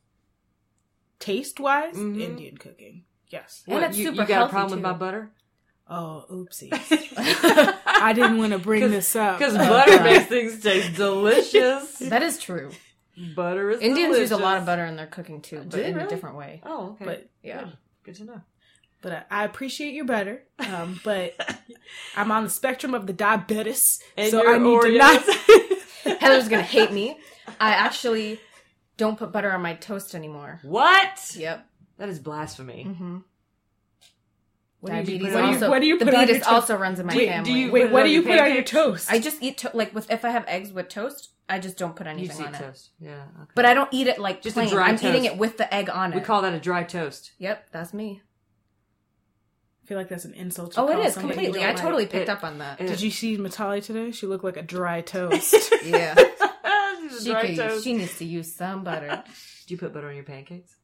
taste 1.19 1.61
wise 1.61 1.95
Mhm. 1.95 2.21
Indian 2.21 2.57
cooking. 2.57 3.05
Yes. 3.29 3.65
And 3.67 3.75
What, 3.75 3.83
it's 3.85 3.99
you, 3.99 4.05
super 4.11 4.23
you 4.23 4.29
got 4.29 4.31
a 4.31 4.35
healthy, 4.37 4.51
problem 4.53 4.71
with 4.79 4.83
my 4.83 4.93
butter? 4.93 5.31
Oh, 5.89 6.25
oopsies. 6.31 6.73
I 7.87 8.13
didn't 8.15 8.39
want 8.39 8.53
to 8.53 8.59
bring 8.59 8.81
'Cause- 8.85 8.91
this 8.91 9.17
up 9.17 9.39
Because 9.39 9.55
but- 9.57 9.69
butter 9.69 10.03
makes 10.03 10.27
things 10.27 10.63
taste 10.63 10.95
delicious. 10.95 11.99
That 11.99 12.23
is 12.23 12.39
true. 12.39 12.71
Butter 13.35 13.71
is 13.71 13.81
Indians 13.81 14.19
use 14.19 14.33
a 14.33 14.37
lot 14.37 14.59
of 14.59 14.67
butter 14.67 14.85
in 14.85 14.97
their 14.97 15.07
cooking 15.07 15.41
too, 15.41 15.63
but 15.69 15.81
in 15.81 15.95
really? 15.95 16.07
a 16.07 16.11
different 16.11 16.37
way. 16.37 16.61
Oh, 16.65 16.91
okay. 16.93 17.05
But 17.05 17.29
Yeah. 17.43 17.61
Good. 17.65 17.73
Good 18.05 18.15
to 18.17 18.25
know. 18.25 18.41
but 19.03 19.13
I, 19.31 19.43
I 19.43 19.45
appreciate 19.45 19.95
your 19.95 20.05
butter. 20.05 20.43
Um, 20.59 21.01
but 21.05 21.35
I'm 22.17 22.31
on 22.31 22.45
the 22.45 22.51
spectrum 22.51 22.95
of 22.95 23.07
the 23.07 23.13
diabetes, 23.13 24.01
And 24.17 24.31
so 24.31 24.47
I 24.47 24.59
need 24.59 24.81
to 24.81 24.87
Oreos. 24.89 24.99
not. 26.05 26.19
Heather's 26.21 26.49
gonna 26.49 26.63
hate 26.63 26.93
me. 26.93 27.17
I 27.61 27.71
actually 27.71 28.41
don't 28.97 29.19
put 29.19 29.33
butter 29.33 29.51
on 29.53 29.63
my 29.63 29.75
toast 29.75 30.15
anymore. 30.15 30.61
What? 30.63 31.35
Yep. 31.37 31.67
That 31.99 32.09
is 32.09 32.19
blasphemy. 32.19 32.85
Mm-hmm. 32.89 33.19
What 34.85 34.91
do 34.91 34.97
you 35.13 35.19
Diabetes 35.19 35.33
put 35.33 35.43
on- 35.43 35.55
also. 35.55 35.71
what 35.71 35.81
do 35.81 35.87
you 35.87 35.99
the 35.99 36.05
put 36.05 36.15
on 36.15 36.21
your 36.21 36.27
diabetes 36.27 36.47
toast? 36.47 36.55
also 36.55 36.77
runs 36.77 37.01
in 37.01 37.07
my 37.07 37.15
Wait, 37.17 37.25
do 37.25 37.31
family. 37.31 37.53
you- 37.53 37.73
Wait, 37.73 37.91
what 37.91 38.03
do 38.03 38.11
you 38.11 38.21
your 38.21 38.31
put 38.37 38.39
on 38.39 38.53
your 38.53 38.63
toast? 38.63 39.11
I 39.11 39.19
just 39.19 39.43
eat 39.43 39.57
to- 39.59 39.71
like 39.73 39.95
with 39.95 40.11
if 40.11 40.27
I 40.27 40.29
have 40.29 40.45
eggs 40.47 40.73
with 40.73 40.91
toast, 40.91 41.31
I 41.49 41.59
just 41.59 41.79
don't 41.79 41.97
put 41.97 42.07
You 42.07 42.13
anything 42.13 42.29
just 42.29 42.41
eat 42.41 42.47
on 42.49 42.55
it. 42.55 42.59
toast. 42.59 42.91
Yeah. 42.99 43.23
Okay. 43.41 43.51
But 43.55 43.65
I 43.65 43.73
don't 43.73 43.89
eat 43.93 44.09
it 44.09 44.19
like 44.19 44.43
Just 44.43 44.57
a 44.57 44.61
plain. 44.61 44.69
dry 44.69 44.89
I'm 44.89 44.97
eating 44.97 45.25
it 45.25 45.39
with 45.39 45.57
the 45.57 45.73
egg 45.75 45.89
on 45.89 46.13
it. 46.13 46.17
we 46.17 46.21
call 46.21 46.43
that 46.43 46.53
a 46.53 46.61
dry 46.61 46.83
toast. 46.85 47.33
Yep, 47.39 47.69
that's 47.73 47.95
me. 47.95 48.21
I 49.83 49.87
feel 49.87 49.97
like 49.97 50.09
that's 50.09 50.27
an 50.27 50.35
insult. 50.35 50.73
To 50.73 50.81
Oh, 50.83 50.89
it 50.89 50.95
call 50.97 51.03
is 51.07 51.15
completely. 51.17 51.63
I 51.65 51.69
don't 51.69 51.77
totally 51.79 52.05
picked 52.05 52.29
It- 52.29 52.29
up 52.29 52.45
on 52.45 52.59
that. 52.59 52.79
it- 52.81 52.89
Did 52.89 53.01
you 53.01 53.11
see 53.11 53.39
Matali 53.39 53.83
today? 53.83 54.11
She 54.11 54.27
looked 54.27 54.45
like 54.45 54.59
a 54.59 54.63
dry 54.63 55.01
toast. 55.01 55.55
yeah, 55.85 56.15
She's 57.01 57.21
a 57.21 57.25
she 57.25 57.31
dry 57.31 57.47
could, 57.47 57.57
toast. 57.57 57.85
she 57.85 57.93
needs 57.95 58.19
to 58.19 58.25
use 58.27 58.55
some 58.55 58.85
butter. 58.85 59.25
Do 59.67 59.73
you 59.75 59.79
put 59.79 59.95
butter 59.95 60.09
on 60.11 60.15
your 60.15 60.25
pancakes? 60.25 60.75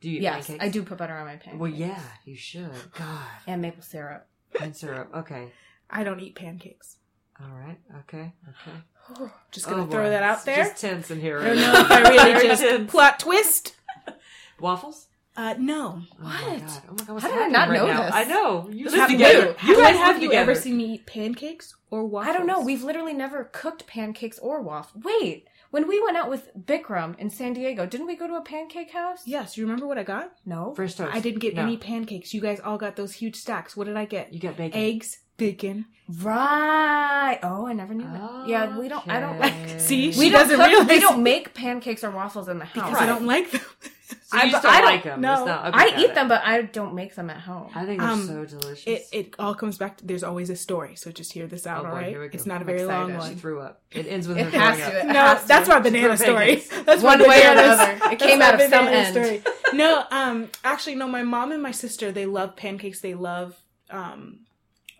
Do 0.00 0.08
you 0.10 0.18
eat 0.18 0.22
yes, 0.22 0.46
pancakes? 0.46 0.64
I 0.64 0.68
do 0.68 0.82
put 0.82 0.98
butter 0.98 1.14
on 1.16 1.26
my 1.26 1.36
pancakes. 1.36 1.56
Well, 1.58 1.70
yeah, 1.70 2.00
you 2.24 2.36
should. 2.36 2.70
God. 2.96 3.24
and 3.46 3.60
maple 3.62 3.82
syrup. 3.82 4.26
And 4.60 4.74
syrup. 4.76 5.10
Okay. 5.14 5.48
I 5.90 6.04
don't 6.04 6.20
eat 6.20 6.34
pancakes. 6.34 6.96
All 7.40 7.56
right. 7.58 7.78
Okay. 8.00 8.32
Okay. 8.48 9.26
Just 9.50 9.66
gonna 9.68 9.84
Oh, 9.84 9.86
throw 9.86 10.04
boy. 10.04 10.10
that 10.10 10.22
out 10.22 10.36
It's 10.36 10.44
there. 10.44 10.56
Just 10.64 10.80
tense 10.80 11.10
in 11.10 11.20
here. 11.20 11.40
I 11.40 11.44
don't 11.46 11.56
know 11.56 11.72
if 11.80 11.90
I 11.90 12.00
really 12.10 12.42
just 12.48 12.62
tense. 12.62 12.90
plot 12.90 13.18
twist. 13.20 13.74
Waffles? 14.60 15.06
Uh, 15.36 15.54
no. 15.58 16.02
Oh 16.20 16.24
my 16.24 16.30
What? 16.42 16.60
god. 16.66 16.82
Oh 16.88 16.92
my 16.92 17.04
god. 17.04 17.08
What's 17.14 17.24
How 17.26 17.32
did 17.32 17.42
I 17.42 17.46
not 17.46 17.68
right 17.68 17.78
know 17.78 17.86
now? 17.86 18.02
this? 18.06 18.12
I 18.14 18.24
know. 18.24 18.68
You 18.72 18.84
live 18.86 18.94
Have, 18.94 19.10
together. 19.10 19.46
You 19.46 19.52
have, 19.54 19.76
guys 19.76 19.94
live 19.94 19.96
have 20.14 20.22
you 20.22 20.32
ever 20.32 20.54
seen 20.54 20.76
me 20.76 20.94
eat 20.94 21.06
pancakes 21.06 21.76
or 21.90 22.04
waffles? 22.04 22.34
I 22.34 22.36
don't 22.36 22.46
know. 22.48 22.60
We've 22.60 22.82
literally 22.82 23.14
never 23.14 23.44
cooked 23.52 23.86
pancakes 23.86 24.38
or 24.40 24.60
waffles. 24.62 25.04
Wait, 25.04 25.46
when 25.70 25.86
we 25.88 26.02
went 26.02 26.16
out 26.16 26.28
with 26.30 26.50
Bikram 26.56 27.18
in 27.18 27.30
San 27.30 27.52
Diego, 27.52 27.86
didn't 27.86 28.06
we 28.06 28.16
go 28.16 28.26
to 28.26 28.34
a 28.34 28.40
pancake 28.42 28.90
house? 28.90 29.20
Yes, 29.26 29.56
you 29.56 29.64
remember 29.64 29.86
what 29.86 29.98
I 29.98 30.02
got? 30.02 30.32
No. 30.46 30.74
French 30.74 30.96
toast. 30.96 31.14
I 31.14 31.20
didn't 31.20 31.40
get 31.40 31.54
No. 31.54 31.62
any 31.62 31.76
pancakes. 31.76 32.32
You 32.34 32.40
guys 32.40 32.60
all 32.60 32.78
got 32.78 32.96
those 32.96 33.12
huge 33.14 33.36
stacks. 33.36 33.76
What 33.76 33.86
did 33.86 33.96
I 33.96 34.04
get? 34.04 34.32
You 34.32 34.40
got 34.40 34.56
bacon. 34.56 34.80
Eggs, 34.80 35.18
bacon. 35.36 35.86
Right. 36.08 37.38
Oh, 37.42 37.66
I 37.66 37.72
never 37.74 37.92
knew 37.94 38.04
that. 38.04 38.48
Yeah, 38.48 38.78
we 38.78 38.88
don't. 38.88 39.06
I 39.08 39.20
don't 39.20 39.38
like. 39.38 39.52
Okay. 39.52 39.78
See, 39.88 40.06
We 40.08 40.12
she 40.12 40.30
don't 40.30 40.40
doesn't 40.42 40.56
cook, 40.56 40.66
realize 40.68 40.88
We 40.88 41.00
don't 41.00 41.22
make 41.22 41.52
pancakes 41.54 42.02
or 42.04 42.10
waffles 42.10 42.48
in 42.48 42.58
the 42.58 42.64
house. 42.64 42.74
because 42.74 42.92
Right. 42.94 43.02
I 43.02 43.06
don't 43.06 43.26
like 43.26 43.50
them. 43.50 43.60
So 44.30 44.36
you 44.36 44.42
I- 44.42 44.50
just 44.50 44.62
don't 44.62 44.72
I 44.74 44.80
don't 44.82 44.90
like 44.90 45.04
them. 45.04 45.20
know. 45.22 45.32
It's 45.32 45.46
not, 45.46 45.66
okay, 45.68 45.78
I 45.78 45.98
eat 46.00 46.10
it. 46.10 46.14
them, 46.14 46.28
but 46.28 46.42
I 46.44 46.60
don't 46.60 46.94
make 46.94 47.14
them 47.14 47.30
at 47.30 47.40
home. 47.40 47.70
I 47.74 47.86
think 47.86 47.98
they're 48.00 48.10
Um, 48.10 48.26
so 48.26 48.44
delicious. 48.44 48.86
It 48.86 49.06
it 49.10 49.34
all 49.38 49.54
comes 49.54 49.78
back 49.78 49.96
to 49.98 50.06
there's 50.06 50.22
always 50.22 50.50
a 50.50 50.56
story. 50.56 50.96
So 50.96 51.10
just 51.10 51.32
hear 51.32 51.46
this 51.46 51.66
out, 51.66 51.78
Oh, 51.80 51.82
boy, 51.84 51.88
all 51.88 51.94
right? 51.96 52.08
here 52.08 52.20
we 52.20 52.28
go. 52.28 52.34
It's 52.34 52.44
not 52.44 52.58
a 52.58 52.60
I'm 52.60 52.66
very 52.66 52.84
long 52.84 53.10
excited. 53.10 53.24
she 53.24 53.30
one. 53.34 53.40
threw 53.40 53.60
up. 53.60 53.80
It 53.90 54.06
ends 54.06 54.28
with 54.28 54.36
It 54.36 54.44
her 54.52 54.58
has 54.58 54.76
throwing 54.78 54.92
to. 54.92 54.98
up. 54.98 55.04
It 55.04 55.12
No, 55.14 55.20
has 55.20 55.44
that's 55.46 55.68
to. 55.68 55.74
my 55.74 55.80
banana 55.80 56.16
For 56.18 56.22
story. 56.24 56.54
That's 56.84 57.02
One 57.02 57.20
way 57.20 57.40
or 57.46 57.54
banana- 57.54 57.72
another. 57.94 58.12
It 58.12 58.18
came 58.18 58.42
out 58.42 58.54
of 58.56 58.60
some 58.60 58.70
banana 58.84 58.90
end. 58.90 59.14
story. 59.14 59.42
No, 59.72 60.04
um, 60.10 60.50
actually, 60.62 60.94
no. 60.96 61.08
My 61.08 61.22
mom 61.22 61.50
and 61.52 61.62
my 61.62 61.70
sister 61.72 62.12
they 62.12 62.26
love 62.26 62.54
pancakes. 62.54 63.00
They 63.00 63.14
love 63.14 63.56
um, 63.90 64.40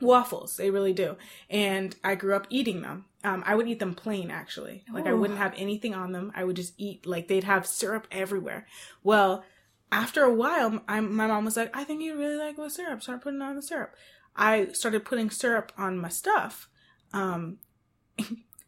waffles. 0.00 0.56
They 0.56 0.70
really 0.70 0.92
do. 0.94 1.16
And 1.50 1.94
I 2.02 2.14
grew 2.14 2.34
up 2.34 2.46
eating 2.48 2.80
them. 2.82 3.04
Um, 3.24 3.42
I 3.46 3.54
would 3.56 3.66
eat 3.66 3.80
them 3.80 3.94
plain, 3.94 4.30
actually. 4.30 4.84
Like 4.92 5.06
I 5.06 5.12
wouldn't 5.12 5.38
have 5.40 5.52
anything 5.56 5.92
on 5.94 6.12
them. 6.12 6.30
I 6.36 6.44
would 6.44 6.56
just 6.56 6.74
eat 6.78 7.04
like 7.04 7.26
they'd 7.28 7.44
have 7.44 7.66
syrup 7.66 8.06
everywhere. 8.12 8.66
Well, 9.02 9.44
after 9.90 10.22
a 10.22 10.32
while, 10.32 10.82
I, 10.86 11.00
my 11.00 11.26
mom 11.26 11.44
was 11.44 11.56
like, 11.56 11.76
"I 11.76 11.82
think 11.84 12.02
you 12.02 12.16
really 12.16 12.36
like 12.36 12.56
with 12.58 12.72
syrup. 12.72 13.02
Start 13.02 13.22
putting 13.22 13.42
on 13.42 13.56
the 13.56 13.62
syrup." 13.62 13.94
I 14.36 14.68
started 14.72 15.04
putting 15.04 15.30
syrup 15.30 15.72
on 15.76 15.98
my 15.98 16.08
stuff. 16.10 16.68
Um, 17.12 17.58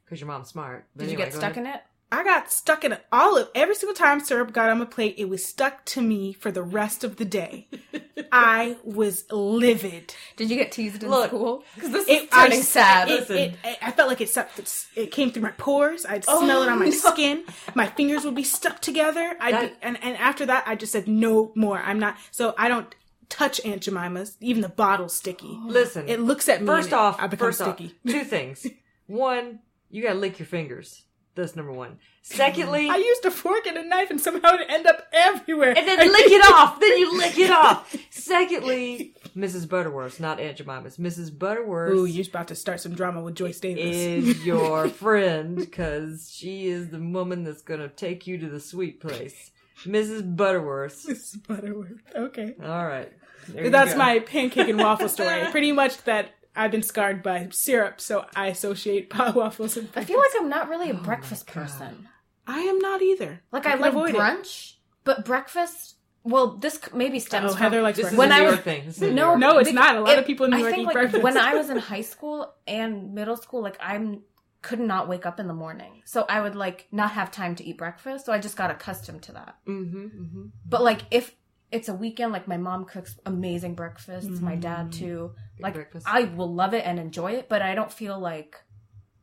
Because 0.05 0.21
your 0.23 0.27
mom's 0.27 0.49
smart. 0.49 0.87
But 0.97 1.03
Did 1.05 1.13
you 1.13 1.17
anyway, 1.17 1.27
get 1.27 1.33
go 1.35 1.39
stuck 1.39 1.53
ahead. 1.53 1.67
in 1.67 1.73
it? 1.73 1.81
I 2.13 2.25
got 2.25 2.51
stuck 2.51 2.85
in 2.85 2.93
an 2.93 2.99
olive. 3.13 3.49
every 3.55 3.75
single 3.77 3.95
time 3.95 4.19
syrup 4.21 4.53
got 4.53 4.69
on 4.69 4.79
my 4.79 4.85
plate, 4.85 5.15
it 5.17 5.29
was 5.29 5.45
stuck 5.45 5.85
to 5.87 6.03
me 6.03 6.33
for 6.33 6.51
the 6.51 6.63
rest 6.63 7.05
of 7.05 7.17
the 7.17 7.25
day. 7.25 7.69
I 8.33 8.77
was 8.85 9.25
livid. 9.31 10.15
Did 10.37 10.51
you 10.51 10.57
get 10.57 10.73
teased 10.73 11.03
in 11.03 11.11
Look, 11.11 11.29
school? 11.29 11.65
Because 11.75 11.93
this 11.93 12.09
It, 12.09 12.23
is 12.25 12.29
turning 12.31 12.59
I, 12.59 12.63
sad. 12.63 13.09
It, 13.09 13.21
Listen. 13.21 13.37
it, 13.37 13.55
it- 13.65 13.79
I 13.81 13.93
felt 13.93 14.09
like 14.09 14.21
it 14.21 14.29
sucked. 14.29 14.89
It 14.97 15.13
came 15.13 15.31
through 15.31 15.43
my 15.43 15.53
pores. 15.53 16.05
I'd 16.05 16.25
oh, 16.27 16.45
smell 16.45 16.63
it 16.63 16.69
on 16.69 16.79
my 16.81 16.87
no. 16.87 16.91
skin. 16.91 17.45
My 17.75 17.87
fingers 17.87 18.25
would 18.25 18.35
be 18.35 18.43
stuck 18.45 18.81
together. 18.81 19.37
I 19.41 19.53
That- 19.53 19.77
and 19.83 20.03
and 20.03 20.17
after 20.17 20.47
that, 20.47 20.65
I 20.67 20.75
just 20.75 20.93
said 20.93 21.07
no 21.07 21.53
more. 21.55 21.79
I'm 21.79 21.99
not. 22.01 22.17
So 22.33 22.55
I 22.59 22.69
don't 22.69 22.93
touch 23.29 23.61
Aunt 23.65 23.83
Jemima's. 23.83 24.37
Even 24.41 24.63
the 24.63 24.69
bottle's 24.69 25.15
sticky. 25.17 25.59
Listen. 25.65 26.09
It 26.09 26.19
looks 26.21 26.49
at 26.49 26.61
me. 26.61 26.67
First 26.67 26.87
and 26.87 26.95
it- 26.95 26.99
off, 26.99 27.21
I 27.21 27.29
become 27.29 27.49
first 27.49 27.61
sticky. 27.61 27.87
off, 28.05 28.13
two 28.13 28.25
things. 28.25 28.67
One, 29.07 29.61
you 29.91 30.03
gotta 30.03 30.19
lick 30.19 30.39
your 30.41 30.47
fingers. 30.47 31.03
That's 31.35 31.57
number 31.57 31.73
one. 31.73 31.99
Secondly, 32.23 32.89
I 32.91 32.97
used 32.97 33.25
a 33.25 33.31
fork 33.31 33.67
and 33.67 33.79
a 33.79 33.85
knife, 33.85 34.11
and 34.11 34.21
somehow 34.21 34.55
it 34.55 34.67
ended 34.69 34.87
up 34.89 35.07
everywhere. 35.13 35.75
and 35.77 35.89
then 35.89 35.99
I 36.01 36.05
lick 36.05 36.27
it 36.27 36.53
off. 36.53 36.79
Then 36.79 36.99
you 36.99 37.17
lick 37.17 37.39
it 37.39 37.51
off. 37.51 37.97
Secondly, 38.11 39.15
Mrs. 39.37 39.69
Butterworth, 39.69 40.21
not 40.21 40.39
Aunt 40.39 40.59
Jemima's. 40.59 40.99
Mrs. 40.99 41.37
Butterworth 41.37 41.95
Ooh, 41.97 42.05
you're 42.05 42.27
about 42.29 42.49
to 42.49 42.55
start 42.55 42.81
some 42.81 42.95
drama 42.95 43.23
with 43.23 43.35
Joyce 43.37 43.59
Davis. 43.61 43.97
is 43.97 44.45
your 44.47 44.89
friend 44.89 45.57
because 45.57 46.31
she 46.31 46.67
is 46.67 46.91
the 46.91 46.99
woman 46.99 47.45
that's 47.45 47.63
gonna 47.63 47.89
take 47.89 48.27
you 48.27 48.37
to 48.39 48.49
the 48.49 48.61
sweet 48.61 49.01
place. 49.01 49.51
Mrs. 49.85 50.37
Butterworth. 50.37 51.09
Is 51.09 51.39
Butterworth. 51.49 52.03
Okay. 52.15 52.55
All 52.63 52.87
right. 52.87 53.11
There 53.49 53.71
That's 53.71 53.97
my 53.97 54.19
pancake 54.19 54.69
and 54.69 54.79
waffle 54.79 55.09
story. 55.09 55.47
Pretty 55.51 55.73
much 55.73 56.05
that 56.05 56.35
I've 56.57 56.71
been 56.71 56.83
scarred 56.83 57.23
by 57.23 57.49
syrup, 57.51 58.01
so 58.01 58.25
I 58.35 58.49
associate 58.49 59.09
pot 59.17 59.35
waffles 59.35 59.77
and 59.77 59.89
I 59.95 60.05
feel 60.05 60.19
like 60.19 60.31
I'm 60.39 60.49
not 60.49 60.69
really 60.69 60.91
a 60.91 60.95
breakfast 60.95 61.47
person. 61.47 62.09
I 62.47 62.61
am 62.61 62.79
not 62.79 63.03
either. 63.03 63.43
Like 63.53 63.67
I 63.67 63.73
I, 63.73 63.75
like 63.77 63.93
avoid 63.93 64.15
it. 64.15 64.19
brunch, 64.19 64.75
but 65.05 65.25
breakfast. 65.25 65.97
Well, 66.23 66.57
this 66.59 66.79
maybe 66.93 67.19
stems 67.19 67.47
Oh, 67.53 67.55
from 67.55 67.59
Heather 67.63 67.81
likes 67.83 67.97
This 67.97 68.09
is 68.13 68.15
breakfast. 68.17 68.19
When 68.19 68.33
a 68.33 68.35
I 68.35 68.39
New 68.41 68.45
was- 68.47 68.55
York 68.57 68.65
thing. 68.65 68.87
This 68.87 68.97
is 68.99 69.03
a 69.03 69.07
New 69.07 69.15
No, 69.15 69.37
No, 69.37 69.51
thing. 69.53 69.61
it's 69.61 69.73
not. 69.73 69.97
A 69.97 70.01
lot 70.01 70.11
It- 70.11 70.19
of 70.19 70.27
people 70.27 70.45
in 70.47 70.51
New 70.51 70.57
I 70.59 70.61
York 70.61 70.79
eat 70.79 70.85
like 70.87 70.93
breakfast. 70.95 71.23
when 71.23 71.39
I 71.39 71.55
was 71.61 71.71
in 71.71 71.79
high 71.79 72.03
school 72.03 72.53
and 72.67 73.15
middle 73.15 73.37
school, 73.37 73.63
like 73.63 73.79
I'm 73.81 74.23
could 74.63 74.81
not 74.81 75.09
wake 75.09 75.25
up 75.25 75.41
in 75.41 75.47
the 75.47 75.55
morning, 75.55 76.03
so 76.05 76.27
I 76.29 76.43
would 76.43 76.55
like 76.55 76.87
not 76.93 77.13
have 77.13 77.31
time 77.31 77.55
to 77.55 77.65
eat 77.65 77.79
breakfast. 77.79 78.27
So 78.27 78.33
I 78.35 78.39
just 78.39 78.57
got 78.59 78.71
accustomed 78.71 79.23
to 79.23 79.33
that. 79.33 79.57
Mm-hmm, 79.67 80.05
mm-hmm. 80.05 80.43
But 80.67 80.83
like 80.83 81.01
if 81.11 81.35
it's 81.73 81.89
a 81.89 81.95
weekend, 81.95 82.33
like 82.33 82.49
my 82.49 82.57
mom 82.57 82.85
cooks 82.85 83.19
amazing 83.27 83.75
breakfasts, 83.75 84.41
my 84.41 84.57
Mm. 84.57 84.61
dad 84.61 84.93
too. 84.93 85.33
Like 85.59 85.75
breakfast. 85.75 86.07
I 86.09 86.25
will 86.25 86.53
love 86.53 86.75
it 86.75 86.85
and 86.87 86.99
enjoy 86.99 87.33
it, 87.33 87.49
but 87.49 87.63
I 87.63 87.75
don't 87.75 87.93
feel 87.93 88.19
like 88.19 88.57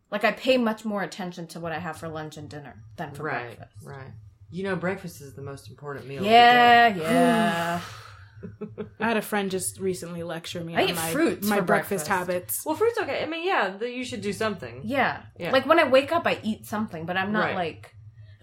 like 0.09 0.23
I 0.23 0.31
pay 0.31 0.57
much 0.57 0.85
more 0.85 1.03
attention 1.03 1.47
to 1.47 1.59
what 1.59 1.73
I 1.73 1.79
have 1.79 1.97
for 1.97 2.07
lunch 2.07 2.37
and 2.37 2.49
dinner 2.49 2.81
than 2.95 3.11
for 3.11 3.23
Right, 3.23 3.57
breakfast. 3.57 3.85
right. 3.85 4.11
You 4.49 4.63
know, 4.63 4.77
breakfast 4.77 5.19
is 5.21 5.33
the 5.33 5.41
most 5.41 5.69
important 5.69 6.07
meal. 6.07 6.23
Yeah, 6.23 6.87
Of 6.87 6.93
the 6.95 6.99
day. 7.01 7.05
yeah. 7.13 7.81
I 9.01 9.07
had 9.07 9.17
a 9.17 9.21
friend 9.21 9.51
just 9.51 9.79
recently 9.79 10.23
lecture 10.23 10.61
me 10.63 10.75
I 10.77 10.83
on 10.83 10.89
eat 10.89 10.95
my, 10.95 11.11
fruits 11.11 11.47
my 11.47 11.57
for 11.57 11.61
breakfast, 11.63 12.05
breakfast. 12.07 12.07
habits. 12.07 12.65
Well, 12.65 12.75
fruit's 12.75 12.97
okay. 12.99 13.21
I 13.21 13.25
mean, 13.25 13.45
yeah, 13.45 13.75
the, 13.77 13.89
you 13.89 14.05
should 14.05 14.21
do 14.21 14.31
something. 14.31 14.81
Yeah. 14.85 15.23
Yeah. 15.37 15.51
Like 15.51 15.65
when 15.65 15.79
I 15.79 15.87
wake 15.89 16.11
up, 16.13 16.25
I 16.25 16.39
eat 16.43 16.65
something, 16.65 17.05
but 17.05 17.17
I'm 17.17 17.33
not 17.33 17.47
Right. 17.47 17.55
like, 17.55 17.93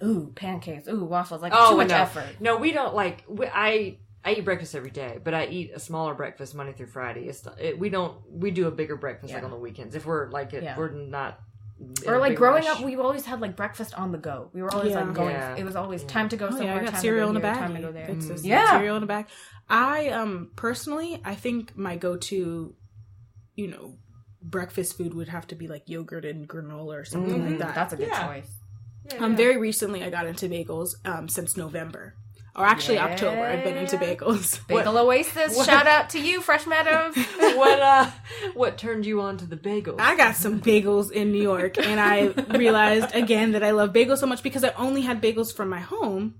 ooh, 0.05 0.33
pancakes, 0.35 0.87
ooh, 0.89 1.05
waffles. 1.05 1.43
Like 1.43 1.53
Oh, 1.55 1.71
too 1.73 1.77
much 1.79 1.89
no. 1.89 1.97
effort. 1.97 2.41
No, 2.41 2.57
we 2.59 2.73
don't 2.73 2.95
like. 2.95 3.25
We, 3.29 3.47
I 3.47 3.99
I 4.25 4.33
eat 4.35 4.45
breakfast 4.45 4.75
every 4.75 4.91
day, 4.91 5.19
but 5.23 5.35
I 5.35 5.47
eat 5.47 5.73
a 5.75 5.81
smaller 5.81 6.15
breakfast 6.15 6.55
Monday 6.55 6.73
through 6.73 6.87
Friday. 6.87 7.27
It's 7.29 7.47
it, 7.59 7.79
we 7.79 7.89
don't 7.91 8.17
we 8.31 8.51
do 8.51 8.67
a 8.67 8.71
bigger 8.71 8.97
breakfast 8.97 9.35
like 9.35 9.43
on 9.45 9.51
the 9.51 9.57
weekends 9.57 9.95
if 9.95 10.07
we're 10.07 10.31
like 10.31 10.53
it, 10.55 10.63
Yeah. 10.63 10.77
we're 10.79 10.91
not. 10.91 11.41
Or 12.07 12.19
like 12.19 12.37
growing 12.37 12.65
rush. 12.65 12.79
up, 12.79 12.85
we 12.85 12.95
always 12.97 13.25
had 13.27 13.41
like 13.41 13.57
breakfast 13.57 13.95
on 13.99 14.13
the 14.13 14.19
go. 14.19 14.49
We 14.55 14.63
were 14.63 14.73
always 14.73 14.93
Yeah. 14.93 15.03
like 15.03 15.13
going. 15.15 15.31
Yeah. 15.35 15.57
It 15.57 15.65
was 15.65 15.75
always 15.77 16.03
Yeah. 16.03 16.09
time 16.09 16.29
to 16.29 16.37
go 16.37 16.47
Oh 16.47 16.51
somewhere. 16.51 16.67
yeah, 16.69 16.81
I 16.81 16.85
got 16.85 16.93
time 16.93 17.01
cereal 17.01 17.33
to 17.33 17.37
in 17.37 17.43
go 17.43 17.49
a 17.49 17.51
here, 17.53 17.61
bag. 17.61 17.67
Time 17.69 17.77
to 17.77 17.83
go 17.83 17.93
there. 17.93 18.11
It's 18.11 18.27
just 18.29 18.45
Yeah. 18.45 18.71
cereal 18.71 18.97
in 18.97 19.03
a 19.03 19.07
bag. 19.07 19.27
I 19.69 20.09
um 20.11 20.51
personally, 20.57 21.21
I 21.25 21.35
think 21.35 21.77
my 21.77 21.97
go-to, 21.97 22.75
you 23.57 23.67
know, 23.69 23.97
breakfast 24.41 24.97
food 24.97 25.15
would 25.15 25.29
have 25.29 25.47
to 25.49 25.55
be 25.55 25.69
like 25.69 25.89
yogurt 25.89 26.25
and 26.25 26.49
granola 26.49 27.01
or 27.01 27.05
something 27.05 27.41
Mhm. 27.43 27.49
like 27.51 27.59
that. 27.59 27.75
That's 27.75 27.93
a 27.93 27.97
good 27.97 28.09
Yeah. 28.09 28.27
choice. 28.27 28.51
Yeah, 29.13 29.19
Um, 29.25 29.33
yeah. 29.33 29.37
very 29.37 29.57
recently, 29.59 30.03
I 30.03 30.11
got 30.11 30.27
into 30.27 30.49
bagels 30.49 30.95
um, 31.05 31.29
since 31.29 31.57
November, 31.57 32.15
or 32.57 32.65
actually 32.65 32.99
October. 32.99 33.43
I've 33.43 33.65
been 33.65 33.77
into 33.77 33.97
Yeah. 33.97 34.15
bagels. 34.15 34.67
Bagel 34.69 34.97
Oasis. 34.99 35.57
what- 35.57 35.67
Shout 35.67 35.87
out 35.87 36.11
to 36.11 36.21
you, 36.21 36.41
Fresh 36.41 36.67
Meadows. 36.67 37.15
what 37.57 37.81
uh 37.81 38.11
what 38.55 38.79
turned 38.79 39.05
you 39.07 39.21
on 39.21 39.37
to 39.39 39.47
the 39.47 39.57
bagels? 39.57 40.01
I 40.01 40.17
got 40.17 40.37
some 40.37 40.61
bagels 40.61 41.11
in 41.11 41.33
New 41.33 41.43
York, 41.43 41.79
and 41.79 41.99
I 42.01 42.27
realized 42.57 43.15
again 43.15 43.53
that 43.53 43.63
I 43.63 43.73
love 43.73 43.93
bagels 43.93 44.19
so 44.19 44.27
much 44.27 44.43
because 44.43 44.65
I 44.65 44.71
only 44.79 45.03
had 45.03 45.21
bagels 45.21 45.53
from 45.55 45.69
my 45.69 45.81
home, 45.81 46.37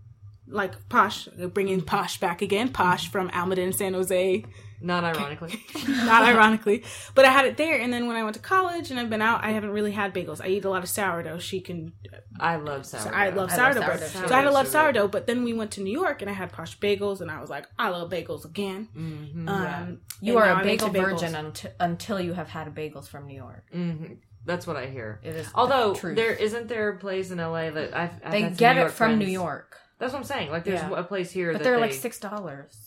like 0.47 0.89
Posh, 0.89 1.27
bringing 1.53 1.81
Posh 1.83 2.19
back 2.21 2.43
again, 2.43 2.69
Posh 2.71 3.09
from 3.11 3.29
Almaden, 3.31 3.75
San 3.75 3.95
Jose, 3.95 4.45
Not 4.81 5.05
ironically. 5.05 5.63
not 5.89 6.23
ironically, 6.25 6.85
but 7.15 7.25
I 7.25 7.31
had 7.31 7.47
it 7.47 7.57
there. 7.57 7.79
And 7.81 7.93
then 7.93 8.07
when 8.07 8.17
I 8.17 8.23
went 8.23 8.35
to 8.35 8.41
college 8.43 8.91
and 8.91 9.01
I've 9.01 9.09
been 9.11 9.23
out, 9.23 9.43
I 9.43 9.51
haven't 9.51 9.71
really 9.71 9.93
had 9.93 10.13
bagels. 10.15 10.41
I 10.45 10.49
eat 10.49 10.65
a 10.65 10.71
lot 10.71 10.83
of 10.83 10.89
sourdough. 10.89 11.39
She 11.39 11.61
can 11.61 11.93
I 12.39 12.57
love 12.57 12.85
sourdough. 12.87 13.11
I 13.17 13.29
love 13.31 13.37
I 13.37 13.41
love 13.41 13.51
sourdough 13.75 13.87
bread. 13.87 14.01
sourdough, 14.01 14.29
So. 14.29 14.35
I 14.35 14.39
had 14.39 14.45
to 14.45 14.51
love 14.51 14.67
So 14.67 14.73
sourdough, 14.73 15.09
but 15.09 15.27
then 15.27 15.45
we 15.45 15.53
went 15.53 15.71
to 15.73 15.81
New 15.83 15.93
York 15.93 16.21
and 16.23 16.31
I 16.31 16.35
had 16.35 16.53
posh 16.53 16.79
bagels 16.79 17.21
and 17.21 17.31
I 17.31 17.41
was 17.41 17.51
like, 17.51 17.67
I 17.79 17.89
love 17.89 18.11
bagels 18.11 18.45
again. 18.45 18.89
Mhm. 18.97 19.49
Um, 19.49 20.01
You 20.21 20.37
are 20.39 20.47
now 20.47 20.53
a 20.53 20.55
I'm 20.57 20.69
into 20.69 20.87
bagel 20.91 21.03
virgin 21.03 21.35
until 21.35 21.71
until 21.81 22.21
you 22.21 22.33
have 22.35 22.49
had 22.49 22.75
bagels 22.75 23.09
from 23.09 23.27
New 23.27 23.37
York. 23.37 23.65
Mhm. 23.75 24.19
That's 24.47 24.67
what 24.67 24.77
I 24.77 24.87
hear. 24.87 25.21
It 25.23 25.37
is. 25.37 25.49
Although 25.55 25.95
the 25.95 25.99
truth. 26.01 26.17
there 26.17 26.33
isn't 26.35 26.69
there 26.69 26.91
a 26.91 26.99
place 26.99 27.31
in 27.31 27.39
LA 27.39 27.71
that 27.71 27.97
I've, 27.97 28.11
I've 28.23 28.33
they 28.33 28.43
had 28.43 28.57
get 28.59 28.73
New 28.75 28.81
it 28.81 28.83
York 28.85 28.93
from 28.93 29.19
New 29.19 29.27
York, 29.27 29.79
That's 29.99 30.13
what 30.13 30.19
I'm 30.19 30.25
saying. 30.25 30.51
Like 30.51 30.65
there's 30.65 30.81
Yeah. 30.81 30.99
a 30.99 31.05
place 31.05 31.31
here 31.31 31.53
but 31.53 31.59
that 31.59 31.65
they're 31.65 31.77
they, 31.77 31.81
like 31.83 31.93
six 31.95 32.19
dollars. 32.21 32.84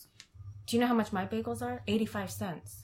Do 0.67 0.75
you 0.75 0.82
know 0.82 0.88
how 0.88 0.93
much 0.93 1.12
my 1.12 1.25
bagels 1.25 1.62
are? 1.62 1.82
Eighty 1.88 2.06
five 2.06 2.30
cents. 2.30 2.84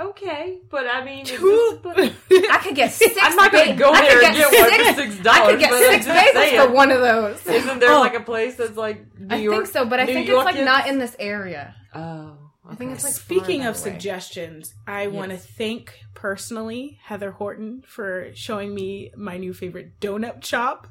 Okay, 0.00 0.58
but 0.70 0.86
I 0.92 1.04
mean, 1.04 1.24
Two- 1.24 1.80
just- 1.84 2.20
I 2.50 2.58
could 2.58 2.74
get 2.74 2.90
six. 3.00 3.16
I'm 3.20 3.36
not 3.36 3.52
gonna 3.52 3.74
ba- 3.74 3.78
go 3.78 3.90
I 3.92 4.00
there 4.00 4.18
could 4.18 4.24
and 4.24 4.36
get 4.36 4.52
one 4.52 4.70
for 4.70 4.84
six- 4.84 5.14
six 5.14 5.26
I 5.26 5.38
dollars. 5.38 5.50
could 5.52 5.60
get 5.60 6.02
six 6.02 6.06
bagels 6.06 6.64
for 6.66 6.72
one 6.72 6.90
of 6.90 7.00
those. 7.00 7.46
Isn't 7.46 7.78
there 7.78 7.92
Oh. 7.92 8.00
like 8.00 8.14
a 8.16 8.20
place 8.20 8.56
that's 8.56 8.76
like 8.76 9.16
New 9.18 9.36
York? 9.36 9.54
I 9.54 9.58
think 9.58 9.72
so, 9.72 9.84
but 9.86 10.00
I 10.00 10.04
New 10.04 10.14
think 10.14 10.26
York 10.28 10.40
it's 10.40 10.44
like 10.46 10.56
is- 10.60 10.64
not 10.64 10.88
in 10.88 10.98
this 10.98 11.14
area. 11.20 11.76
Oh, 11.94 12.38
I 12.68 12.74
think 12.74 12.90
it's 12.92 13.04
like 13.04 13.12
Speaking 13.12 13.66
of 13.66 13.76
suggestions, 13.76 14.74
I 14.86 15.06
want 15.08 15.30
to 15.30 15.36
thank 15.36 16.00
personally 16.14 16.98
Heather 17.04 17.30
Horton 17.30 17.84
for 17.86 18.30
showing 18.34 18.74
me 18.74 19.12
my 19.16 19.36
new 19.36 19.52
favorite 19.54 20.00
donut 20.00 20.42
shop. 20.44 20.88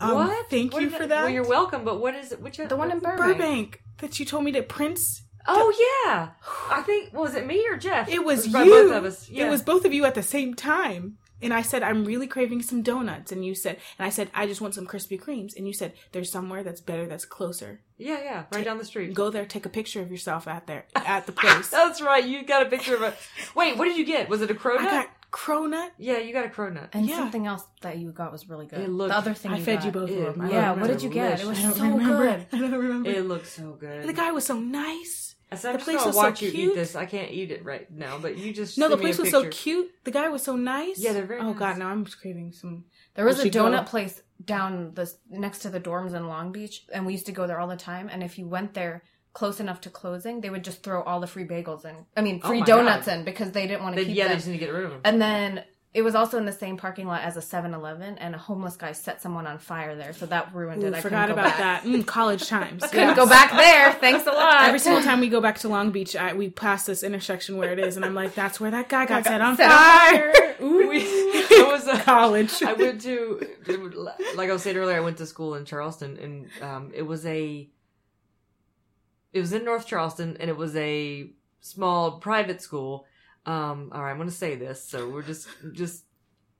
Um, 0.00 0.14
what? 0.16 0.50
Thank 0.50 0.74
What 0.74 0.82
you 0.82 0.88
is 0.88 0.94
for 0.94 1.06
that. 1.06 1.22
Well, 1.22 1.30
you're 1.32 1.48
welcome. 1.48 1.84
But 1.84 1.98
what 2.00 2.14
is 2.14 2.32
it? 2.32 2.42
Which 2.42 2.58
The 2.58 2.76
one 2.76 2.90
in 2.90 2.98
Burbank. 2.98 3.18
Burbank 3.38 3.80
that 3.98 4.18
you 4.20 4.26
told 4.26 4.44
me 4.44 4.52
to 4.52 4.62
Prince. 4.62 5.22
Oh 5.46 5.72
yeah, 6.06 6.30
I 6.70 6.82
think 6.82 7.12
was 7.12 7.34
it 7.34 7.46
me 7.46 7.66
or 7.68 7.76
Jeff? 7.76 8.08
It 8.08 8.24
was 8.24 8.48
by 8.48 8.62
you. 8.64 8.70
both 8.70 8.92
of 8.92 9.04
us. 9.04 9.28
Yeah. 9.28 9.46
It 9.46 9.50
was 9.50 9.62
both 9.62 9.84
of 9.84 9.92
you 9.92 10.04
at 10.04 10.14
the 10.14 10.22
same 10.22 10.54
time. 10.54 11.18
And 11.42 11.52
I 11.52 11.60
said, 11.60 11.82
I'm 11.82 12.06
really 12.06 12.26
craving 12.26 12.62
some 12.62 12.80
donuts. 12.80 13.30
And 13.30 13.44
you 13.44 13.54
said, 13.54 13.76
and 13.98 14.06
I 14.06 14.08
said, 14.08 14.30
I 14.32 14.46
just 14.46 14.62
want 14.62 14.74
some 14.74 14.86
Krispy 14.86 15.20
Kremes. 15.20 15.54
And 15.54 15.66
you 15.66 15.74
said, 15.74 15.92
there's 16.12 16.32
somewhere 16.32 16.62
that's 16.62 16.80
better, 16.80 17.06
that's 17.06 17.26
closer. 17.26 17.80
Yeah, 17.98 18.22
yeah, 18.22 18.44
right 18.50 18.64
down 18.64 18.78
the 18.78 18.84
street. 18.84 19.12
Go 19.12 19.28
there, 19.28 19.44
take 19.44 19.66
a 19.66 19.68
picture 19.68 20.00
of 20.00 20.10
yourself 20.10 20.48
out 20.48 20.66
there 20.66 20.86
at 20.94 21.26
the 21.26 21.32
place. 21.32 21.68
That's 21.70 22.00
right. 22.00 22.24
You 22.24 22.44
got 22.46 22.62
a 22.66 22.70
picture 22.70 22.94
of 22.94 23.02
a. 23.02 23.14
Wait, 23.54 23.76
what 23.76 23.84
did 23.84 23.98
you 23.98 24.06
get? 24.06 24.28
Was 24.30 24.40
it 24.40 24.50
a 24.50 24.54
cronut? 24.54 24.78
I 24.78 24.84
got 24.84 25.08
cronut. 25.30 25.90
Yeah, 25.98 26.18
you 26.18 26.32
got 26.32 26.46
a 26.46 26.48
cronut. 26.48 26.88
And 26.94 27.06
Yeah. 27.06 27.16
something 27.16 27.46
else 27.46 27.64
that 27.82 27.98
you 27.98 28.10
got 28.10 28.32
was 28.32 28.48
really 28.48 28.66
good. 28.66 28.80
It 28.80 28.88
looked- 28.88 29.10
the 29.10 29.16
other 29.18 29.34
thing 29.34 29.52
I 29.52 29.60
fed 29.60 29.78
got. 29.80 29.84
you 29.86 29.92
both 29.92 30.10
of 30.10 30.36
them. 30.38 30.50
Yeah, 30.50 30.72
what 30.72 30.86
did 30.86 31.02
you 31.02 31.10
get? 31.10 31.40
It 31.40 31.46
was 31.46 31.58
so 31.58 31.68
remember. 31.84 32.16
good. 32.26 32.46
I 32.52 32.58
don't 32.58 32.72
remember. 32.72 33.10
It 33.10 33.26
looked 33.26 33.48
so 33.48 33.72
good. 33.78 34.08
the 34.08 34.12
guy 34.14 34.30
was 34.32 34.46
so 34.46 34.58
nice. 34.58 35.33
So 35.60 35.68
I'm 35.70 35.74
the 35.74 35.78
just 35.78 35.84
place 35.86 35.96
gonna 35.98 36.06
was 36.08 36.16
so 36.16 36.22
watch 36.22 36.42
you 36.42 36.50
cute. 36.50 36.70
eat 36.70 36.74
this. 36.74 36.94
I 36.96 37.06
can't 37.06 37.30
eat 37.30 37.50
it 37.50 37.64
right 37.64 37.90
now, 37.90 38.18
but 38.18 38.36
you 38.38 38.52
just 38.52 38.76
No, 38.78 38.86
the 38.88 38.92
send 38.92 39.00
me 39.04 39.10
a 39.10 39.14
place 39.14 39.18
was 39.18 39.30
so 39.30 39.48
cute. 39.50 39.90
The 40.04 40.10
guy 40.10 40.28
was 40.28 40.42
so 40.42 40.56
nice. 40.56 40.98
Yeah, 40.98 41.12
they're 41.12 41.26
very 41.26 41.40
Oh 41.40 41.50
nice. 41.50 41.58
god, 41.58 41.78
now 41.78 41.88
I'm 41.88 42.04
just 42.04 42.20
craving 42.20 42.52
some. 42.52 42.84
There 43.14 43.24
was 43.24 43.38
a 43.38 43.42
should 43.44 43.52
go. 43.52 43.64
donut 43.64 43.86
place 43.86 44.22
down 44.44 44.92
the 44.94 45.10
next 45.30 45.60
to 45.60 45.70
the 45.70 45.80
dorms 45.80 46.14
in 46.14 46.26
Long 46.28 46.52
Beach, 46.52 46.84
and 46.92 47.06
we 47.06 47.12
used 47.12 47.26
to 47.26 47.32
go 47.32 47.46
there 47.46 47.58
all 47.60 47.68
the 47.68 47.76
time. 47.76 48.08
And 48.12 48.22
if 48.22 48.38
you 48.38 48.46
went 48.46 48.74
there 48.74 49.02
close 49.32 49.58
enough 49.60 49.80
to 49.82 49.90
closing, 49.90 50.40
they 50.40 50.50
would 50.50 50.62
just 50.64 50.82
throw 50.82 51.02
all 51.02 51.20
the 51.20 51.26
free 51.26 51.44
bagels 51.44 51.84
in. 51.84 51.94
I 52.16 52.20
mean, 52.20 52.40
Oh 52.44 52.48
free 52.48 52.60
my 52.60 52.66
donuts 52.66 53.06
God. 53.06 53.18
in 53.18 53.24
because 53.24 53.50
they 53.52 53.66
didn't 53.66 53.82
want 53.82 53.96
to 53.96 54.02
They, 54.02 54.06
keep 54.08 54.16
yeah, 54.16 54.28
they 54.28 54.34
just 54.36 54.46
need 54.46 54.54
to 54.54 54.64
get 54.64 54.72
rid 54.72 54.84
of 54.84 54.90
them. 54.92 55.00
And 55.04 55.20
then 55.20 55.64
it 55.94 56.02
was 56.02 56.16
also 56.16 56.36
in 56.38 56.44
the 56.44 56.52
same 56.52 56.76
parking 56.76 57.06
lot 57.06 57.22
as 57.22 57.36
a 57.36 57.40
7-Eleven, 57.40 58.18
and 58.18 58.34
a 58.34 58.38
homeless 58.38 58.74
guy 58.76 58.90
set 58.90 59.22
someone 59.22 59.46
on 59.46 59.58
fire 59.58 59.94
there, 59.94 60.12
so 60.12 60.26
that 60.26 60.52
ruined 60.52 60.82
Ooh, 60.82 60.86
it. 60.88 60.94
I 60.94 61.00
forgot 61.00 61.28
couldn't 61.28 61.36
go 61.36 61.42
about 61.48 61.56
back. 61.58 61.82
that. 61.84 61.88
Mm, 61.88 62.04
college 62.04 62.48
times. 62.48 62.82
Couldn't 62.90 63.08
Yes. 63.10 63.16
go 63.16 63.28
back 63.28 63.52
there. 63.52 63.92
Thanks 63.92 64.26
a 64.26 64.32
lot. 64.32 64.64
Every 64.64 64.80
single 64.80 65.02
time 65.04 65.20
we 65.20 65.28
go 65.28 65.40
back 65.40 65.58
to 65.60 65.68
Long 65.68 65.92
Beach, 65.92 66.16
I, 66.16 66.32
we 66.34 66.50
pass 66.50 66.84
this 66.84 67.04
intersection 67.04 67.56
where 67.58 67.72
it 67.72 67.78
is, 67.78 67.94
and 67.96 68.04
I'm 68.04 68.14
like, 68.14 68.34
"That's 68.34 68.58
where 68.58 68.72
that 68.72 68.88
guy 68.88 69.06
got 69.06 69.22
set 69.24 69.40
on 69.40 69.56
Set 69.56 69.70
on 69.70 69.78
fire." 69.78 70.56
we, 70.60 70.98
it 70.98 71.66
was 71.72 71.86
a, 71.86 71.96
College. 72.00 72.60
I 72.62 72.72
went 72.72 73.00
to, 73.02 73.40
like 74.34 74.50
I 74.50 74.52
was 74.52 74.62
saying 74.62 74.76
earlier, 74.76 74.96
I 74.96 75.00
went 75.00 75.18
to 75.18 75.26
school 75.26 75.54
in 75.54 75.64
Charleston, 75.64 76.18
and 76.18 76.48
um, 76.62 76.90
it 76.92 77.02
was 77.02 77.24
a, 77.24 77.68
it 79.32 79.40
was 79.40 79.52
in 79.52 79.64
North 79.64 79.86
Charleston, 79.86 80.36
and 80.40 80.50
it 80.50 80.56
was 80.56 80.74
a 80.76 81.30
small 81.60 82.18
private 82.18 82.60
school. 82.62 83.06
Um, 83.46 83.90
all 83.92 84.02
right, 84.02 84.10
I'm 84.10 84.16
going 84.16 84.28
to 84.28 84.34
say 84.34 84.54
this, 84.56 84.82
so 84.88 85.08
we're 85.08 85.22
just, 85.22 85.48
just, 85.72 86.04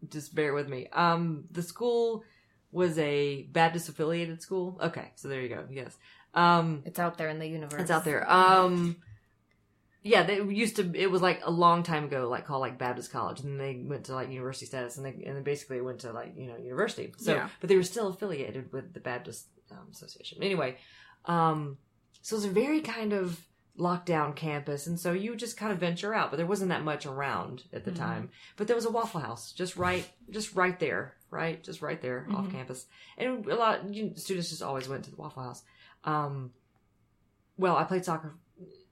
just 0.09 0.35
bear 0.35 0.53
with 0.53 0.69
me. 0.69 0.89
Um, 0.93 1.45
the 1.51 1.63
school 1.63 2.25
was 2.73 2.99
a 2.99 3.43
Baptist 3.53 3.89
affiliated 3.89 4.43
school. 4.43 4.79
Okay, 4.83 5.13
so 5.15 5.29
there 5.29 5.41
you 5.41 5.49
go. 5.49 5.65
Yes. 5.71 5.97
Um, 6.35 6.83
It's 6.85 6.99
out 6.99 7.17
there 7.17 7.29
in 7.29 7.39
the 7.39 7.47
universe. 7.47 7.81
it's 7.81 7.91
out 7.91 8.05
there. 8.05 8.31
Um, 8.31 8.97
yeah, 10.03 10.25
they 10.25 10.43
used 10.43 10.77
to. 10.77 10.93
It 10.95 11.11
was 11.11 11.23
like 11.23 11.41
a 11.45 11.51
long 11.51 11.83
time 11.83 12.05
ago, 12.05 12.29
like 12.29 12.45
called 12.45 12.61
like 12.61 12.77
Baptist 12.77 13.11
College, 13.11 13.41
and 13.41 13.49
then 13.53 13.59
they 13.59 13.83
went 13.89 14.05
to 14.07 14.15
like 14.15 14.31
university 14.31 14.67
status, 14.67 14.99
and 14.99 15.07
they 15.07 15.11
and 15.25 15.35
then 15.37 15.43
basically 15.45 15.81
went 15.81 16.01
to 16.01 16.13
like 16.13 16.35
you 16.37 16.47
know 16.49 16.57
university. 16.59 17.15
So, 17.17 17.33
Yeah. 17.35 17.49
but 17.61 17.69
they 17.69 17.77
were 17.77 17.83
still 17.85 18.09
affiliated 18.09 18.71
with 18.71 18.93
the 18.93 19.01
Baptist 19.01 19.47
um, 19.71 19.87
Association. 19.93 20.43
Anyway, 20.43 20.77
um, 21.25 21.79
so 22.21 22.35
it 22.35 22.39
was 22.41 22.45
a 22.45 22.51
very 22.51 22.83
kind 22.83 23.15
of 23.15 23.41
locked 23.77 24.07
down 24.07 24.33
campus, 24.35 24.87
and 24.87 24.99
so 25.01 25.13
you 25.13 25.35
just 25.35 25.57
kind 25.57 25.73
of 25.73 25.79
venture 25.79 26.15
out, 26.15 26.31
but 26.31 26.37
there 26.37 26.47
wasn't 26.47 26.69
that 26.69 26.85
much 26.85 27.07
around 27.07 27.65
at 27.73 27.85
the 27.85 27.91
Mhm. 27.91 27.97
time. 27.97 28.31
But 28.57 28.67
there 28.69 28.77
was 28.77 28.85
a 28.85 28.91
Waffle 28.91 29.21
House 29.21 29.51
just 29.53 29.77
right, 29.77 30.09
just 30.31 30.55
right 30.55 30.79
there, 30.79 31.17
right, 31.31 31.63
just 31.63 31.83
right 31.83 32.01
there 32.01 32.27
off 32.33 32.47
Mhm. 32.47 32.51
campus, 32.53 32.87
and 33.19 33.45
a 33.47 33.57
lot 33.57 33.93
you 33.93 34.05
know, 34.11 34.15
students 34.15 34.51
just 34.51 34.63
always 34.63 34.89
went 34.89 35.05
to 35.07 35.11
the 35.11 35.17
Waffle 35.17 35.43
House. 35.43 35.65
Um, 36.05 36.53
well, 37.57 37.77
I 37.77 37.85
played 37.85 38.05
soccer 38.05 38.37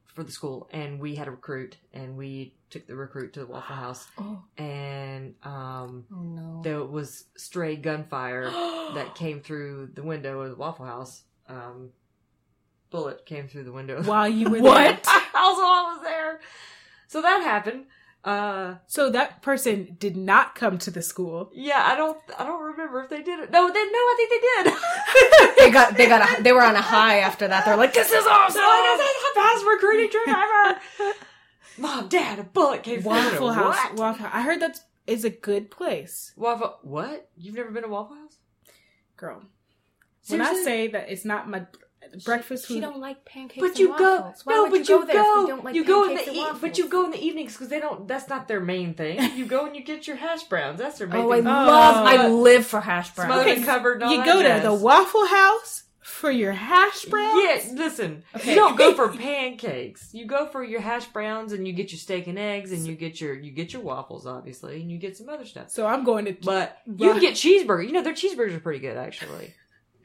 for 0.06 0.24
the 0.24 0.32
school, 0.32 0.68
and 0.72 1.00
we 1.00 1.14
had 1.14 1.28
a 1.28 1.30
recruit, 1.30 1.78
and 1.92 2.16
we 2.16 2.54
took 2.68 2.86
the 2.86 2.94
recruit 2.96 3.32
to 3.34 3.40
the 3.40 3.46
Waffle 3.46 3.76
House, 3.76 4.08
Oh, 4.18 4.42
and 4.58 5.34
um, 5.44 6.06
oh 6.12 6.16
no. 6.22 6.60
there 6.62 6.84
was 6.84 7.26
stray 7.36 7.76
gunfire 7.76 8.50
that 8.94 9.14
came 9.14 9.40
through 9.40 9.90
the 9.94 10.02
window 10.02 10.40
of 10.40 10.50
the 10.50 10.56
Waffle 10.56 10.86
House. 10.86 11.22
Um, 11.48 11.92
bullet 12.92 13.26
came 13.26 13.48
through 13.48 13.64
the 13.64 13.72
window. 13.72 14.02
While 14.02 14.28
you 14.28 14.48
were 14.50 14.60
What? 14.70 15.02
there. 15.04 15.22
also, 15.34 15.62
I 15.62 15.94
was 15.96 16.00
there. 16.04 16.40
So 17.08 17.20
that 17.22 17.42
happened. 17.42 17.86
Uh, 18.24 18.76
So 18.86 19.10
that 19.10 19.42
person 19.42 19.96
did 19.98 20.16
not 20.16 20.54
come 20.54 20.78
to 20.78 20.90
the 20.92 21.02
school. 21.02 21.50
yeah, 21.52 21.82
I 21.84 21.96
don't, 21.96 22.16
I 22.38 22.44
don't 22.46 22.62
remember 22.62 23.02
if 23.02 23.10
they 23.10 23.20
did 23.22 23.40
it. 23.40 23.50
No, 23.50 23.66
they, 23.66 23.82
no, 23.82 23.98
I 24.12 24.14
think 24.16 24.30
they 24.30 24.42
did. 24.70 25.56
they 25.58 25.70
got 25.72 25.96
they 25.96 26.06
got 26.06 26.20
a, 26.38 26.42
they 26.42 26.52
were 26.52 26.62
on 26.62 26.76
a 26.76 26.80
high 26.80 27.18
after 27.18 27.48
that. 27.48 27.64
They're 27.64 27.76
like, 27.76 27.92
this 27.94 28.12
is 28.12 28.24
awesome. 28.24 28.60
No, 28.62 28.96
this 28.96 29.06
is 29.10 29.22
the 29.24 29.40
best 29.40 29.64
recruiting 29.66 30.10
trip 30.10 30.28
ever. 30.28 30.80
Mom, 31.78 32.08
Dad, 32.08 32.38
a 32.38 32.44
bullet 32.44 32.82
came 32.84 33.02
through. 33.02 33.02
the 33.02 33.08
Waffle 33.08 33.46
window. 33.48 33.62
House. 33.72 33.76
What? 33.90 33.96
Waffle. 33.98 34.26
I 34.32 34.42
heard 34.42 34.60
that 34.60 34.78
is 35.08 35.24
a 35.24 35.30
good 35.30 35.70
place, 35.70 36.32
Waffle. 36.36 36.78
What? 36.82 37.28
You've 37.36 37.56
never 37.56 37.70
been 37.72 37.82
to 37.82 37.88
Waffle 37.88 38.16
House? 38.16 38.36
girl. 39.16 39.42
When 40.28 40.40
I 40.40 40.54
say 40.62 40.86
that 40.88 41.10
it's 41.10 41.24
not 41.24 41.48
my 41.48 41.66
breakfast 42.24 42.66
She 42.68 42.74
food, 42.74 42.80
don't 42.82 43.00
like 43.00 43.24
pancakes. 43.24 43.60
But 43.60 43.70
and 43.70 43.78
you 43.78 43.88
go. 43.98 44.16
waffles. 44.20 44.40
Why 44.44 44.54
no, 44.54 44.62
would 44.64 44.70
but 44.70 44.88
you 44.88 44.98
go 45.00 45.04
there 45.06 45.16
go. 45.22 45.34
if 45.34 45.40
you 45.42 45.46
don't 45.54 45.64
like 45.64 45.74
you 45.74 45.84
go 45.84 46.04
in 46.08 46.14
the 46.14 46.26
and 46.28 46.36
e- 46.36 46.60
but 46.60 46.78
you 46.78 46.88
go 46.88 47.04
in 47.04 47.10
the 47.10 47.22
evenings 47.24 47.52
because 47.52 47.68
they 47.68 47.80
don't. 47.80 48.06
That's 48.08 48.28
not 48.28 48.48
their 48.48 48.60
main 48.60 48.94
thing. 48.94 49.20
You 49.36 49.46
go 49.46 49.66
and 49.66 49.74
you 49.76 49.82
get 49.82 50.06
your 50.06 50.16
hash 50.16 50.42
browns. 50.44 50.78
That's 50.78 50.98
their 50.98 51.06
main 51.08 51.24
Oh, 51.24 51.32
I 51.32 51.36
thing. 51.36 51.44
love. 51.44 51.96
Oh. 51.96 52.04
I 52.06 52.28
live 52.28 52.66
for 52.66 52.80
hash 52.80 53.14
browns. 53.14 53.28
Smothered 53.32 53.46
Okay, 53.48 53.56
and 53.56 53.64
covered. 53.64 53.94
and 53.94 54.04
all 54.04 54.10
you 54.12 54.16
that 54.18 54.26
go 54.26 54.42
to 54.42 54.68
the 54.68 54.74
Waffle 54.74 55.26
House 55.26 55.84
for 56.00 56.30
your 56.30 56.52
hash 56.52 57.04
browns. 57.06 57.42
Yeah, 57.70 57.74
listen. 57.84 58.24
Okay. 58.36 58.50
You 58.50 58.56
don't 58.56 58.76
go 58.76 58.92
for 58.94 59.08
pancakes. 59.16 60.10
You 60.12 60.26
go 60.26 60.46
for 60.46 60.62
your 60.64 60.80
hash 60.80 61.06
browns, 61.06 61.52
and 61.52 61.66
you 61.66 61.72
get 61.72 61.92
your 61.92 61.98
steak 61.98 62.26
and 62.26 62.38
eggs, 62.38 62.72
and 62.72 62.86
you 62.86 62.94
get 62.94 63.20
your 63.20 63.34
you 63.34 63.50
get 63.52 63.72
your 63.72 63.82
waffles, 63.82 64.26
obviously, 64.26 64.80
and 64.82 64.90
you 64.90 64.98
get 64.98 65.16
some 65.16 65.28
other 65.28 65.44
stuff. 65.44 65.70
So 65.70 65.86
I'm 65.86 66.04
going 66.04 66.24
to. 66.26 66.32
But 66.42 66.76
you 66.86 67.12
can 67.12 67.20
get 67.20 67.34
cheeseburger. 67.34 67.86
You 67.86 67.92
know 67.92 68.02
their 68.02 68.14
cheeseburgers 68.14 68.54
are 68.56 68.60
pretty 68.60 68.80
good, 68.80 68.96
actually. 68.96 69.54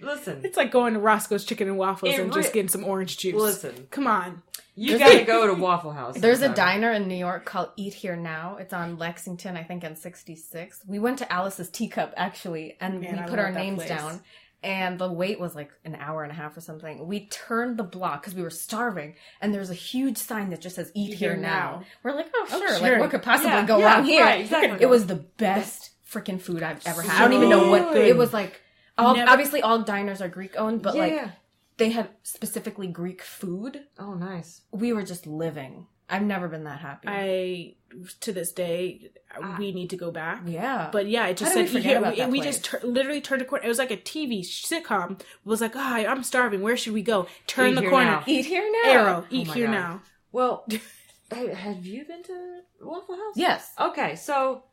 Listen, 0.02 0.42
It's 0.44 0.58
like 0.58 0.72
going 0.72 0.94
to 0.94 1.00
Roscoe's 1.00 1.44
Chicken 1.46 1.68
and 1.68 1.78
Waffles 1.78 2.14
It 2.14 2.20
and 2.20 2.32
just 2.34 2.54
getting 2.54 2.70
some 2.70 2.84
orange 2.84 3.18
juice. 3.18 3.36
listen. 3.36 3.88
Come 3.92 4.08
on. 4.08 4.44
You 4.76 4.98
There's 4.98 5.02
gotta 5.12 5.22
a- 5.24 5.26
go 5.26 5.48
to 5.48 5.54
Waffle 5.60 5.92
House. 5.92 6.18
There's 6.20 6.42
a 6.42 6.50
diner 6.54 6.92
in 6.92 7.08
New 7.08 7.16
York 7.16 7.46
called 7.46 7.70
Eat 7.78 7.96
Here 7.96 8.16
Now. 8.16 8.58
It's 8.58 8.74
on 8.74 8.98
Lexington, 8.98 9.58
I 9.58 9.64
think, 9.64 9.84
in 9.84 9.96
66. 9.96 10.82
We 10.88 11.00
went 11.00 11.18
to 11.20 11.34
Alice's 11.34 11.70
Teacup 11.70 12.14
actually, 12.16 12.78
and 12.80 13.02
Man, 13.02 13.18
I 13.18 13.24
we 13.26 13.30
put 13.30 13.40
our 13.40 13.52
names 13.52 13.78
place. 13.78 13.90
down. 13.90 14.22
and 14.64 14.98
the 15.00 15.12
wait 15.12 15.40
was 15.40 15.56
like 15.56 15.72
an 15.86 15.96
hour 15.96 16.24
and 16.24 16.32
a 16.32 16.36
half 16.36 16.56
or 16.58 16.62
something. 16.62 17.08
We 17.08 17.28
turned 17.28 17.78
the 17.78 17.84
block 17.84 18.22
because 18.22 18.36
we 18.36 18.42
were 18.44 18.50
starving, 18.52 19.16
and 19.42 19.54
there's 19.54 19.70
a 19.70 19.76
huge 19.76 20.18
sign 20.18 20.50
that 20.52 20.62
just 20.62 20.76
says 20.76 20.92
"Eat 20.96 21.14
here, 21.16 21.34
here 21.34 21.38
now. 21.42 21.50
now. 21.80 21.84
We're 22.04 22.14
like, 22.16 22.28
oh, 22.36 22.48
Oh, 22.52 22.60
sure. 22.60 22.78
sure. 22.78 22.92
Like, 22.94 23.00
what 23.00 23.10
could 23.12 23.24
possibly 23.24 23.52
Yeah, 23.52 23.66
go 23.66 23.78
yeah, 23.80 23.96
wrong 23.96 24.06
here? 24.06 24.24
right, 24.24 24.42
exactly. 24.42 24.78
It 24.82 24.90
was 24.90 25.06
the 25.08 25.16
best 25.16 25.92
freaking 26.12 26.40
food 26.42 26.62
I've 26.64 26.86
ever 26.86 27.02
had. 27.02 27.20
I 27.20 27.24
don't 27.26 27.34
even 27.34 27.50
know 27.50 27.70
what 27.70 27.94
good. 27.94 28.08
it 28.08 28.16
was 28.18 28.32
like. 28.34 28.62
All, 28.98 29.16
Never- 29.16 29.30
obviously, 29.32 29.62
all 29.62 29.84
diners 29.84 30.22
are 30.22 30.30
Greek 30.30 30.56
owned, 30.60 30.82
but 30.82 30.96
yeah. 30.96 31.02
like 31.02 31.30
they 31.78 31.90
had 31.92 32.10
specifically 32.24 32.88
Greek 32.88 33.22
food. 33.22 33.84
oh, 34.00 34.14
nice. 34.16 34.62
We 34.72 34.94
were 34.94 35.04
just 35.04 35.28
living. 35.28 35.86
I've 36.10 36.24
never 36.24 36.48
been 36.48 36.64
that 36.64 36.80
happy. 36.80 37.08
I 37.10 37.76
to 38.22 38.32
this 38.32 38.54
day 38.54 39.12
Ah. 39.36 39.56
we 39.60 39.72
need 39.74 39.90
to 39.92 39.98
go 39.98 40.10
back. 40.10 40.42
yeah, 40.46 40.90
But 40.92 41.08
yeah, 41.08 41.28
it 41.28 41.38
just 41.38 41.52
How 41.54 41.58
did 41.58 41.68
said 41.68 41.76
we 41.76 41.80
forget 41.82 41.90
here- 41.92 41.98
about 42.00 42.14
we, 42.14 42.20
that 42.22 42.32
we 42.32 42.42
just 42.42 42.64
tur- 42.64 42.80
literally 42.84 43.20
turned 43.22 43.42
a 43.42 43.46
corner. 43.46 43.66
It 43.66 43.68
was 43.68 43.78
like 43.78 43.92
a 43.92 43.98
TV 43.98 44.42
sitcom. 44.42 45.20
It 45.20 45.26
was 45.44 45.60
like, 45.62 45.76
ah, 45.76 45.96
I'm 45.98 46.24
starving. 46.24 46.62
Where 46.62 46.78
should 46.78 46.94
we 46.94 47.02
go? 47.02 47.28
Turn 47.46 47.72
Eat 47.74 47.76
the 47.82 47.90
corner. 47.90 48.06
now. 48.12 48.24
eat 48.26 48.46
here 48.46 48.68
now. 48.84 48.90
Arrow. 48.90 49.24
Oh 49.24 49.28
Eat 49.30 49.48
my 49.48 49.54
here 49.54 49.66
God. 49.68 49.72
now. 49.74 50.02
Well, 50.32 50.66
have 51.32 51.86
you 51.86 52.06
been 52.06 52.24
to 52.24 52.60
Waffle 52.82 53.16
House? 53.16 53.34
Yes. 53.36 53.72
Okay, 53.80 54.16
so 54.16 54.64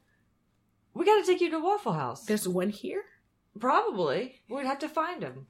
we 0.95 1.05
got 1.05 1.21
to 1.21 1.27
take 1.27 1.41
you 1.41 1.51
to 1.51 1.59
Waffle 1.59 1.93
House. 1.95 2.25
There's 2.25 2.47
one 2.49 2.71
here. 2.71 3.03
Probably. 3.59 4.41
We'd 4.49 4.67
have 4.67 4.81
to 4.81 4.89
find 4.89 5.23
them. 5.23 5.47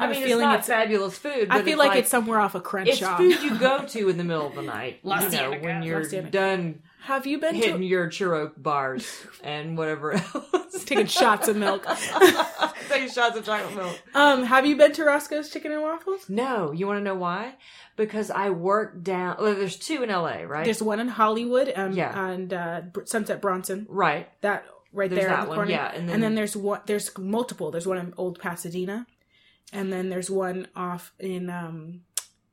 I 0.00 0.04
I, 0.04 0.06
mean, 0.08 0.18
it's 0.18 0.26
feeling 0.26 0.44
not 0.44 0.60
it's- 0.60 0.68
fabulous 0.68 1.18
food. 1.18 1.48
I 1.50 1.62
feel 1.62 1.80
it's 1.80 1.88
like, 1.88 1.98
it's 1.98 2.10
somewhere 2.10 2.38
off 2.38 2.54
a 2.54 2.58
it's 2.58 2.66
Crenshaw. 2.68 3.16
food 3.16 3.42
you 3.42 3.58
go 3.58 3.84
to 3.84 4.08
in 4.08 4.16
the 4.16 4.22
middle 4.24 4.46
of 4.46 4.54
the 4.54 4.62
night. 4.62 5.00
La 5.02 5.20
you 5.22 5.30
know, 5.30 5.50
when 5.60 5.82
you're 5.82 6.04
done 6.30 6.82
Have 7.02 7.26
you 7.26 7.38
been 7.38 7.56
hitting 7.56 7.78
to 7.80 7.84
your 7.84 8.06
churro 8.08 8.52
bars 8.56 9.10
and 9.42 9.76
whatever 9.76 10.12
else. 10.12 10.84
taking 10.84 11.06
shots 11.06 11.48
of 11.48 11.56
milk? 11.56 11.84
Taking 12.88 13.10
shots 13.10 13.36
of 13.36 13.44
chocolate 13.44 13.74
milk. 13.76 14.00
Um, 14.14 14.44
have 14.44 14.64
you 14.64 14.76
been 14.76 14.92
to 14.92 15.04
Roscoe's 15.04 15.50
Chicken 15.50 15.72
and 15.72 15.82
Waffles? 15.82 16.30
No, 16.30 16.72
you 16.72 16.86
want 16.86 17.00
to 17.00 17.04
know 17.04 17.14
why? 17.16 17.56
Because 17.96 18.30
I 18.30 18.48
work 18.50 19.02
down. 19.02 19.36
Well, 19.40 19.54
there's 19.54 19.76
two 19.76 20.02
in 20.02 20.08
LA, 20.08 20.42
right? 20.46 20.64
There's 20.64 20.80
one 20.82 20.98
in 21.00 21.08
Hollywood, 21.08 21.70
um, 21.76 21.92
Yeah. 21.92 22.28
and 22.28 22.54
uh, 22.54 22.80
Sunset 23.04 23.42
Bronson. 23.42 23.86
right. 23.90 24.28
That 24.40 24.64
right 24.92 25.08
There's 25.10 25.22
there 25.22 25.28
in 25.28 25.40
that 25.40 25.50
the 25.50 25.56
one, 25.56 25.68
yeah, 25.70 25.88
and 25.88 25.96
and 26.02 26.08
then- 26.08 26.20
then 26.20 26.34
there's 26.34 26.56
one. 26.56 26.80
There's 26.86 27.16
multiple. 27.18 27.70
There's 27.70 27.86
one 27.86 27.98
in 27.98 28.14
Old 28.16 28.38
Pasadena, 28.38 29.06
and 29.72 29.92
then 29.92 30.08
there's 30.08 30.30
one 30.30 30.68
off 30.74 31.12
in 31.18 31.50
um. 31.50 32.02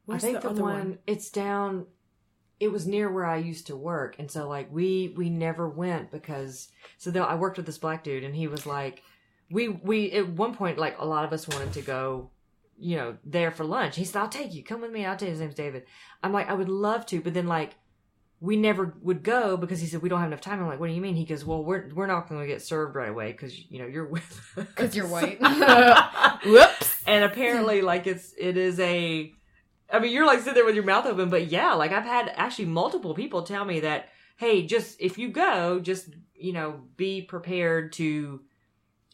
I 0.07 0.19
think 0.19 0.36
the, 0.41 0.41
the, 0.41 0.49
other 0.49 0.61
one, 0.61 0.73
one? 0.73 0.99
it's 1.07 1.29
down. 1.31 1.88
It 2.59 2.71
was 2.71 2.86
near 2.86 3.11
where 3.11 3.25
I 3.25 3.38
used 3.38 3.67
to 3.67 3.75
work, 3.75 4.15
and 4.19 4.29
so 4.29 4.47
like 4.47 4.71
we 4.71 5.13
we 5.17 5.29
never 5.29 5.67
went 5.67 6.11
because 6.11 6.69
so 6.97 7.11
though 7.11 7.23
I 7.23 7.36
worked 7.36 7.57
with 7.57 7.65
this 7.65 7.77
black 7.77 8.03
dude, 8.03 8.23
and 8.23 8.36
he 8.36 8.47
was 8.47 8.65
like, 8.65 9.01
we 9.49 9.69
we 9.69 10.11
at 10.11 10.29
one 10.29 10.55
point 10.55 10.77
like 10.77 10.97
a 10.99 11.05
lot 11.05 11.25
of 11.25 11.33
us 11.33 11.47
wanted 11.47 11.73
to 11.73 11.81
go, 11.81 12.29
you 12.77 12.97
know, 12.97 13.17
there 13.25 13.51
for 13.51 13.63
lunch. 13.63 13.95
He 13.95 14.05
said, 14.05 14.19
"I'll 14.21 14.29
take 14.29 14.53
you. 14.53 14.63
Come 14.63 14.81
with 14.81 14.91
me. 14.91 15.05
I'll 15.05 15.17
tell 15.17 15.27
you." 15.27 15.31
His 15.33 15.41
name's 15.41 15.55
David. 15.55 15.86
I'm 16.23 16.31
like, 16.31 16.49
I 16.49 16.53
would 16.53 16.69
love 16.69 17.05
to, 17.07 17.21
but 17.21 17.33
then 17.33 17.47
like. 17.47 17.75
We 18.45 18.55
never 18.55 18.93
would 19.01 19.23
go 19.23 19.57
because 19.57 19.81
he 19.81 19.87
said 19.87 20.01
we 20.01 20.09
don't 20.09 20.19
have 20.19 20.27
enough 20.27 20.41
time. 20.41 20.61
I'm 20.61 20.67
like, 20.67 20.79
what 20.79 20.87
do 20.87 20.93
you 20.93 21.01
mean? 21.01 21.15
He 21.15 21.25
goes, 21.25 21.43
well, 21.43 21.63
we're 21.63 21.89
we're 21.93 22.07
not 22.07 22.29
going 22.29 22.41
to 22.41 22.47
get 22.47 22.61
served 22.61 22.95
right 22.95 23.09
away 23.09 23.31
because 23.31 23.57
you 23.71 23.79
know 23.79 23.87
you're 23.87 24.05
with 24.05 24.51
because 24.55 24.95
you're 24.95 25.07
white. 25.07 25.39
Whoops. 26.45 27.03
And 27.07 27.23
apparently, 27.23 27.81
like 27.81 28.07
it's 28.07 28.33
it 28.37 28.57
is 28.57 28.79
a. 28.79 29.33
I 29.91 29.99
mean, 29.99 30.11
you're 30.11 30.25
like 30.25 30.39
sitting 30.39 30.55
there 30.55 30.65
with 30.65 30.75
your 30.75 30.83
mouth 30.83 31.05
open, 31.05 31.29
but 31.29 31.47
yeah, 31.47 31.73
like 31.73 31.91
I've 31.91 32.05
had 32.05 32.31
actually 32.35 32.65
multiple 32.65 33.13
people 33.13 33.43
tell 33.43 33.65
me 33.65 33.81
that, 33.81 34.09
hey, 34.37 34.65
just 34.65 34.99
if 34.99 35.17
you 35.17 35.29
go, 35.29 35.79
just 35.79 36.09
you 36.35 36.53
know, 36.53 36.81
be 36.97 37.21
prepared 37.21 37.93
to 37.93 38.41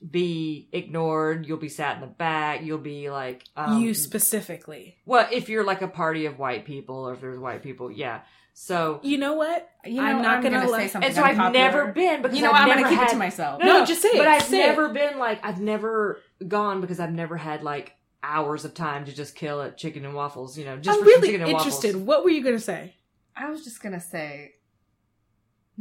be 0.09 0.67
ignored. 0.71 1.45
You'll 1.45 1.57
be 1.57 1.69
sat 1.69 1.95
in 1.95 2.01
the 2.01 2.07
back. 2.07 2.63
You'll 2.63 2.79
be 2.79 3.09
like, 3.09 3.43
um, 3.55 3.81
you 3.81 3.93
specifically. 3.93 4.97
well, 5.05 5.27
if 5.31 5.49
you're 5.49 5.63
like 5.63 5.81
a 5.81 5.87
party 5.87 6.25
of 6.25 6.39
white 6.39 6.65
people, 6.65 7.07
or 7.07 7.13
if 7.13 7.21
there's 7.21 7.39
white 7.39 7.63
people, 7.63 7.91
yeah. 7.91 8.21
So, 8.53 8.99
You 9.03 9.17
know 9.17 9.33
what? 9.33 9.69
You 9.85 9.95
know, 9.95 10.03
I'm 10.03 10.21
not 10.21 10.43
gonna 10.43 10.67
say 10.67 10.87
something. 10.87 11.07
and 11.07 11.15
so 11.15 11.23
I've 11.23 11.51
never 11.53 11.87
been 11.91 12.21
because 12.21 12.37
You 12.37 12.43
know, 12.43 12.49
I've 12.51 12.53
what? 12.53 12.61
I'm 12.63 12.67
never 12.69 12.81
gonna 12.81 12.89
keep 12.91 12.99
had, 12.99 13.07
it 13.09 13.13
to 13.13 13.17
myself. 13.17 13.61
No, 13.63 13.85
just 13.85 14.01
say 14.01 14.09
it. 14.09 14.17
But 14.17 14.27
I've 14.27 14.43
Say 14.43 14.63
it. 14.63 14.67
never 14.67 14.89
been 14.89 15.17
like 15.17 15.39
I've 15.43 15.59
never 15.61 16.19
gone 16.47 16.81
because 16.81 16.99
I've 16.99 17.13
never 17.13 17.37
had 17.37 17.63
like 17.63 17.95
hours 18.23 18.65
of 18.65 18.73
time 18.73 19.05
to 19.05 19.13
just 19.13 19.35
kill 19.35 19.61
at 19.61 19.77
chicken 19.77 20.05
and 20.05 20.13
waffles. 20.13 20.57
You 20.57 20.65
know, 20.65 20.77
just 20.77 20.95
I'm 20.95 21.03
for 21.03 21.07
really 21.07 21.27
chicken 21.29 21.41
and 21.41 21.51
interested. 21.51 21.95
waffles. 21.95 22.03
What 22.07 22.23
were 22.23 22.29
you 22.29 22.43
gonna 22.43 22.59
say? 22.59 22.93
I 23.35 23.49
was 23.49 23.63
just 23.63 23.81
gonna 23.81 24.01
say, 24.01 24.55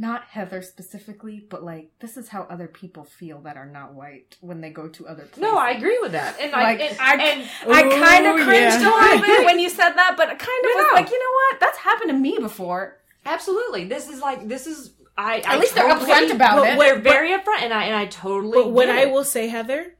not 0.01 0.23
Heather 0.25 0.61
specifically, 0.61 1.45
but 1.49 1.63
like 1.63 1.91
this 1.99 2.17
is 2.17 2.27
how 2.29 2.41
other 2.49 2.67
people 2.67 3.03
feel 3.03 3.39
that 3.41 3.55
are 3.55 3.65
not 3.65 3.93
white 3.93 4.35
when 4.41 4.59
they 4.61 4.69
go 4.71 4.87
to 4.89 5.07
other 5.07 5.23
places. 5.23 5.41
No, 5.43 5.57
I 5.57 5.71
agree 5.71 5.99
with 6.01 6.11
that, 6.13 6.39
and 6.41 6.51
Like, 6.51 6.79
I 6.81 6.83
and, 6.85 6.97
I- 6.99 7.23
and 7.23 7.71
I 7.71 7.81
kind 7.83 8.25
of 8.27 8.35
cringed 8.47 8.81
yeah. 8.81 8.89
a 8.89 8.93
little 9.01 9.21
bit 9.21 9.45
when 9.45 9.59
you 9.59 9.69
said 9.69 9.91
that, 9.91 10.15
but 10.17 10.27
I 10.29 10.35
kind 10.35 10.41
of 10.41 10.71
No, 10.71 10.75
was 10.81 10.87
no. 10.91 10.95
like, 10.99 11.09
you 11.11 11.19
know 11.19 11.33
what? 11.39 11.59
That's 11.61 11.77
happened 11.77 12.09
to 12.09 12.17
me 12.17 12.37
before. 12.39 12.99
absolutely, 13.25 13.85
this 13.85 14.09
is 14.09 14.19
like 14.21 14.47
this 14.47 14.65
is 14.67 14.93
I. 15.17 15.37
At 15.39 15.45
I 15.47 15.57
least 15.59 15.75
they're 15.75 15.93
upfront 15.93 16.31
about 16.33 16.55
but 16.63 16.69
it. 16.69 16.77
We're 16.79 16.99
very 16.99 17.29
upfront, 17.37 17.61
and 17.61 17.73
I 17.73 17.83
and 17.85 17.95
I 17.95 18.05
totally. 18.07 18.57
But 18.57 18.71
what 18.71 18.89
I 18.89 19.05
will 19.05 19.23
say, 19.25 19.47
Heather, 19.49 19.95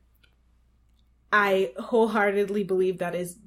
I 1.32 1.72
wholeheartedly 1.80 2.64
believe 2.64 2.98
that 3.00 3.16
is 3.16 3.38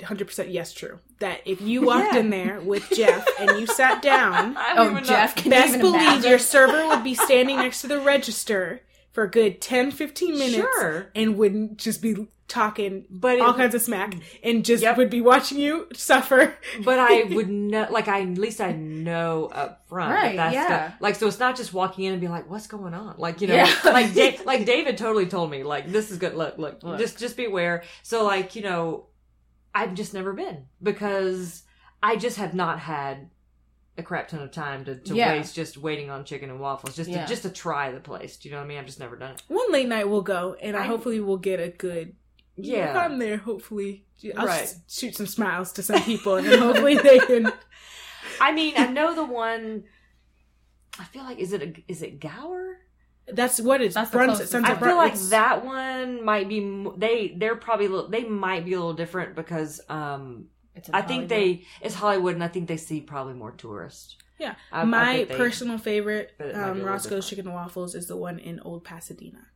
100% 0.00 0.52
yes 0.52 0.72
true. 0.72 0.98
That 1.20 1.40
if 1.44 1.60
you 1.60 1.82
walked 1.82 2.14
Yeah. 2.14 2.20
in 2.20 2.30
there 2.30 2.60
with 2.60 2.88
Jeff 2.90 3.26
and 3.38 3.60
you 3.60 3.66
sat 3.66 4.02
down, 4.02 4.56
I 4.58 4.74
don't 4.74 4.88
Oh, 4.88 4.90
even 4.92 5.04
Jeff, 5.04 5.36
know. 5.36 5.42
can 5.42 5.50
best 5.50 5.68
even 5.70 5.80
believe 5.80 6.00
imagine? 6.02 6.30
your 6.30 6.38
server 6.38 6.88
would 6.88 7.04
be 7.04 7.14
standing 7.14 7.56
next 7.56 7.80
to 7.82 7.88
the 7.88 8.00
register 8.00 8.82
for 9.12 9.24
a 9.24 9.30
good 9.30 9.60
10 9.60 9.90
15 9.90 10.34
minutes 10.38 10.54
Sure. 10.56 11.10
and 11.14 11.36
wouldn't 11.36 11.76
just 11.76 12.00
be 12.02 12.28
talking 12.48 13.04
But 13.08 13.40
all 13.40 13.50
it- 13.54 13.56
kinds 13.56 13.74
of 13.74 13.80
smack 13.82 14.14
and 14.42 14.64
just 14.64 14.82
Yep. 14.82 14.96
would 14.98 15.10
be 15.10 15.20
watching 15.20 15.58
you 15.58 15.86
suffer. 15.94 16.54
But 16.84 16.98
I 16.98 17.22
would 17.30 17.48
know, 17.48 17.86
like, 17.90 18.08
I 18.08 18.22
at 18.22 18.38
least 18.38 18.60
I 18.60 18.72
know 18.72 19.46
up 19.52 19.86
front, 19.88 20.12
Right, 20.14 20.36
That 20.36 20.52
that's 20.52 20.54
yeah. 20.70 20.88
the, 20.88 20.94
like, 21.00 21.14
so 21.16 21.26
it's 21.28 21.38
not 21.38 21.56
just 21.56 21.72
walking 21.72 22.04
in 22.04 22.12
and 22.12 22.20
being 22.20 22.32
like, 22.32 22.50
"What's 22.50 22.66
going 22.66 22.92
on?" 22.94 23.14
Like, 23.18 23.40
you 23.40 23.48
know, 23.48 23.54
Yeah. 23.54 23.72
like, 23.84 24.12
da- 24.14 24.38
like 24.44 24.64
David 24.66 24.98
totally 24.98 25.26
told 25.26 25.50
me, 25.50 25.62
like, 25.62 25.90
this 25.92 26.10
is 26.10 26.18
good. 26.18 26.34
Look, 26.34 26.58
look, 26.58 26.82
Look. 26.82 26.98
just, 26.98 27.18
just 27.18 27.36
be 27.36 27.44
aware. 27.46 27.84
So, 28.02 28.24
like, 28.24 28.54
you 28.56 28.62
know, 28.62 29.06
I've 29.74 29.94
just 29.94 30.12
never 30.14 30.32
been 30.32 30.66
because 30.82 31.62
I 32.02 32.16
just 32.16 32.36
have 32.38 32.54
not 32.54 32.78
had 32.78 33.30
a 33.98 34.02
crap 34.02 34.28
ton 34.28 34.40
of 34.40 34.50
time 34.50 34.84
to, 34.86 34.96
to 34.96 35.14
Yeah. 35.14 35.32
waste 35.32 35.54
just 35.54 35.76
waiting 35.76 36.08
on 36.10 36.24
chicken 36.24 36.50
and 36.50 36.60
waffles, 36.60 36.96
just 36.96 37.10
Yeah. 37.10 37.22
to, 37.22 37.28
just 37.28 37.42
to 37.42 37.50
try 37.50 37.90
the 37.92 38.00
place. 38.00 38.36
Do 38.36 38.48
you 38.48 38.54
know 38.54 38.60
what 38.60 38.64
I 38.64 38.68
mean? 38.68 38.78
I've 38.78 38.86
just 38.86 39.00
never 39.00 39.16
done 39.16 39.32
it. 39.32 39.42
One 39.48 39.70
late 39.72 39.88
night 39.88 40.08
we'll 40.08 40.22
go 40.22 40.56
and 40.60 40.76
I, 40.76 40.80
I- 40.84 40.86
hopefully 40.86 41.20
we'll 41.20 41.36
get 41.36 41.60
a 41.60 41.68
good 41.68 42.14
If 42.56 42.64
Yeah, 42.66 42.98
I'm 42.98 43.18
there, 43.18 43.36
hopefully 43.38 44.04
I'll 44.36 44.46
Right. 44.46 44.74
shoot 44.88 45.14
some 45.16 45.26
smiles 45.26 45.72
to 45.72 45.82
some 45.82 46.02
people 46.02 46.36
and 46.36 46.46
hopefully 46.46 46.96
they 46.96 47.18
can 47.18 47.52
I 48.40 48.52
mean, 48.52 48.74
I 48.76 48.86
know 48.86 49.14
the 49.14 49.24
one. 49.24 49.84
I 50.98 51.04
feel 51.04 51.22
like 51.24 51.38
is 51.38 51.52
it 51.52 51.62
a, 51.62 51.74
is 51.88 52.02
it 52.02 52.20
Gower? 52.20 52.78
That's 53.28 53.60
what 53.60 53.80
it's 53.80 53.94
That's 53.94 54.10
the 54.10 54.16
Brunson. 54.16 54.34
closest. 54.36 54.52
Sons 54.52 54.64
I 54.66 54.74
feel 54.74 54.96
like 54.96 55.12
it's- 55.12 55.30
that 55.30 55.64
one 55.64 56.24
might 56.24 56.48
be 56.48 56.86
they 56.96 57.34
they're 57.36 57.56
probably 57.56 57.86
a 57.86 57.88
little, 57.90 58.08
they 58.10 58.24
might 58.24 58.64
be 58.64 58.72
a 58.72 58.76
little 58.78 58.94
different 58.94 59.34
because 59.36 59.80
um 59.88 60.46
It's 60.74 60.88
in 60.88 60.94
I 60.94 61.02
think 61.02 61.28
they 61.28 61.64
it's 61.80 61.94
Hollywood 61.94 62.34
and 62.34 62.42
I 62.42 62.48
think 62.48 62.66
they 62.68 62.76
see 62.76 63.00
probably 63.00 63.34
more 63.34 63.52
tourists. 63.52 64.16
Yeah, 64.38 64.54
I- 64.72 64.80
I 64.80 64.84
my 64.84 65.14
think 65.16 65.28
they- 65.28 65.36
personal 65.36 65.78
favorite 65.78 66.32
but 66.36 66.48
it 66.48 66.56
might 66.56 66.72
be 66.74 66.80
a 66.80 66.82
um, 66.82 66.88
Roscoe's 66.88 67.04
different. 67.04 67.24
Chicken 67.26 67.46
and 67.46 67.54
Waffles 67.54 67.94
is 67.94 68.08
the 68.08 68.16
one 68.16 68.38
in 68.40 68.58
Old 68.60 68.82
Pasadena. 68.84 69.46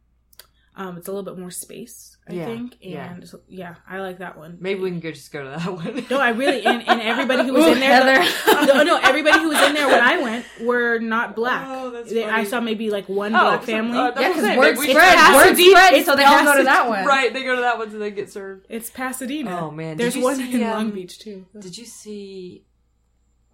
Um, 0.79 0.99
it's 0.99 1.09
a 1.09 1.11
little 1.11 1.24
bit 1.24 1.39
more 1.41 1.51
space, 1.51 2.18
I 2.29 2.35
Yeah, 2.35 2.45
think, 2.45 2.77
yeah. 2.83 3.11
and 3.14 3.27
so, 3.27 3.41
yeah, 3.49 3.77
I 3.89 3.99
like 4.01 4.18
that 4.18 4.37
one. 4.37 4.59
Maybe 4.61 4.79
we 4.81 4.91
can 4.91 5.01
go 5.01 5.11
just 5.11 5.33
go 5.33 5.43
to 5.43 5.49
that 5.59 5.72
one. 5.72 6.05
No, 6.11 6.18
I 6.20 6.29
really 6.31 6.66
and, 6.66 6.87
and 6.87 7.01
everybody 7.01 7.45
who 7.45 7.55
was 7.55 7.64
Ooh, 7.64 7.72
in 7.72 7.81
there. 7.81 8.20
Heather. 8.20 8.66
no, 8.74 8.83
no, 8.83 8.99
everybody 9.03 9.39
who 9.39 9.49
was 9.49 9.62
in 9.62 9.72
there 9.72 9.87
when 9.87 10.01
I 10.03 10.18
went 10.22 10.45
were 10.61 10.99
not 10.99 11.35
black. 11.35 11.64
Oh, 11.66 11.89
that's 11.91 12.12
They- 12.12 12.24
I 12.27 12.45
saw 12.45 12.61
maybe 12.61 12.91
like 12.91 13.09
one 13.09 13.35
Oh, 13.35 13.41
black 13.41 13.61
so- 13.62 13.66
family. 13.68 13.97
uh, 13.97 14.12
Yeah, 14.20 14.29
because 14.29 14.43
saying. 14.45 14.59
word 14.59 14.77
spread, 14.77 14.87
should- 14.87 15.35
word 15.35 15.57
Pasadena- 15.57 15.70
spread, 15.70 16.05
so 16.05 16.16
they 16.16 16.24
all 16.24 16.45
go 16.45 16.57
to 16.59 16.64
that 16.64 16.89
one. 16.89 17.07
right, 17.07 17.33
they 17.33 17.43
go 17.43 17.55
to 17.57 17.62
that 17.62 17.79
one 17.79 17.91
so 17.91 17.99
they 17.99 18.11
get 18.11 18.31
served. 18.31 18.66
it's 18.68 18.91
Pasadena. 18.91 19.59
Oh, 19.59 19.70
man. 19.70 19.97
Did 19.97 20.05
there's 20.12 20.22
one 20.22 20.37
see, 20.37 20.57
in 20.57 20.62
um, 20.62 20.70
Long 20.72 20.91
Beach 20.91 21.18
too. 21.18 21.47
Did 21.59 21.79
you 21.79 21.87
see? 21.87 22.66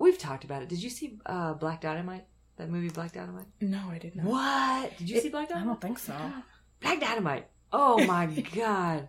We've 0.00 0.18
talked 0.18 0.42
about 0.42 0.62
it. 0.62 0.68
Did 0.68 0.82
you 0.82 0.90
see 0.90 1.18
uh, 1.24 1.54
Black 1.54 1.80
Dynamite? 1.82 2.24
That 2.56 2.68
movie, 2.68 2.88
Black 2.88 3.12
Dynamite. 3.12 3.46
No, 3.60 3.80
I 3.90 3.98
did 3.98 4.16
not. 4.16 4.26
What? 4.26 4.98
Did 4.98 5.08
you 5.08 5.20
see 5.20 5.28
Black 5.28 5.48
Dynamite? 5.48 5.64
I 5.64 5.70
don't 5.72 5.80
think 5.80 5.98
so. 6.00 6.14
Black 6.82 7.00
Dynamite. 7.00 7.48
Oh 7.72 8.04
my 8.04 8.26
god. 8.54 9.08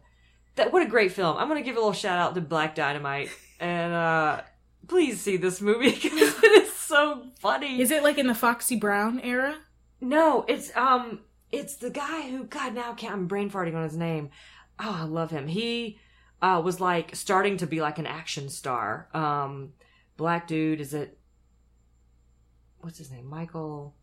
That 0.56 0.72
what 0.72 0.84
a 0.84 0.88
great 0.90 1.12
film. 1.12 1.38
I'm 1.38 1.48
gonna 1.48 1.62
give 1.62 1.76
a 1.76 1.80
little 1.80 1.94
shout 1.94 2.20
out 2.20 2.36
to 2.36 2.42
Black 2.42 2.76
Dynamite 2.76 3.30
and 3.60 3.94
uh 3.94 4.42
please 4.88 5.20
see 5.22 5.38
this 5.38 5.62
movie 5.62 5.92
because 6.02 6.44
it 6.44 6.64
is 6.64 6.74
so 6.74 7.28
funny. 7.40 7.82
Is 7.82 7.92
it 7.92 8.04
like 8.04 8.18
in 8.18 8.28
the 8.28 8.36
Foxy 8.36 8.76
Brown 8.76 9.20
era? 9.20 9.58
no, 10.02 10.46
it's 10.48 10.76
um 10.76 11.22
it's 11.52 11.76
the 11.76 11.90
guy 11.90 12.30
who 12.30 12.44
God 12.46 12.74
now 12.74 12.94
can't 12.94 13.14
I'm 13.14 13.28
brain 13.28 13.50
farting 13.50 13.76
on 13.76 13.84
his 13.84 13.96
name. 13.98 14.30
Oh, 14.80 15.00
I 15.02 15.04
love 15.06 15.32
him. 15.32 15.48
He 15.48 16.00
uh 16.42 16.62
was 16.64 16.80
like 16.80 17.16
starting 17.16 17.58
to 17.58 17.68
be 17.68 17.82
like 17.82 18.00
an 18.00 18.06
action 18.08 18.50
star. 18.50 19.08
Um 19.14 19.74
black 20.18 20.46
dude, 20.48 20.82
is 20.82 20.94
it 20.94 21.18
what's 22.82 22.98
his 22.98 23.10
name? 23.12 23.26
Michael 23.28 23.96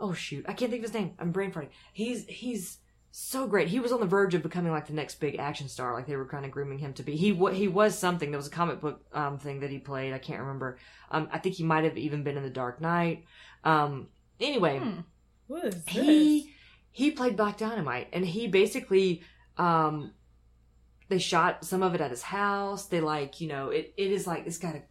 Oh 0.00 0.12
shoot, 0.12 0.44
I 0.48 0.54
can't 0.54 0.70
think 0.70 0.82
of 0.84 0.90
his 0.90 0.94
name. 1.00 1.12
I'm 1.18 1.30
brain 1.30 1.52
farting. 1.52 1.68
He's 1.92 2.24
he's 2.26 2.78
so 3.12 3.46
great. 3.46 3.68
He 3.68 3.80
was 3.80 3.92
on 3.92 4.00
the 4.00 4.06
verge 4.06 4.34
of 4.34 4.42
becoming 4.42 4.72
like 4.72 4.86
the 4.86 4.92
next 4.92 5.16
big 5.16 5.36
action 5.38 5.68
star, 5.68 5.92
like 5.94 6.06
they 6.06 6.16
were 6.16 6.26
kind 6.26 6.44
of 6.44 6.50
grooming 6.52 6.78
him 6.78 6.92
to 6.94 7.02
be. 7.02 7.16
He 7.16 7.32
wa- 7.32 7.50
he 7.50 7.68
was 7.68 7.98
something. 7.98 8.30
There 8.30 8.38
was 8.38 8.46
a 8.46 8.50
comic 8.50 8.80
book 8.80 9.00
um, 9.12 9.38
thing 9.38 9.60
that 9.60 9.70
he 9.70 9.78
played. 9.78 10.12
I 10.14 10.18
can't 10.18 10.40
remember. 10.40 10.78
Um, 11.10 11.28
I 11.32 11.38
think 11.38 11.56
he 11.56 11.64
might 11.64 11.84
have 11.84 11.98
even 11.98 12.22
been 12.22 12.36
in 12.36 12.42
the 12.44 12.50
Dark 12.50 12.80
Knight. 12.80 13.24
Um, 13.64 14.08
anyway, 14.38 14.78
Hmm. 14.78 15.00
What 15.48 15.64
is 15.64 15.84
this? 15.84 15.94
he 15.94 16.54
he 16.92 17.10
played 17.10 17.36
Black 17.36 17.58
Dynamite, 17.58 18.08
and 18.12 18.24
he 18.24 18.46
basically 18.48 19.22
um, 19.58 20.12
they 21.08 21.18
shot 21.18 21.64
some 21.64 21.82
of 21.82 21.94
it 21.96 22.00
at 22.00 22.10
his 22.12 22.22
house. 22.22 22.86
They 22.86 23.00
like 23.00 23.40
you 23.40 23.48
know 23.48 23.70
it. 23.70 23.92
It 23.96 24.12
is 24.12 24.26
like 24.26 24.46
it's 24.46 24.58
got 24.58 24.76
a 24.76 24.82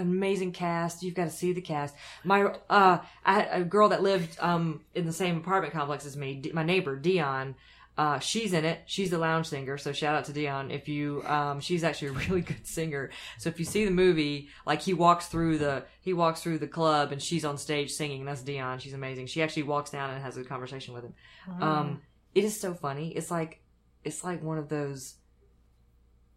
amazing 0.00 0.52
cast. 0.52 1.02
You've 1.02 1.14
got 1.14 1.24
to 1.24 1.30
see 1.30 1.52
the 1.52 1.60
cast. 1.60 1.94
My 2.24 2.44
uh, 2.70 2.98
I 3.24 3.32
had 3.32 3.48
a 3.50 3.64
girl 3.64 3.88
that 3.90 4.02
lived 4.02 4.38
um 4.40 4.82
in 4.94 5.06
the 5.06 5.12
same 5.12 5.38
apartment 5.38 5.72
complex 5.72 6.06
as 6.06 6.16
me. 6.16 6.34
D- 6.34 6.52
my 6.52 6.62
neighbor 6.62 6.96
Dion. 6.96 7.56
Uh, 7.98 8.18
she's 8.18 8.52
in 8.52 8.66
it. 8.66 8.82
She's 8.84 9.10
a 9.14 9.18
lounge 9.18 9.46
singer. 9.46 9.78
So 9.78 9.90
shout 9.92 10.14
out 10.14 10.26
to 10.26 10.32
Dion. 10.32 10.70
If 10.70 10.86
you, 10.86 11.22
um, 11.24 11.60
she's 11.60 11.82
actually 11.82 12.08
a 12.08 12.12
really 12.28 12.42
good 12.42 12.66
singer. 12.66 13.10
So 13.38 13.48
if 13.48 13.58
you 13.58 13.64
see 13.64 13.86
the 13.86 13.90
movie, 13.90 14.50
like 14.66 14.82
he 14.82 14.92
walks 14.92 15.28
through 15.28 15.58
the, 15.58 15.84
he 16.02 16.12
walks 16.12 16.42
through 16.42 16.58
the 16.58 16.66
club 16.66 17.12
and 17.12 17.22
she's 17.22 17.42
on 17.44 17.56
stage 17.56 17.90
singing. 17.92 18.26
That's 18.26 18.42
Dion. 18.42 18.80
She's 18.80 18.92
amazing. 18.92 19.28
She 19.28 19.42
actually 19.42 19.62
walks 19.62 19.90
down 19.90 20.10
and 20.10 20.22
has 20.22 20.36
a 20.36 20.44
conversation 20.44 20.92
with 20.92 21.04
him. 21.04 21.14
Um, 21.62 22.02
it 22.34 22.44
is 22.44 22.60
so 22.60 22.74
funny. 22.74 23.16
It's 23.16 23.30
like, 23.30 23.62
it's 24.04 24.22
like 24.22 24.42
one 24.42 24.58
of 24.58 24.68
those 24.68 25.14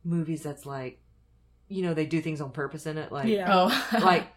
movies 0.06 0.44
that's 0.44 0.66
like, 0.66 1.02
you 1.70 1.84
know, 1.84 1.94
they 1.94 2.06
do 2.06 2.20
things 2.22 2.42
on 2.42 2.52
purpose 2.52 2.86
in 2.86 2.98
it. 2.98 3.12
Like, 3.12 3.28
yeah. 3.28 3.48
Oh, 3.50 3.90
like 4.04 4.28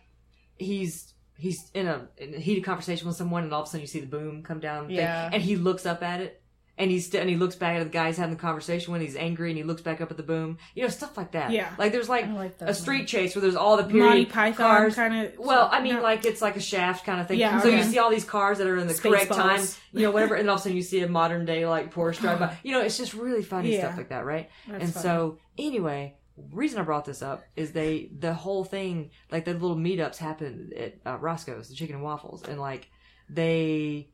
he's 0.57 1.13
he's 1.37 1.71
in 1.75 1.89
a, 1.89 2.07
in 2.19 2.35
a 2.35 2.39
heated 2.39 2.65
conversation 2.65 3.07
with 3.09 3.17
someone, 3.17 3.45
and 3.45 3.53
all 3.53 3.63
of 3.63 3.67
a 3.69 3.71
sudden 3.71 3.81
you 3.81 3.87
see 3.87 4.01
the 4.01 4.07
boom 4.07 4.43
come 4.43 4.61
down, 4.61 4.85
the 4.85 4.89
thing, 4.91 4.97
Yeah. 4.99 5.31
and 5.33 5.43
he 5.43 5.57
looks 5.57 5.87
up 5.87 6.03
at 6.03 6.21
it, 6.21 6.41
and 6.79 6.89
he's 6.91 7.07
st- 7.07 7.21
and 7.21 7.29
he 7.31 7.35
looks 7.37 7.57
back 7.57 7.77
at 7.77 7.83
the 7.83 7.91
guy 7.91 8.07
he's 8.09 8.17
having 8.17 8.35
the 8.37 8.41
conversation 8.41 8.93
when 8.93 9.01
he's 9.01 9.17
angry, 9.17 9.51
and 9.51 9.57
he 9.57 9.65
looks 9.65 9.83
back 9.83 10.01
up 10.01 10.11
at 10.13 10.17
the 10.17 10.23
boom, 10.23 10.59
you 10.75 10.83
know, 10.83 10.89
stuff 10.89 11.17
like 11.17 11.33
that. 11.33 11.51
Yeah. 11.51 11.71
like 11.79 11.91
there's 11.91 12.09
like 12.09 12.29
like 12.33 12.55
a 12.61 12.73
street 12.75 13.09
chase 13.09 13.35
where 13.35 13.43
there's 13.43 13.57
all 13.57 13.77
the 13.77 13.83
Monty 13.83 13.99
period 13.99 14.29
Python 14.31 14.55
cars. 14.67 14.95
kind 14.95 15.27
of. 15.27 15.39
Well, 15.39 15.69
I 15.73 15.81
mean, 15.81 16.01
like 16.01 16.25
it's 16.25 16.43
like 16.43 16.55
a 16.57 16.61
shaft 16.61 17.05
kind 17.05 17.21
of 17.21 17.27
thing. 17.27 17.41
Yeah, 17.41 17.61
so 17.61 17.69
you 17.69 17.83
see 17.83 17.99
all 17.99 18.11
these 18.11 18.25
cars 18.25 18.59
that 18.59 18.67
are 18.69 18.77
in 18.77 18.87
the 18.87 18.95
correct 18.95 19.31
Spaceballs. 19.31 19.37
time, 19.37 19.61
you 19.95 20.03
know, 20.07 20.13
whatever, 20.13 20.35
and 20.37 20.49
all 20.49 20.55
of 20.57 20.61
a 20.61 20.63
sudden 20.65 20.77
you 20.77 20.83
see 20.85 21.01
a 21.01 21.09
modern 21.09 21.45
day 21.45 21.67
like 21.67 21.93
Porsche 21.93 22.21
drive 22.21 22.39
by. 22.39 22.57
You 22.63 22.73
know, 22.73 22.83
it's 22.83 22.99
just 22.99 23.15
really 23.15 23.43
funny 23.43 23.73
Yeah. 23.75 23.81
stuff 23.87 23.97
like 23.97 24.11
that, 24.11 24.25
right? 24.25 24.49
That's 24.69 24.85
and 24.85 24.93
funny. 24.95 25.03
so 25.03 25.39
anyway 25.59 26.17
reason 26.51 26.79
i 26.81 26.83
brought 26.83 27.05
this 27.05 27.23
up 27.23 27.43
is 27.57 27.73
they 27.73 28.11
the 28.19 28.33
whole 28.33 28.65
thing 28.65 29.11
like 29.31 29.45
the 29.45 29.53
little 29.53 29.77
meetups 29.77 30.17
happen 30.17 30.71
at 30.77 30.95
uh, 31.07 31.17
roscoe's 31.19 31.69
the 31.69 31.75
chicken 31.75 31.97
and 31.97 32.05
waffles 32.05 32.43
and 32.43 32.59
like 32.61 32.89
they 33.29 34.09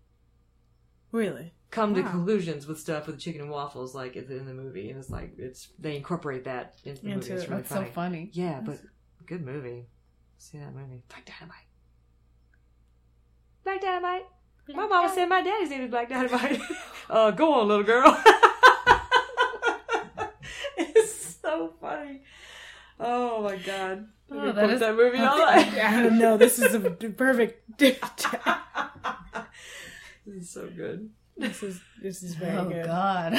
really, 1.13 1.53
come 1.71 1.95
to 1.95 2.03
conclusions 2.03 2.67
with 2.67 2.79
stuff 2.79 3.07
with 3.07 3.17
the 3.17 3.21
chicken 3.21 3.41
and 3.43 3.51
waffles 3.51 3.95
like 3.95 4.15
in 4.17 4.27
the, 4.29 4.37
in 4.37 4.47
the 4.47 4.53
movie 4.55 4.91
and 4.91 4.99
it's 4.99 5.11
like 5.11 5.33
it's 5.39 5.69
they 5.79 5.97
incorporate 5.97 6.45
that 6.45 6.75
into 6.85 7.03
the 7.03 7.09
Into 7.11 7.31
movie 7.31 7.35
it's 7.35 7.45
it. 7.45 7.49
really 7.51 7.63
that's 7.63 7.71
so 7.75 7.77
funny. 7.77 7.91
funny. 7.91 8.31
yeah 8.33 8.61
but 8.61 8.79
good 9.27 9.45
movie. 9.45 9.87
See 10.39 10.57
that 10.59 10.75
movie. 10.75 11.03
Black 11.09 11.27
dynamite. 11.27 11.67
Black 13.65 13.81
dynamite. 13.81 14.23
My 14.75 14.87
mama 14.87 15.13
said 15.15 15.27
my 15.29 15.43
daddy's 15.43 15.69
name 15.71 15.83
is 15.83 15.91
black 15.91 16.09
dynamite. 16.09 16.61
Uh 17.11 17.31
go 17.31 17.55
on 17.55 17.69
little 17.69 17.85
girl 17.85 18.05
it's 20.77 21.37
so 21.59 21.73
funny 21.81 22.23
oh 23.01 23.43
my 23.43 23.57
god 23.57 24.07
Oh, 24.31 24.39
I 24.41 24.45
could 24.45 24.55
that 24.57 24.61
quote 24.65 24.71
is- 24.75 24.81
that 24.81 24.95
movie 24.95 25.19
all 25.19 25.39
night 25.39 25.75
I 25.83 26.03
don't 26.03 26.19
know. 26.19 26.37
This 26.37 26.59
is 26.59 26.75
a 26.75 26.81
perfect. 26.81 27.63
this 27.79 27.97
is 30.27 30.51
so 30.51 30.69
good 30.69 31.09
this 31.39 31.63
is 31.63 31.81
this 32.03 32.23
is 32.23 32.35
very 32.35 32.57
oh 32.59 32.69
good. 32.69 32.85
God. 32.85 33.33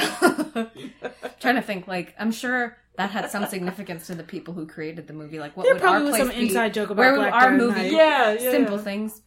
Trying 1.38 1.56
to 1.56 1.62
think, 1.62 1.86
like 1.86 2.14
I'm 2.18 2.32
sure 2.32 2.76
that 2.96 3.10
had 3.10 3.30
some 3.30 3.46
significance 3.46 4.06
to 4.08 4.14
the 4.14 4.22
people 4.24 4.54
who 4.54 4.66
created 4.66 5.06
the 5.06 5.12
movie. 5.12 5.38
Like, 5.38 5.54
what 5.56 5.64
There 5.64 5.74
would 5.74 5.82
probably 5.82 5.98
our 5.98 6.04
was 6.06 6.16
place 6.16 6.26
some 6.28 6.36
be? 6.40 6.48
inside 6.48 6.72
joke 6.74 6.88
about 6.90 6.98
Where 7.02 7.12
would 7.12 7.18
Black 7.18 7.34
our 7.34 7.50
Dynamite. 7.50 7.76
movie? 7.76 7.90
yeah 7.94 8.32
yeah 8.32 8.50
Simple 8.50 8.76
yeah. 8.78 8.82
things 8.82 9.20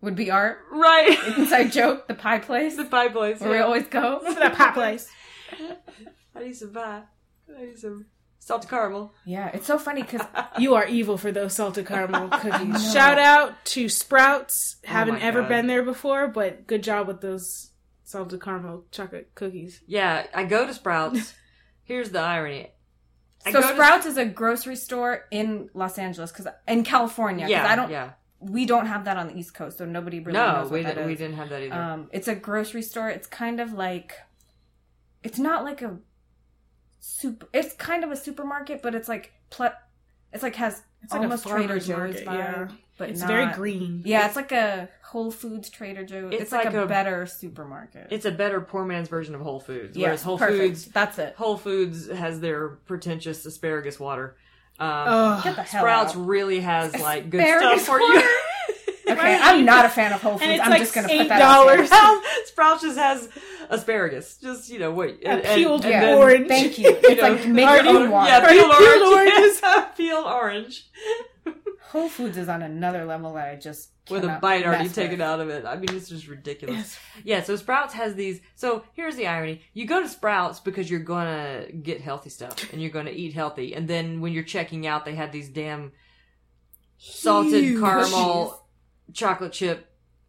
would 0.00 0.16
be 0.16 0.30
art. 0.32 0.58
right 0.72 1.16
Inside 1.38 1.70
joke, 1.72 2.08
the 2.08 2.14
pie 2.14 2.40
place 2.40 2.76
the 2.76 2.84
pie 2.84 3.08
place 3.08 3.40
where 3.40 3.50
we 3.52 3.58
always 3.58 3.86
go. 3.86 4.18
Remember 4.18 4.40
that 4.40 4.54
pie 4.56 4.72
place? 4.72 5.08
I 6.34 6.42
need 6.42 6.56
some 6.56 6.72
pie. 6.72 7.02
I 7.56 7.64
need 7.66 7.78
some 7.78 8.04
salted 8.38 8.70
caramel. 8.70 9.12
Yeah, 9.24 9.50
it's 9.52 9.66
so 9.66 9.78
funny 9.78 10.02
because 10.02 10.22
You 10.58 10.74
are 10.74 10.86
evil 10.86 11.16
for 11.18 11.30
those 11.32 11.54
salted 11.54 11.86
caramel 11.86 12.28
know. 12.28 12.38
cookies. 12.38 12.92
Shout 12.92 13.18
out 13.18 13.64
to 13.66 13.88
Sprouts. 13.88 14.76
Haven't 14.84 15.20
ever 15.22 15.40
God. 15.42 15.48
been 15.48 15.66
there 15.66 15.82
before, 15.82 16.28
but 16.28 16.66
good 16.66 16.82
job 16.82 17.06
with 17.08 17.20
those 17.20 17.70
salted 18.04 18.40
caramel 18.40 18.84
chocolate 18.90 19.30
cookies. 19.34 19.80
Yeah, 19.86 20.26
I 20.34 20.44
go 20.44 20.66
to 20.66 20.72
Sprouts. 20.74 21.34
Here's 21.84 22.10
the 22.10 22.20
irony. 22.20 22.70
I 23.46 23.52
so 23.52 23.60
go 23.60 23.68
to- 23.68 23.74
Sprouts 23.74 24.06
is 24.06 24.16
a 24.16 24.24
grocery 24.24 24.76
store 24.76 25.24
in 25.30 25.70
Los 25.74 25.98
Angeles 25.98 26.32
because 26.32 26.46
in 26.66 26.84
California. 26.84 27.46
yeah, 27.48 27.66
I 27.70 27.76
don't. 27.76 27.90
Yeah, 27.90 28.10
We 28.40 28.66
don't 28.66 28.86
have 28.86 29.04
that 29.04 29.16
on 29.16 29.28
the 29.28 29.36
East 29.38 29.54
Coast, 29.54 29.78
so 29.78 29.84
nobody 29.84 30.20
really 30.20 30.38
no, 30.38 30.52
knows 30.54 30.64
what 30.64 30.72
we 30.72 30.82
that 30.82 30.94
didn't. 30.96 31.06
We 31.06 31.14
didn't 31.14 31.36
have 31.36 31.48
that 31.50 31.62
either. 31.62 31.74
Um, 31.74 32.08
it's 32.12 32.28
a 32.28 32.34
grocery 32.34 32.82
store. 32.82 33.08
It's 33.10 33.26
kind 33.26 33.60
of 33.60 33.72
like, 33.72 34.14
it's 35.22 35.38
not 35.38 35.64
like 35.64 35.82
a 35.82 35.98
super. 37.00 37.46
It's 37.52 37.74
kind 37.74 38.04
of 38.04 38.10
a 38.10 38.16
supermarket, 38.16 38.82
but 38.82 38.94
it's 38.94 39.08
like 39.08 39.32
ple- 39.50 39.70
It's 40.32 40.42
like 40.42 40.56
has 40.56 40.82
It's 41.02 41.12
like 41.12 41.20
a 41.20 41.24
almost 41.24 41.46
Trader 41.46 41.78
Joe's 41.78 41.88
market, 41.88 42.26
vibe, 42.26 42.34
yeah. 42.38 42.68
but 42.98 43.10
It's 43.10 43.20
not- 43.20 43.28
very 43.28 43.52
green. 43.52 44.02
Yeah, 44.04 44.26
it's 44.26 44.36
like 44.36 44.52
a 44.52 44.88
Whole 45.04 45.30
Foods 45.30 45.70
Trader 45.70 46.04
Joe's. 46.04 46.32
It's, 46.32 46.42
It's 46.42 46.52
like, 46.52 46.66
like 46.66 46.74
a, 46.74 46.82
a- 46.82 46.86
better 46.86 47.24
supermarket. 47.26 48.08
it's 48.10 48.24
a 48.26 48.30
better 48.32 48.60
poor 48.60 48.84
man's 48.84 49.08
version 49.08 49.34
of 49.34 49.40
Whole 49.40 49.60
Foods. 49.60 49.96
yeah, 49.96 50.08
Whereas 50.08 50.22
Whole 50.22 50.38
perfect. 50.38 50.60
Foods, 50.60 50.84
That's 50.86 51.18
it. 51.18 51.34
Whole 51.36 51.56
Foods 51.56 52.08
has 52.10 52.40
their 52.40 52.68
pretentious 52.86 53.44
asparagus 53.46 53.98
water. 53.98 54.36
Um, 54.80 54.88
Ugh. 54.90 55.44
Get 55.44 55.56
the 55.56 55.62
hell 55.62 55.80
Sprouts 55.82 56.14
out. 56.16 56.26
really 56.26 56.60
has 56.60 56.94
like 57.00 57.30
good 57.30 57.40
Asparagus 57.40 57.82
stuff 57.84 57.96
for 57.96 58.00
you. 58.00 58.22
Water? 59.08 59.20
Okay, 59.28 59.38
I'm 59.40 59.64
not 59.64 59.84
a 59.84 59.88
fan 59.88 60.12
of 60.12 60.20
Whole 60.22 60.38
Foods. 60.38 60.60
I'm 60.62 60.70
like 60.70 60.80
just 60.80 60.94
gonna 60.94 61.08
put 61.08 61.28
that 61.28 61.40
out 61.42 61.66
there. 61.66 61.84
$8. 61.86 62.46
Sprouts 62.46 62.82
just 62.82 62.98
has 62.98 63.28
asparagus. 63.70 64.38
Just 64.38 64.68
you 64.70 64.78
know, 64.78 64.90
wait, 64.92 65.22
A 65.26 65.40
peeled 65.54 65.84
Yeah. 65.84 66.14
orange. 66.16 66.48
Thank 66.48 66.78
you. 66.78 66.96
It's 67.02 67.20
like 67.22 67.46
make 67.46 67.62
your 67.64 67.68
Already- 67.70 67.88
own 67.88 68.10
water. 68.10 68.28
Yeah, 68.30 68.38
Already 68.38 68.58
peeled 68.58 68.78
peeled 68.78 69.02
orange. 69.02 69.32
oranges. 69.34 69.60
Yes, 69.62 69.96
peeled 69.96 70.26
orange 70.26 70.90
Whole 71.90 72.08
Foods 72.10 72.36
is 72.36 72.48
on 72.50 72.60
another 72.62 73.04
level 73.06 73.32
that 73.34 73.48
I 73.48 73.56
just 73.56 73.90
with 74.10 74.24
a 74.24 74.38
bite 74.42 74.64
already 74.66 74.84
mess 74.84 74.94
taken 74.94 75.12
with. 75.12 75.20
out 75.22 75.40
of 75.40 75.48
it. 75.50 75.64
I 75.66 75.76
mean, 75.76 75.94
it's 75.94 76.08
just 76.10 76.28
ridiculous. 76.28 76.98
Yeah, 77.24 77.42
so 77.42 77.56
Sprouts 77.56 77.94
has 77.94 78.14
these. 78.14 78.40
So 78.56 78.84
here's 78.92 79.16
the 79.16 79.26
irony: 79.26 79.62
you 79.72 79.86
go 79.86 80.00
to 80.02 80.08
Sprouts 80.08 80.60
because 80.60 80.90
you're 80.90 81.00
gonna 81.00 81.66
get 81.82 82.00
healthy 82.02 82.28
stuff 82.30 82.70
and 82.72 82.80
you're 82.82 82.90
gonna 82.90 83.10
eat 83.10 83.32
healthy, 83.32 83.74
and 83.74 83.88
then 83.88 84.20
when 84.20 84.32
you're 84.34 84.44
checking 84.44 84.86
out, 84.86 85.04
they 85.06 85.14
have 85.14 85.32
these 85.32 85.48
damn 85.48 85.92
salted 86.98 87.62
Huge. 87.64 87.80
caramel 87.80 88.66
chocolate 89.12 89.52
chip 89.52 89.86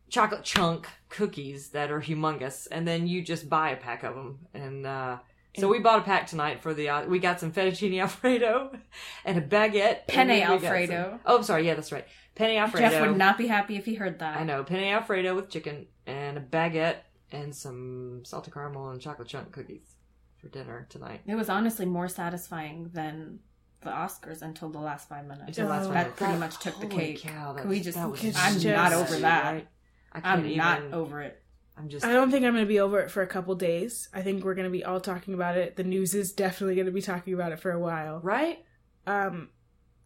chocolate 0.09 0.43
chunk 0.43 0.87
cookies 1.09 1.69
that 1.69 1.91
are 1.91 2.01
humongous 2.01 2.67
and 2.71 2.87
then 2.87 3.07
you 3.07 3.21
just 3.21 3.49
buy 3.49 3.69
a 3.71 3.75
pack 3.75 4.03
of 4.03 4.15
them 4.15 4.39
and 4.53 4.85
uh 4.85 5.17
so 5.57 5.67
we 5.67 5.79
bought 5.79 5.99
a 5.99 6.03
pack 6.03 6.27
tonight 6.27 6.61
for 6.61 6.73
the 6.73 6.89
uh, 6.89 7.05
we 7.05 7.19
got 7.19 7.39
some 7.39 7.51
fettuccine 7.51 7.99
alfredo 7.99 8.71
and 9.25 9.37
a 9.37 9.41
baguette. 9.41 10.07
Penne 10.07 10.29
and 10.29 10.41
then 10.41 10.51
we 10.51 10.57
got 10.57 10.63
Alfredo. 10.63 11.09
some- 11.11 11.19
oh 11.25 11.37
i'm 11.37 11.43
sorry. 11.43 11.65
Yeah 11.65 11.73
that's 11.73 11.91
right. 11.91 12.05
Penne 12.35 12.57
alfredo. 12.57 12.89
Jeff 12.89 13.07
would 13.07 13.17
not 13.17 13.37
be 13.37 13.47
happy 13.47 13.75
if 13.75 13.83
he 13.85 13.95
heard 13.95 14.19
that. 14.19 14.37
i 14.37 14.43
know. 14.43 14.63
Penne 14.63 14.93
alfredo 14.93 15.35
with 15.35 15.49
chicken 15.49 15.87
and 16.05 16.37
a 16.37 16.41
baguette 16.41 16.97
and 17.31 17.53
some 17.53 18.21
salted 18.25 18.53
caramel 18.53 18.89
and 18.89 19.01
chocolate 19.01 19.27
chunk 19.27 19.51
cookies 19.51 19.95
for 20.37 20.47
dinner 20.47 20.87
tonight. 20.89 21.21
It 21.27 21.35
was 21.35 21.49
honestly 21.49 21.85
more 21.85 22.07
satisfying 22.07 22.91
than 22.93 23.39
the 23.81 23.89
Oscars 23.89 24.41
until 24.41 24.69
the 24.69 24.79
last 24.79 25.07
five 25.09 25.25
minutes. 25.25 25.47
Until 25.47 25.65
the 25.67 25.71
last 25.73 25.85
Oh. 25.85 25.89
minute. 25.89 26.03
That 26.03 26.15
pretty 26.17 26.37
much 26.39 26.59
took 26.59 26.79
the 26.79 26.87
cake. 26.87 27.21
cow, 27.21 27.53
that 27.53 27.61
Can 27.61 27.69
we 27.69 27.79
just- 27.79 27.97
that 27.97 28.09
was 28.09 28.19
I'm 28.35 28.53
just- 28.59 28.65
not 28.65 28.93
over 28.93 29.15
that. 29.19 29.43
right? 29.45 29.67
I 30.11 30.19
can't 30.21 30.39
I'm 30.39 30.45
even, 30.45 30.57
not 30.57 30.81
over 30.93 31.21
it. 31.21 31.41
I'm 31.77 31.87
just 31.87 32.05
I 32.05 32.11
don't 32.11 32.29
think 32.29 32.45
I'm 32.45 32.53
going 32.53 32.65
to 32.65 32.67
be 32.67 32.79
over 32.81 32.99
it 32.99 33.09
for 33.09 33.21
a 33.21 33.27
couple 33.27 33.55
days. 33.55 34.09
I 34.13 34.21
think 34.21 34.43
we're 34.43 34.55
going 34.55 34.65
to 34.65 34.71
be 34.71 34.83
all 34.83 34.99
talking 34.99 35.33
about 35.33 35.55
it. 35.57 35.77
The 35.77 35.83
news 35.85 36.13
is 36.13 36.33
definitely 36.33 36.75
going 36.75 36.87
to 36.87 36.91
be 36.91 37.01
talking 37.01 37.33
about 37.33 37.51
it 37.53 37.59
for 37.59 37.71
a 37.71 37.79
while. 37.79 38.19
right 38.21 38.59
Um, 39.07 39.49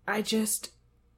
I 0.08 0.22
just 0.22 0.70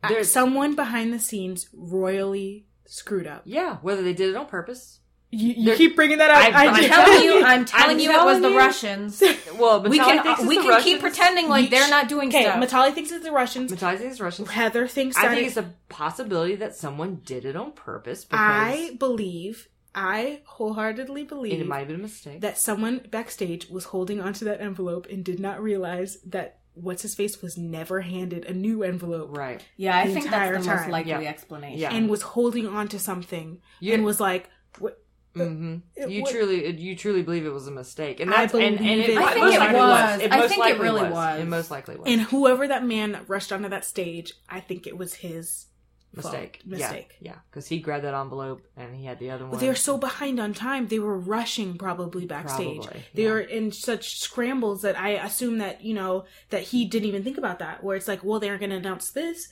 I- 0.03 0.09
There's- 0.09 0.29
someone 0.29 0.75
behind 0.75 1.11
the 1.11 1.19
scenes 1.19 1.67
royally 1.73 2.67
screwed 2.85 3.25
up. 3.27 3.41
yeah 3.45 3.77
whether 3.81 4.01
they 4.03 4.13
did 4.13 4.29
it 4.29 4.35
on 4.35 4.45
purpose 4.45 4.99
You, 5.37 5.53
you 5.53 5.65
There- 5.65 5.75
keep 5.75 5.95
bringing 5.95 6.17
that 6.19 6.29
up. 6.31 6.37
I- 6.37 6.49
I, 6.49 6.65
I'm 6.67 6.75
I'm 6.75 6.83
telling 6.89 7.23
you, 7.23 7.43
I'm 7.43 7.65
telling 7.65 7.95
I'm 7.97 7.99
you, 7.99 8.09
it 8.11 8.13
was 8.13 8.19
telling 8.23 8.41
the 8.41 8.49
you. 8.49 8.57
Russians. 8.57 9.23
well 9.59 9.81
We 9.83 9.97
can 9.97 10.23
thinks 10.23 10.39
it's 10.41 10.47
we 10.49 10.57
the 10.57 10.63
can 10.63 10.81
keep 10.83 10.99
pretending 11.01 11.49
like 11.49 11.65
You 11.65 11.69
they're 11.71 11.89
not 11.89 12.07
doing 12.07 12.29
okay, 12.29 12.43
stuff. 12.43 12.63
Matali 12.63 12.93
thinks 12.93 13.11
it's 13.11 13.23
the 13.23 13.31
Russians. 13.31 13.71
Matali 13.71 13.97
thinks 13.97 14.13
it's 14.13 14.21
Russians 14.21 14.49
Heather 14.49 14.87
thinks 14.87 15.17
I 15.17 15.23
that 15.27 15.35
think 15.35 15.47
it's 15.47 15.57
a 15.57 15.73
possibility 15.89 16.55
that 16.55 16.75
someone 16.75 17.21
did 17.25 17.45
it 17.45 17.55
on 17.55 17.71
purpose 17.73 18.25
because 18.25 18.39
I 18.39 18.95
believe, 18.99 19.67
I 19.93 20.41
wholeheartedly 20.45 21.23
believe 21.23 21.53
it 21.53 21.55
believe 21.57 21.67
might 21.67 21.79
have 21.79 21.87
been 21.87 21.95
a 21.99 22.03
mistake. 22.03 22.41
that 22.41 22.57
someone 22.57 23.01
backstage 23.11 23.69
was 23.69 23.85
holding 23.85 24.19
onto 24.19 24.45
that 24.45 24.61
envelope 24.61 25.07
and 25.09 25.23
did 25.23 25.39
not 25.39 25.61
realize 25.61 26.17
that 26.25 26.59
what's 26.73 27.01
his 27.03 27.15
face 27.15 27.41
was 27.41 27.57
never 27.57 28.01
handed 28.01 28.43
a 28.45 28.53
new 28.53 28.83
envelope 28.83 29.29
right. 29.37 29.63
yeah, 29.77 29.97
I 29.97 30.11
think 30.13 30.29
that's 30.29 30.65
the 30.65 30.71
most 30.75 30.89
likely 30.89 31.11
Yeah. 31.11 31.19
explanation. 31.21 31.79
Yeah. 31.79 31.93
and 31.93 32.09
was 32.09 32.21
holding 32.21 32.67
on 32.67 32.87
to 32.89 32.99
something 32.99 33.61
You- 33.79 33.93
and 33.93 34.03
was 34.03 34.19
like, 34.19 34.49
what? 34.79 35.01
Hmm 35.35 35.77
You 36.07 36.23
would- 36.23 36.31
truly, 36.31 36.71
you 36.79 36.95
truly 36.95 37.21
believe 37.23 37.45
it 37.45 37.49
was 37.53 37.67
a 37.67 37.71
mistake, 37.71 38.19
and 38.19 38.33
I 38.33 38.43
and, 38.43 38.53
and 38.55 38.77
believe 38.77 38.81
it, 38.81 39.09
it 39.11 39.17
I 39.17 39.33
think 39.33 39.53
it 39.53 39.59
likely 39.59 39.75
was. 39.79 40.21
It 40.21 40.31
I 40.31 40.47
think 40.47 40.65
it 40.65 40.79
really 40.79 41.01
was. 41.03 41.11
was. 41.11 41.39
It 41.41 41.45
most 41.47 41.71
likely 41.71 41.95
was. 41.97 42.07
And 42.07 42.21
whoever 42.21 42.67
that 42.67 42.85
man 42.85 43.19
rushed 43.27 43.51
onto 43.51 43.69
that 43.69 43.85
stage, 43.85 44.33
I 44.49 44.59
think 44.59 44.87
it 44.87 44.97
was 44.97 45.15
his 45.15 45.67
fault. 46.15 46.33
mistake. 46.33 46.61
Mistake. 46.65 47.15
Yeah, 47.19 47.35
because 47.49 47.67
he 47.67 47.79
grabbed 47.79 48.05
that 48.05 48.13
envelope 48.13 48.65
and 48.77 48.95
he 48.95 49.03
had 49.05 49.19
the 49.19 49.31
other 49.31 49.43
one. 49.43 49.51
But 49.51 49.59
they 49.59 49.67
were 49.67 49.75
so 49.75 49.97
behind 49.97 50.39
on 50.39 50.53
time. 50.53 50.87
They 50.87 50.99
were 50.99 51.17
rushing 51.19 51.77
probably 51.77 52.25
backstage. 52.25 52.83
Probably, 52.83 53.03
They 53.13 53.27
were 53.27 53.41
in 53.41 53.71
such 53.73 54.19
scrambles 54.19 54.81
that 54.83 54.97
I 54.97 55.09
assume 55.11 55.57
that, 55.57 55.83
you 55.83 55.93
know, 55.93 56.23
that 56.51 56.63
he 56.63 56.85
didn't 56.85 57.07
even 57.09 57.23
think 57.23 57.37
about 57.37 57.59
that. 57.59 57.83
Where 57.83 57.97
it's 57.97 58.07
like, 58.07 58.23
well, 58.23 58.39
they're 58.39 58.57
going 58.57 58.69
to 58.71 58.77
announce 58.77 59.11
this. 59.11 59.49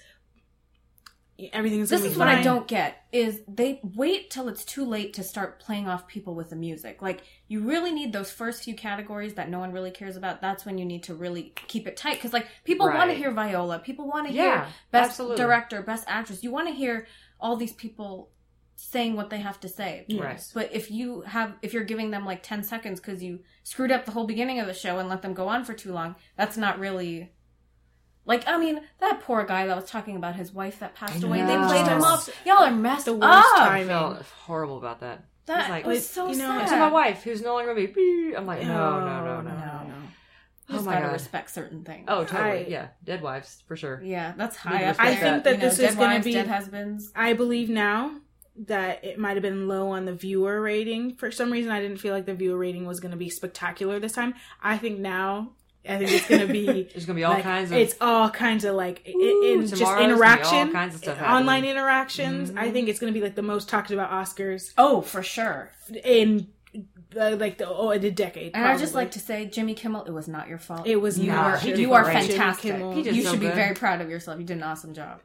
Everything's 1.52 1.90
This 1.90 2.04
is 2.04 2.18
what 2.18 2.28
I 2.28 2.42
don't 2.42 2.68
get 2.68 3.04
is 3.12 3.42
they 3.48 3.80
wait 3.84 4.30
till 4.30 4.48
it's 4.48 4.64
too 4.64 4.86
late 4.86 5.14
to 5.16 5.24
start 5.24 5.60
playing 5.60 5.88
off 5.88 6.08
people 6.08 6.36
with 6.36 6.50
the 6.50 6.56
music. 6.56 7.02
Like 7.02 7.24
you 7.48 7.62
really 7.62 7.92
need 7.92 8.14
those 8.14 8.32
first 8.32 8.64
few 8.64 8.76
categories 8.76 9.34
that 9.36 9.50
no 9.50 9.60
one 9.60 9.72
really 9.72 9.92
cares 9.92 10.16
about. 10.16 10.42
That's 10.42 10.66
when 10.66 10.78
you 10.78 10.86
need 10.86 11.04
to 11.04 11.16
really 11.16 11.54
keep 11.68 11.88
it 11.88 11.98
tight 11.98 12.16
because 12.16 12.34
like 12.34 12.48
people 12.64 12.88
want 12.88 13.10
to 13.10 13.16
hear 13.16 13.32
Viola, 13.32 13.80
people 13.80 14.08
want 14.08 14.28
to 14.28 14.34
Yeah, 14.34 14.44
hear 14.66 14.74
best 14.92 15.10
absolutely. 15.12 15.38
director, 15.38 15.82
best 15.82 16.06
actress. 16.08 16.44
You 16.44 16.52
want 16.52 16.68
to 16.68 16.74
hear 16.74 17.08
all 17.40 17.56
these 17.56 17.74
people 17.74 18.30
saying 18.76 19.16
what 19.16 19.30
they 19.30 19.40
have 19.40 19.60
to 19.62 19.70
say. 19.70 20.06
Right. 20.18 20.42
But 20.54 20.74
if 20.74 20.92
you 20.92 21.22
have 21.22 21.54
if 21.62 21.74
you're 21.74 21.84
giving 21.84 22.12
them 22.12 22.26
like 22.26 22.44
10 22.44 22.64
seconds 22.64 23.00
cuz 23.00 23.24
you 23.24 23.40
screwed 23.64 23.92
up 23.92 24.06
the 24.06 24.12
whole 24.12 24.26
beginning 24.28 24.60
of 24.60 24.68
the 24.68 24.74
show 24.74 25.00
and 25.00 25.10
let 25.10 25.22
them 25.22 25.34
go 25.34 25.48
on 25.48 25.64
for 25.64 25.74
too 25.74 25.94
long, 25.94 26.16
that's 26.38 26.58
not 26.58 26.80
really 26.80 27.32
like 28.26 28.48
I 28.48 28.58
mean, 28.58 28.82
that 29.00 29.22
poor 29.22 29.44
guy 29.44 29.68
that 29.68 29.76
was 29.76 29.90
talking 29.90 30.16
about 30.16 30.36
his 30.36 30.52
wife 30.54 30.80
that 30.80 30.96
passed 30.96 31.24
away. 31.24 31.40
They 31.42 31.56
played 31.58 31.86
him 31.88 32.00
That's 32.02 32.30
up. 32.30 32.36
Y'all 32.46 32.64
are 32.64 32.72
messed 32.72 33.06
the 33.06 33.14
up. 33.14 33.20
worst 33.22 33.62
I 33.62 33.84
felt 33.86 34.22
horrible 34.46 34.78
about 34.78 35.00
that. 35.02 35.26
That 35.46 35.70
like, 35.70 35.86
was 35.86 36.08
so 36.08 36.30
you 36.30 36.38
know, 36.38 36.48
sad. 36.48 36.70
to 36.70 36.78
my 36.78 36.90
wife, 36.90 37.24
who's 37.24 37.42
no 37.42 37.56
longer 37.56 37.74
with 37.74 37.94
me. 37.96 38.34
I'm 38.34 38.46
like, 38.46 38.62
no, 38.62 38.68
no, 38.68 39.06
oh, 39.06 39.06
no, 39.06 39.42
no. 39.42 39.42
no, 39.42 39.52
no. 39.52 39.94
You 40.70 40.76
just 40.76 40.84
Oh 40.84 40.86
my 40.86 40.94
gotta 40.94 41.08
God. 41.08 41.12
respect 41.14 41.50
certain 41.52 41.84
things. 41.84 42.06
Oh, 42.08 42.24
totally. 42.24 42.66
I- 42.66 42.70
yeah, 42.70 42.88
dead 43.04 43.22
wives 43.22 43.62
for 43.68 43.76
sure. 43.76 44.00
yeah, 44.02 44.34
that's 44.38 44.56
Need 44.64 44.72
high 44.72 44.86
up. 44.86 44.96
I 45.00 45.16
think 45.16 45.44
that 45.44 45.52
You 45.56 45.58
know, 45.58 45.66
this 45.70 45.78
dead 45.78 45.90
is 45.90 45.96
gonna 45.98 46.20
be- 46.22 46.32
dead 46.32 46.48
husbands. 46.48 47.12
I 47.14 47.34
believe 47.34 47.70
now 47.70 48.16
that 48.56 49.04
it 49.04 49.18
might 49.20 49.34
have 49.36 49.42
been 49.42 49.68
low 49.68 49.90
on 49.90 50.06
the 50.06 50.14
viewer 50.14 50.62
rating. 50.62 51.16
For 51.16 51.32
some 51.32 51.52
reason, 51.52 51.72
I 51.72 51.82
didn't 51.82 51.98
feel 51.98 52.14
like 52.14 52.26
the 52.26 52.36
viewer 52.36 52.58
rating 52.58 52.86
was 52.86 53.00
going 53.00 53.10
to 53.12 53.18
be 53.18 53.30
spectacular 53.30 54.00
this 54.00 54.14
time. 54.14 54.36
I 54.62 54.78
think 54.78 55.00
now, 55.00 55.54
I 55.88 55.98
think 55.98 56.12
it's 56.12 56.28
going 56.28 56.48
to 56.48 56.52
be. 56.54 56.66
There's 56.94 57.06
gonna 57.06 57.18
be 57.18 57.24
all 57.26 57.34
like, 57.34 57.44
kinds 57.44 57.72
of. 57.72 57.78
It's 57.78 57.96
all 58.00 58.30
kinds 58.30 58.64
of 58.64 58.76
like 58.76 59.02
Ooh, 59.08 59.44
in 59.54 59.62
just 59.62 59.74
tomorrow's 59.76 59.96
gonna 59.98 60.08
be 60.08 60.14
interaction, 60.14 60.68
all 60.68 60.74
kinds 60.74 60.96
of 60.96 61.02
stuff 61.02 61.22
online 61.22 61.64
happening. 61.64 61.72
interactions. 61.72 62.50
I 62.52 62.54
Mhm. 62.70 62.72
think 62.74 62.88
it's 62.90 63.00
going 63.00 63.14
to 63.14 63.20
be 63.20 63.24
like 63.24 63.36
the 63.36 63.42
most 63.42 63.68
talked 63.70 63.92
about 63.92 64.10
Oscars 64.12 64.72
Oh, 64.78 65.02
for 65.02 65.22
sure. 65.24 65.72
in 66.06 66.48
uh, 67.20 67.36
like 67.38 67.58
the 67.58 67.68
oh, 67.68 67.92
in 67.92 68.04
a 68.04 68.12
decade. 68.12 68.54
And 68.56 68.64
I 68.66 68.78
just 68.78 68.96
like 68.96 69.12
to 69.12 69.20
say, 69.20 69.46
Jimmy 69.46 69.74
Kimmel, 69.76 70.06
it 70.06 70.12
was 70.12 70.28
not 70.28 70.48
your 70.48 70.58
fault. 70.58 70.88
It 70.88 70.96
was 70.96 71.20
you 71.20 71.32
not. 71.32 71.64
Are, 71.64 71.68
you 71.70 71.94
are 71.94 72.04
great. 72.04 72.22
Jimmy 72.22 72.28
fantastic. 72.30 72.72
Kimmel. 72.72 72.94
He 72.96 73.10
you 73.10 73.22
so 73.24 73.32
should 73.32 73.40
be 73.42 73.48
very 73.50 73.76
proud 73.76 74.00
of 74.02 74.10
yourself. 74.10 74.40
You 74.40 74.46
did 74.46 74.58
an 74.58 74.64
awesome 74.64 74.94
job. 74.94 75.20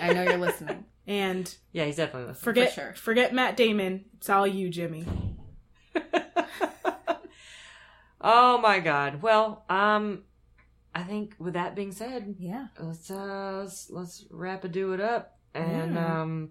I 0.00 0.12
know 0.12 0.22
you're 0.22 0.36
listening. 0.38 0.84
and 1.06 1.52
yeah, 1.72 1.84
he's 1.86 1.96
definitely 1.96 2.28
listening. 2.28 2.44
forget 2.44 2.72
sure. 2.74 2.94
forget 2.96 3.32
Matt 3.32 3.56
Damon. 3.56 4.04
It's 4.18 4.28
all 4.28 4.46
you, 4.46 4.68
Jimmy. 4.68 5.04
oh 8.20 8.58
my 8.58 8.78
god. 8.80 9.22
Well, 9.22 9.64
um, 9.68 10.24
I 10.94 11.02
think 11.02 11.34
with 11.38 11.54
that 11.54 11.74
being 11.74 11.92
said, 11.92 12.36
Yeah. 12.38 12.68
let's 12.80 13.10
uh 13.10 13.58
let's, 13.60 13.90
let's 13.90 14.24
wrap 14.30 14.64
a 14.64 14.68
do 14.68 14.92
it 14.92 15.00
up 15.00 15.38
and 15.54 15.94
Yeah. 15.94 16.22
um 16.22 16.50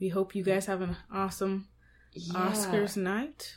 We 0.00 0.08
hope 0.08 0.34
you 0.34 0.42
guys 0.42 0.66
have 0.66 0.80
an 0.82 0.96
awesome 1.12 1.68
yeah. 2.12 2.50
Oscars 2.50 2.96
night. 2.96 3.56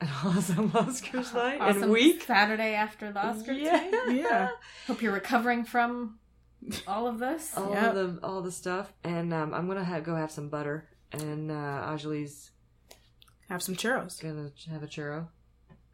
an 0.00 0.08
awesome 0.24 0.70
Oscars 0.84 1.32
night 1.42 1.60
Awesome 1.60 1.82
and 1.84 1.92
week. 1.92 2.22
Saturday 2.22 2.74
after 2.74 3.12
the 3.12 3.20
Oscars. 3.20 3.60
Yeah. 3.60 3.90
Yeah. 4.12 4.48
Hope 4.86 5.02
you're 5.02 5.12
recovering 5.12 5.64
from 5.64 6.18
all 6.88 7.06
of 7.06 7.18
this. 7.18 7.56
all 7.56 7.72
Yep. 7.72 7.94
the 7.94 8.18
all 8.24 8.42
the 8.42 8.50
stuff, 8.52 8.92
and 9.04 9.32
um, 9.32 9.54
I'm 9.54 9.68
gonna 9.68 9.84
have, 9.84 10.02
go 10.04 10.16
have 10.16 10.30
some 10.32 10.48
butter, 10.48 10.88
and 11.12 11.50
uh, 11.50 11.54
Anjali's 11.90 12.50
Have 13.48 13.62
some 13.62 13.76
churros. 13.76 14.20
gonna 14.20 14.50
have 14.70 14.82
a 14.82 14.86
churro. 14.88 15.28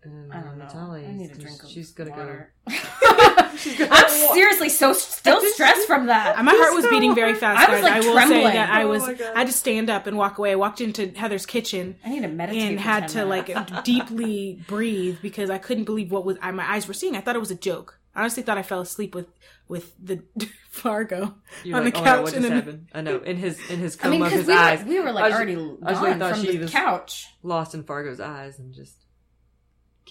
And 0.05 0.33
I 0.33 0.41
don't 0.41 0.59
know. 0.59 0.65
Natalie, 0.65 1.07
I 1.07 1.13
need 1.13 1.31
a 1.31 1.35
drink 1.35 1.63
of 1.63 1.69
She's 1.71 1.93
gonna 1.93 2.11
water. 2.11 2.53
go. 2.69 2.75
She's 3.57 3.79
gonna 3.79 3.91
I'm 3.93 4.09
seriously 4.35 4.69
so 4.69 4.93
still 4.95 5.41
stressed 5.53 5.87
from 5.87 6.07
that. 6.07 6.43
My 6.45 6.53
heart 6.55 6.75
was 6.75 6.87
beating 6.89 7.15
very 7.15 7.35
fast, 7.35 7.69
I 7.69 7.73
was, 7.73 7.83
like, 7.83 7.93
I 7.93 8.01
will 8.01 8.13
trembling. 8.15 8.43
say 8.47 8.53
that 8.55 8.71
I 8.71 8.83
Oh 8.83 8.89
was. 8.89 9.03
my 9.07 9.15
God. 9.15 9.33
I 9.37 9.39
had 9.41 9.47
to 9.47 9.53
stand 9.53 9.91
up 9.91 10.07
and 10.09 10.17
walk 10.17 10.39
away. 10.39 10.53
I 10.53 10.57
walked 10.57 10.81
into 10.81 11.09
Heather's 11.09 11.47
kitchen 11.47 11.97
I 12.05 12.09
need 12.11 12.23
to 12.23 12.29
meditate 12.29 12.63
and 12.63 12.77
for 12.79 12.83
had 12.83 13.09
10 13.09 13.11
to 13.11 13.25
like 13.27 13.85
deeply 13.85 14.61
breathe 14.67 15.19
because 15.23 15.51
I 15.51 15.59
couldn't 15.59 15.85
believe 15.85 16.11
what 16.11 16.25
was 16.25 16.37
I, 16.43 16.51
my 16.51 16.69
eyes 16.69 16.89
were 16.89 16.95
seeing. 16.95 17.15
I 17.15 17.21
thought 17.21 17.37
it 17.37 17.41
was 17.41 17.51
a 17.53 17.57
joke. 17.57 17.99
I 18.15 18.21
honestly 18.21 18.43
thought 18.43 18.59
I 18.59 18.63
fell 18.63 18.81
asleep 18.81 19.15
with 19.15 19.27
with 19.69 19.95
the 20.03 20.23
Fargo 20.71 21.35
You're 21.65 21.79
on 21.79 21.85
like, 21.85 21.95
the 21.95 22.01
oh 22.01 22.03
my 22.03 22.09
couch 22.11 22.23
what 22.25 22.33
and 22.35 22.43
just 22.43 22.49
then 22.49 22.53
happened? 22.53 22.89
I 22.93 23.01
know 23.03 23.19
in 23.21 23.37
his 23.37 23.59
in 23.71 23.79
his 23.79 23.97
I 24.03 24.09
mean, 24.11 24.21
of 24.23 24.27
because 24.29 24.41
his 24.41 24.49
we 24.49 24.55
eyes, 24.55 24.81
were, 24.83 24.89
we 24.89 25.01
were 25.01 25.13
like 25.13 25.33
Anjali- 25.33 25.35
already 25.37 25.55
Anjali 25.57 25.81
gone 25.83 26.19
thought 26.19 26.35
from 26.37 26.45
she 26.45 26.57
the 26.59 26.69
couch. 26.69 27.27
lost 27.43 27.75
in 27.75 27.85
Fargo's 27.85 28.21
eyes, 28.21 28.59
and 28.59 28.73
just 28.75 28.97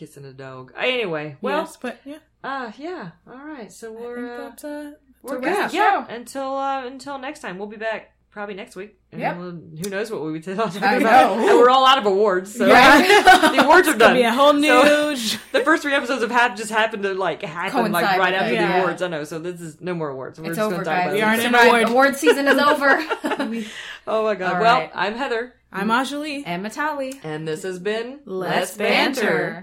kissing 0.02 0.26
a 0.26 0.34
dog. 0.34 0.74
Anyway, 0.76 1.38
well, 1.42 1.60
yes, 1.60 1.78
but 1.80 2.00
yeah, 2.06 2.18
uh 2.44 2.72
yeah, 2.80 3.12
all 3.30 3.38
right. 3.38 3.72
So 3.72 3.92
we're 3.92 4.34
uh, 4.36 4.50
that's 4.50 4.64
uh, 4.64 4.92
we're 5.22 5.38
a 5.38 5.42
good. 5.42 5.72
Yeah, 5.74 6.08
until 6.10 6.56
uh, 6.58 6.88
until 6.88 7.20
next 7.20 7.42
time, 7.42 7.60
we'll 7.60 7.68
be 7.68 7.78
back 7.78 8.14
probably 8.32 8.56
next 8.56 8.76
week. 8.76 8.98
And 9.12 9.20
Yep. 9.22 9.38
we'll, 9.38 9.52
who 9.52 9.90
knows 9.90 10.10
what 10.10 10.24
we 10.24 10.32
would 10.32 10.44
talk 10.44 10.74
about? 10.76 11.02
Know. 11.02 11.34
And 11.50 11.60
we're 11.60 11.70
all 11.70 11.86
out 11.86 11.98
of 12.00 12.06
awards, 12.08 12.56
so 12.56 12.66
Yeah. 12.66 13.52
the 13.52 13.64
awards 13.64 13.88
are 13.90 13.92
It's 13.92 14.00
done. 14.00 14.12
gonna 14.12 14.14
be 14.16 14.24
a 14.24 14.32
whole 14.32 14.54
So- 14.54 14.58
new. 14.60 15.16
the 15.52 15.64
first 15.66 15.84
three 15.84 15.94
episodes 15.94 16.22
have 16.24 16.32
had 16.32 16.56
just 16.58 16.72
happened 16.72 17.04
to 17.04 17.14
like 17.14 17.44
happen 17.44 17.92
like 17.92 18.18
right 18.18 18.34
after 18.34 18.54
it, 18.56 18.58
the 18.58 18.78
awards. 18.80 19.02
I 19.04 19.08
know, 19.10 19.24
so 19.26 19.38
this 19.38 19.62
is 19.62 19.80
no 19.82 19.94
more 19.94 20.10
awards. 20.10 20.40
We're 20.40 20.48
It's 20.48 20.58
just 20.58 20.66
over, 20.74 20.84
gonna 20.84 21.04
guys. 21.06 21.14
We 21.14 21.22
aren't 21.22 21.42
in 21.44 21.52
Survived. 21.52 21.68
award. 21.68 21.90
Award 21.90 22.16
season 22.16 22.48
is 22.48 22.58
over. 22.58 23.04
Oh 24.08 24.24
my 24.24 24.34
god! 24.34 24.56
All 24.56 24.62
well, 24.62 24.80
right. 24.80 24.92
I'm 24.96 25.14
Heather, 25.16 25.54
I'm 25.72 25.90
Anjali. 25.90 26.42
and 26.46 26.66
Matali. 26.66 27.20
and 27.24 27.48
this 27.48 27.62
has 27.64 27.78
been 27.78 28.20
Let's 28.26 28.76
Banter. 28.76 29.62